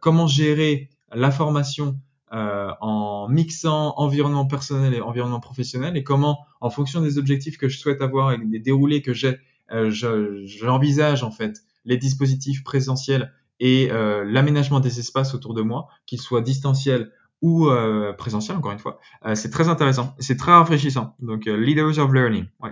comment 0.01 0.27
gérer 0.27 0.89
la 1.13 1.31
formation 1.31 1.99
euh, 2.35 2.71
en 2.81 3.27
mixant 3.29 3.95
environnement 3.97 4.45
personnel 4.45 4.93
et 4.93 5.01
environnement 5.01 5.39
professionnel 5.39 5.97
et 5.97 6.03
comment, 6.03 6.45
en 6.61 6.69
fonction 6.69 7.01
des 7.01 7.17
objectifs 7.17 7.57
que 7.57 7.69
je 7.69 7.79
souhaite 7.79 8.01
avoir 8.01 8.33
et 8.33 8.37
des 8.37 8.59
déroulés 8.59 9.01
que 9.01 9.13
j'ai, 9.13 9.39
euh, 9.71 9.89
j'envisage 9.89 11.23
en 11.23 11.31
fait 11.31 11.61
les 11.85 11.97
dispositifs 11.97 12.63
présentiels 12.63 13.31
et 13.59 13.89
euh, 13.91 14.23
l'aménagement 14.25 14.79
des 14.79 14.99
espaces 14.99 15.33
autour 15.33 15.53
de 15.53 15.61
moi, 15.61 15.87
qu'ils 16.05 16.21
soient 16.21 16.41
distanciels 16.41 17.11
ou 17.41 17.67
euh, 17.67 18.13
présentiels, 18.13 18.57
encore 18.57 18.71
une 18.71 18.79
fois. 18.79 18.99
Euh, 19.25 19.35
c'est 19.35 19.49
très 19.49 19.69
intéressant, 19.69 20.15
c'est 20.19 20.37
très 20.37 20.51
rafraîchissant. 20.51 21.15
Donc, 21.19 21.47
euh, 21.47 21.55
Leaders 21.55 21.99
of 21.99 22.11
Learning. 22.13 22.45
Ouais. 22.61 22.71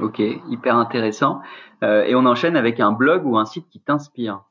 Ok, 0.00 0.18
hyper 0.18 0.76
intéressant. 0.76 1.40
et 1.82 2.14
on 2.14 2.26
enchaîne 2.26 2.56
avec 2.56 2.80
un 2.80 2.92
blog 2.92 3.24
ou 3.24 3.38
un 3.38 3.44
site 3.44 3.68
qui 3.70 3.80
t'inspire. 3.80 4.42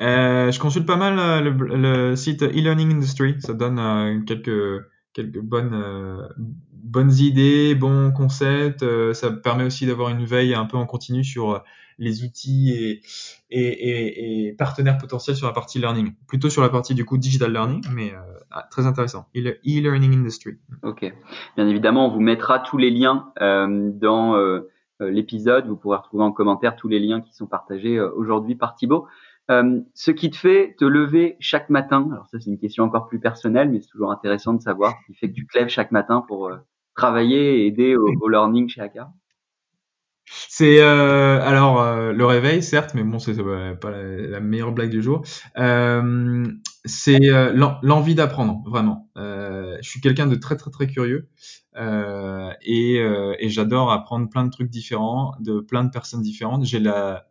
Euh, 0.00 0.50
je 0.50 0.58
consulte 0.58 0.86
pas 0.86 0.96
mal 0.96 1.18
euh, 1.18 1.40
le, 1.50 2.16
site 2.16 2.42
e-learning 2.42 2.92
industry. 2.92 3.36
Ça 3.40 3.52
donne 3.52 3.78
euh, 3.78 4.20
quelques 4.26 4.84
quelques 5.12 5.40
bonnes 5.40 5.74
euh, 5.74 6.26
bonnes 6.72 7.12
idées, 7.12 7.74
bons 7.74 8.10
concepts. 8.12 8.84
ça 9.12 9.30
permet 9.30 9.64
aussi 9.64 9.86
d'avoir 9.86 10.08
une 10.08 10.24
veille 10.24 10.54
un 10.54 10.64
peu 10.64 10.76
en 10.76 10.86
continu 10.86 11.24
sur 11.24 11.62
les 11.98 12.24
outils 12.24 12.72
et, 12.72 13.02
et, 13.50 14.46
et, 14.46 14.52
partenaires 14.54 14.96
potentiels 14.96 15.36
sur 15.36 15.46
la 15.46 15.52
partie 15.52 15.78
learning. 15.78 16.14
Plutôt 16.26 16.48
sur 16.48 16.62
la 16.62 16.70
partie 16.70 16.94
du 16.94 17.04
coup 17.04 17.18
digital 17.18 17.52
learning, 17.52 17.84
mais 17.94 18.14
ah, 18.50 18.66
très 18.70 18.86
intéressant. 18.86 19.26
E-learning 19.36 20.14
industry. 20.14 20.54
Ok. 20.82 21.12
Bien 21.56 21.68
évidemment, 21.68 22.06
on 22.06 22.10
vous 22.10 22.20
mettra 22.20 22.58
tous 22.60 22.78
les 22.78 22.90
liens 22.90 23.30
dans 23.38 24.62
l'épisode. 25.00 25.66
Vous 25.66 25.76
pourrez 25.76 25.98
retrouver 25.98 26.24
en 26.24 26.32
commentaire 26.32 26.76
tous 26.76 26.88
les 26.88 26.98
liens 26.98 27.20
qui 27.20 27.34
sont 27.34 27.46
partagés 27.46 28.00
aujourd'hui 28.00 28.54
par 28.54 28.74
Thibaut. 28.74 29.06
Euh, 29.50 29.80
ce 29.94 30.12
qui 30.12 30.30
te 30.30 30.36
fait 30.36 30.76
te 30.78 30.84
lever 30.84 31.36
chaque 31.40 31.70
matin, 31.70 32.08
alors 32.12 32.26
ça 32.28 32.38
c'est 32.38 32.50
une 32.50 32.58
question 32.58 32.84
encore 32.84 33.08
plus 33.08 33.18
personnelle, 33.18 33.70
mais 33.70 33.80
c'est 33.80 33.88
toujours 33.88 34.12
intéressant 34.12 34.54
de 34.54 34.62
savoir 34.62 34.94
ce 35.00 35.06
qui 35.12 35.18
fait 35.18 35.28
que 35.28 35.34
tu 35.34 35.46
te 35.46 35.58
lèves 35.58 35.68
chaque 35.68 35.90
matin 35.90 36.24
pour 36.28 36.48
euh, 36.48 36.56
travailler 36.94 37.62
et 37.62 37.66
aider 37.66 37.96
au, 37.96 38.28
learning 38.28 38.68
chez 38.68 38.80
AK. 38.80 38.98
C'est 40.26 40.80
euh, 40.80 41.42
alors 41.42 41.82
euh, 41.82 42.12
le 42.12 42.24
réveil, 42.24 42.62
certes, 42.62 42.94
mais 42.94 43.02
bon, 43.02 43.18
c'est 43.18 43.34
pas 43.80 43.90
la, 43.90 44.38
meilleure 44.38 44.70
blague 44.70 44.90
du 44.90 45.02
jour. 45.02 45.22
C'est 46.84 47.18
l'envie 47.82 48.14
d'apprendre, 48.14 48.62
vraiment. 48.66 49.08
je 49.16 49.78
suis 49.88 50.00
quelqu'un 50.00 50.28
de 50.28 50.36
très 50.36 50.56
très 50.56 50.70
très 50.70 50.86
curieux 50.86 51.28
et, 51.76 52.96
et 52.96 53.48
j'adore 53.48 53.92
apprendre 53.92 54.28
plein 54.28 54.44
de 54.44 54.50
trucs 54.50 54.70
différents, 54.70 55.34
de 55.40 55.60
plein 55.60 55.84
de 55.84 55.90
personnes 55.90 56.22
différentes. 56.22 56.64
J'ai 56.64 56.82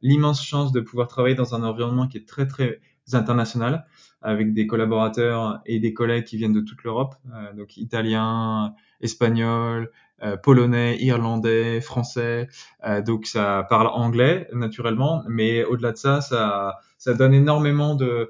l'immense 0.02 0.44
chance 0.44 0.72
de 0.72 0.80
pouvoir 0.80 1.08
travailler 1.08 1.36
dans 1.36 1.56
un 1.56 1.64
environnement 1.64 2.08
qui 2.08 2.18
est 2.18 2.28
très 2.28 2.48
très 2.48 2.80
international, 3.12 3.86
avec 4.22 4.54
des 4.54 4.68
collaborateurs 4.68 5.62
et 5.66 5.80
des 5.80 5.94
collègues 5.94 6.26
qui 6.26 6.38
viennent 6.38 6.54
de 6.54 6.62
toute 6.62 6.84
l'Europe, 6.84 7.16
donc 7.56 7.78
italiens, 7.78 8.74
espagnols, 9.02 9.90
euh, 10.22 10.36
polonais, 10.36 10.98
irlandais, 11.02 11.80
français, 11.80 12.50
euh, 12.86 13.02
donc 13.02 13.26
ça 13.26 13.66
parle 13.70 13.88
anglais 13.88 14.50
naturellement, 14.52 15.24
mais 15.30 15.64
au-delà 15.64 15.94
de 15.94 15.98
ça, 15.98 16.20
ça, 16.20 16.76
ça 16.98 17.14
donne 17.14 17.34
énormément 17.34 17.96
de, 17.96 18.30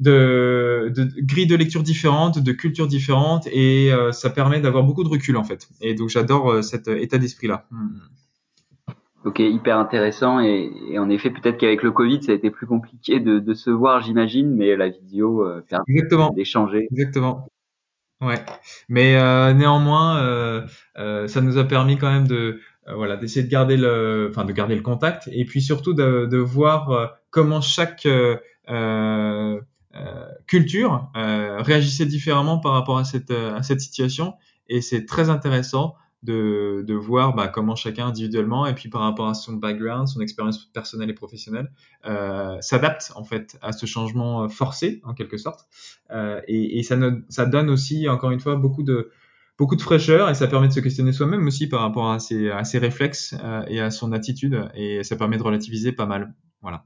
de, 0.00 0.92
de 0.94 1.08
grilles 1.22 1.46
de 1.46 1.56
lecture 1.56 1.82
différentes, 1.82 2.38
de 2.38 2.52
cultures 2.52 2.86
différentes, 2.86 3.46
et 3.52 3.92
euh, 3.92 4.12
ça 4.12 4.30
permet 4.30 4.60
d'avoir 4.60 4.84
beaucoup 4.84 5.04
de 5.04 5.08
recul 5.08 5.36
en 5.36 5.44
fait. 5.44 5.68
Et 5.80 5.94
donc 5.94 6.08
j'adore 6.08 6.62
cet 6.62 6.88
état 6.88 7.18
d'esprit-là. 7.18 7.66
Hmm. 7.70 7.98
Ok, 9.24 9.40
hyper 9.40 9.78
intéressant. 9.78 10.40
Et, 10.40 10.70
et 10.90 10.98
en 10.98 11.10
effet, 11.10 11.30
peut-être 11.30 11.58
qu'avec 11.58 11.82
le 11.82 11.90
Covid, 11.90 12.22
ça 12.22 12.32
a 12.32 12.34
été 12.34 12.50
plus 12.50 12.66
compliqué 12.66 13.20
de, 13.20 13.40
de 13.40 13.54
se 13.54 13.68
voir, 13.68 14.00
j'imagine, 14.00 14.54
mais 14.54 14.76
la 14.76 14.88
vidéo 14.88 15.46
permet 15.68 16.34
d'échanger. 16.34 16.88
Exactement. 16.92 17.48
Ouais, 18.20 18.44
mais 18.88 19.16
euh, 19.16 19.52
néanmoins, 19.52 20.18
euh, 20.18 20.66
euh, 20.98 21.28
ça 21.28 21.40
nous 21.40 21.56
a 21.56 21.62
permis 21.64 21.98
quand 21.98 22.10
même 22.10 22.26
de 22.26 22.60
euh, 22.88 22.94
voilà 22.96 23.16
d'essayer 23.16 23.46
de 23.46 23.50
garder 23.50 23.76
le, 23.76 24.26
enfin 24.28 24.44
de 24.44 24.52
garder 24.52 24.74
le 24.74 24.82
contact 24.82 25.28
et 25.30 25.44
puis 25.44 25.62
surtout 25.62 25.94
de, 25.94 26.26
de 26.26 26.38
voir 26.38 26.90
euh, 26.90 27.06
comment 27.30 27.60
chaque 27.60 28.06
euh, 28.06 28.36
euh, 28.70 29.60
culture 30.46 31.10
réagissait 31.14 32.06
différemment 32.06 32.58
par 32.58 32.72
rapport 32.72 32.98
à 32.98 33.04
cette 33.04 33.30
à 33.30 33.62
cette 33.62 33.80
situation. 33.80 34.34
Et 34.68 34.80
c'est 34.80 35.06
très 35.06 35.30
intéressant 35.30 35.94
de, 36.22 36.84
de 36.86 36.94
voir 36.94 37.34
bah, 37.34 37.48
comment 37.48 37.76
chacun 37.76 38.08
individuellement 38.08 38.66
et 38.66 38.74
puis 38.74 38.88
par 38.88 39.02
rapport 39.02 39.28
à 39.28 39.34
son 39.34 39.52
background, 39.54 40.08
son 40.08 40.20
expérience 40.20 40.64
personnelle 40.66 41.10
et 41.10 41.14
professionnelle 41.14 41.70
euh, 42.06 42.56
s'adapte 42.60 43.12
en 43.14 43.24
fait 43.24 43.56
à 43.62 43.72
ce 43.72 43.86
changement 43.86 44.48
forcé 44.48 45.00
en 45.04 45.14
quelque 45.14 45.36
sorte. 45.36 45.68
Euh, 46.10 46.40
et, 46.48 46.82
ça, 46.82 46.96
ne, 46.96 47.22
ça 47.28 47.46
donne 47.46 47.70
aussi 47.70 48.08
encore 48.08 48.30
une 48.30 48.40
fois 48.40 48.56
beaucoup 48.56 48.82
de 48.82 49.10
beaucoup 49.58 49.76
de 49.76 49.82
fraîcheur 49.82 50.30
et 50.30 50.34
ça 50.34 50.46
permet 50.46 50.68
de 50.68 50.72
se 50.72 50.80
questionner 50.80 51.12
soi-même 51.12 51.44
aussi 51.46 51.68
par 51.68 51.80
rapport 51.80 52.10
à 52.10 52.20
ses, 52.20 52.48
à 52.50 52.62
ses 52.62 52.78
réflexes 52.78 53.34
euh, 53.42 53.64
et 53.66 53.80
à 53.80 53.90
son 53.90 54.12
attitude. 54.12 54.68
Et 54.74 55.02
ça 55.02 55.16
permet 55.16 55.36
de 55.36 55.42
relativiser 55.42 55.92
pas 55.92 56.06
mal. 56.06 56.34
Voilà 56.62 56.84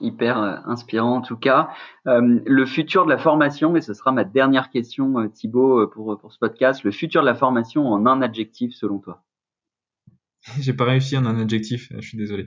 hyper 0.00 0.38
euh, 0.38 0.56
inspirant 0.66 1.16
en 1.16 1.20
tout 1.22 1.36
cas. 1.36 1.70
Euh, 2.06 2.40
le 2.44 2.66
futur 2.66 3.04
de 3.04 3.10
la 3.10 3.18
formation, 3.18 3.76
et 3.76 3.80
ce 3.80 3.94
sera 3.94 4.12
ma 4.12 4.24
dernière 4.24 4.70
question 4.70 5.18
euh, 5.18 5.28
Thibaut 5.28 5.86
pour, 5.88 6.18
pour 6.18 6.32
ce 6.32 6.38
podcast, 6.38 6.82
le 6.84 6.90
futur 6.90 7.22
de 7.22 7.26
la 7.26 7.34
formation 7.34 7.86
en 7.88 8.06
un 8.06 8.22
adjectif 8.22 8.74
selon 8.74 8.98
toi? 8.98 9.22
J'ai 10.60 10.72
pas 10.72 10.84
réussi 10.84 11.16
en 11.16 11.24
un 11.24 11.40
adjectif, 11.40 11.92
je 11.98 12.06
suis 12.06 12.18
désolé. 12.18 12.46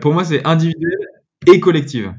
pour 0.00 0.12
moi, 0.12 0.24
c'est 0.24 0.44
individuel 0.44 0.98
et 1.46 1.60
collective 1.60 2.12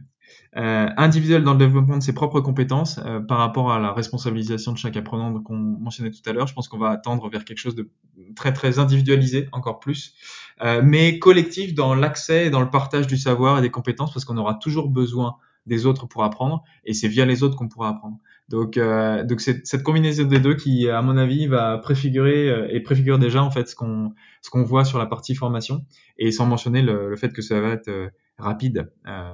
euh, 0.55 0.87
individuel 0.97 1.43
dans 1.43 1.53
le 1.53 1.57
développement 1.57 1.97
de 1.97 2.03
ses 2.03 2.13
propres 2.13 2.39
compétences 2.39 2.99
euh, 2.99 3.19
par 3.19 3.39
rapport 3.39 3.71
à 3.71 3.79
la 3.79 3.91
responsabilisation 3.91 4.71
de 4.71 4.77
chaque 4.77 4.95
apprenant 4.95 5.33
qu'on 5.41 5.55
mentionnait 5.55 6.11
tout 6.11 6.21
à 6.27 6.33
l'heure. 6.33 6.45
Je 6.45 6.53
pense 6.53 6.67
qu'on 6.67 6.77
va 6.77 6.91
attendre 6.91 7.27
vers 7.27 7.43
quelque 7.43 7.57
chose 7.57 7.73
de 7.73 7.89
très 8.35 8.53
très 8.53 8.77
individualisé 8.77 9.49
encore 9.51 9.79
plus, 9.79 10.13
euh, 10.13 10.42
mais 10.61 11.19
collectif 11.19 11.73
dans 11.73 11.95
l'accès 11.95 12.47
et 12.47 12.49
dans 12.49 12.61
le 12.61 12.69
partage 12.69 13.07
du 13.07 13.17
savoir 13.17 13.59
et 13.59 13.61
des 13.61 13.71
compétences 13.71 14.13
parce 14.13 14.25
qu'on 14.25 14.37
aura 14.37 14.55
toujours 14.55 14.89
besoin 14.89 15.37
des 15.65 15.85
autres 15.85 16.07
pour 16.07 16.23
apprendre 16.23 16.63
et 16.83 16.93
c'est 16.93 17.07
via 17.07 17.25
les 17.25 17.43
autres 17.43 17.55
qu'on 17.55 17.67
pourra 17.67 17.89
apprendre. 17.89 18.17
Donc, 18.49 18.77
euh, 18.77 19.23
donc 19.23 19.41
c'est 19.41 19.65
cette 19.65 19.83
combinaison 19.83 20.25
des 20.25 20.39
deux 20.39 20.55
qui, 20.55 20.89
à 20.89 21.01
mon 21.01 21.17
avis, 21.17 21.47
va 21.47 21.77
préfigurer 21.77 22.49
euh, 22.49 22.67
et 22.69 22.81
préfigure 22.81 23.17
déjà 23.17 23.41
en 23.41 23.51
fait 23.51 23.69
ce 23.69 23.75
qu'on 23.75 24.13
ce 24.41 24.49
qu'on 24.49 24.63
voit 24.63 24.83
sur 24.83 24.99
la 24.99 25.05
partie 25.05 25.35
formation 25.35 25.85
et 26.17 26.31
sans 26.31 26.45
mentionner 26.45 26.81
le, 26.81 27.09
le 27.09 27.15
fait 27.15 27.31
que 27.31 27.41
ça 27.41 27.61
va 27.61 27.69
être 27.69 27.87
euh, 27.87 28.09
rapide. 28.37 28.91
Euh, 29.07 29.29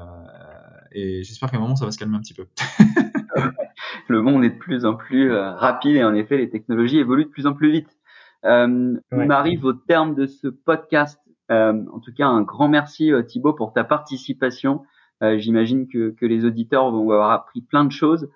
et 0.91 1.23
j'espère 1.23 1.49
qu'à 1.49 1.57
un 1.57 1.61
moment 1.61 1.75
ça 1.75 1.85
va 1.85 1.91
se 1.91 1.97
calmer 1.97 2.17
un 2.17 2.21
petit 2.21 2.35
peu. 2.35 2.45
le 4.07 4.21
monde 4.21 4.43
est 4.43 4.49
de 4.51 4.57
plus 4.57 4.85
en 4.85 4.95
plus 4.95 5.31
euh, 5.31 5.51
rapide 5.51 5.95
et 5.95 6.03
en 6.03 6.13
effet 6.13 6.37
les 6.37 6.49
technologies 6.49 6.99
évoluent 6.99 7.25
de 7.25 7.29
plus 7.29 7.47
en 7.47 7.53
plus 7.53 7.71
vite. 7.71 7.97
Euh, 8.45 8.93
ouais. 9.11 9.25
On 9.25 9.29
arrive 9.29 9.65
au 9.65 9.73
terme 9.73 10.15
de 10.15 10.27
ce 10.27 10.47
podcast. 10.47 11.19
Euh, 11.51 11.83
en 11.91 11.99
tout 11.99 12.13
cas, 12.13 12.27
un 12.27 12.41
grand 12.41 12.69
merci 12.69 13.11
euh, 13.11 13.23
Thibaut 13.23 13.53
pour 13.53 13.73
ta 13.73 13.83
participation. 13.83 14.83
Euh, 15.23 15.37
j'imagine 15.37 15.87
que, 15.87 16.11
que, 16.11 16.25
les 16.25 16.45
auditeurs 16.45 16.91
vont 16.91 17.11
avoir 17.11 17.31
appris 17.31 17.61
plein 17.61 17.83
de 17.83 17.91
choses. 17.91 18.29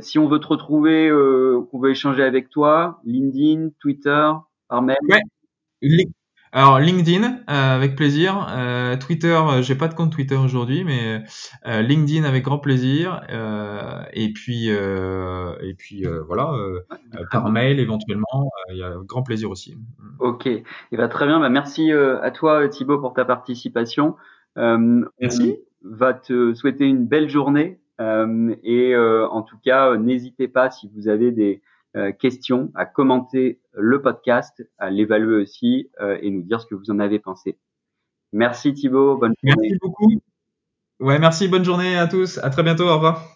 si 0.00 0.18
on 0.18 0.28
veut 0.28 0.40
te 0.40 0.46
retrouver, 0.46 1.12
on 1.12 1.78
veut 1.78 1.90
échanger 1.90 2.22
avec 2.22 2.48
toi, 2.48 3.00
LinkedIn, 3.04 3.70
Twitter, 3.78 4.32
par 4.68 4.82
mail. 4.82 4.96
Ouais. 5.08 6.06
Alors 6.56 6.78
LinkedIn 6.78 7.22
euh, 7.22 7.36
avec 7.50 7.96
plaisir, 7.96 8.46
euh, 8.48 8.96
Twitter, 8.96 9.38
euh, 9.46 9.60
j'ai 9.60 9.74
pas 9.74 9.88
de 9.88 9.94
compte 9.94 10.10
Twitter 10.10 10.36
aujourd'hui, 10.36 10.84
mais 10.84 11.22
euh, 11.66 11.82
LinkedIn 11.82 12.24
avec 12.24 12.44
grand 12.44 12.58
plaisir, 12.58 13.20
euh, 13.28 14.02
et 14.14 14.32
puis 14.32 14.68
et 14.68 15.74
puis 15.74 16.06
voilà, 16.26 16.54
par 17.30 17.50
mail 17.50 17.78
éventuellement, 17.78 18.50
il 18.70 18.78
y 18.78 18.82
a 18.82 18.94
grand 19.04 19.22
plaisir 19.22 19.50
aussi. 19.50 19.76
Ok, 20.18 20.46
et 20.46 20.64
eh 20.92 20.96
ben, 20.96 21.08
très 21.08 21.26
bien, 21.26 21.40
bah, 21.40 21.50
merci 21.50 21.92
à 21.92 22.30
toi 22.30 22.66
Thibaut 22.70 23.00
pour 23.00 23.12
ta 23.12 23.26
participation. 23.26 24.16
merci. 24.56 25.58
On 25.84 25.94
va 25.94 26.14
te 26.14 26.54
souhaiter 26.54 26.86
une 26.86 27.04
belle 27.04 27.28
journée. 27.28 27.80
Et 28.00 28.96
en 28.96 29.42
tout 29.42 29.58
cas 29.62 29.94
n'hésitez 29.98 30.48
pas 30.48 30.70
si 30.70 30.90
vous 30.96 31.08
avez 31.08 31.32
des 31.32 31.60
euh, 31.60 31.75
questions, 32.18 32.70
à 32.74 32.84
commenter 32.84 33.60
le 33.72 34.02
podcast, 34.02 34.62
à 34.78 34.90
l'évaluer 34.90 35.42
aussi 35.42 35.90
euh, 36.00 36.18
et 36.20 36.30
nous 36.30 36.42
dire 36.42 36.60
ce 36.60 36.66
que 36.66 36.74
vous 36.74 36.90
en 36.90 36.98
avez 36.98 37.18
pensé. 37.18 37.58
Merci 38.32 38.74
Thibaut, 38.74 39.16
bonne 39.16 39.34
journée. 39.42 39.68
Merci 39.68 39.78
beaucoup. 39.80 40.12
Ouais, 41.00 41.18
merci, 41.18 41.48
bonne 41.48 41.64
journée 41.64 41.96
à 41.96 42.06
tous. 42.06 42.38
À 42.38 42.50
très 42.50 42.62
bientôt, 42.62 42.84
au 42.84 42.94
revoir. 42.94 43.35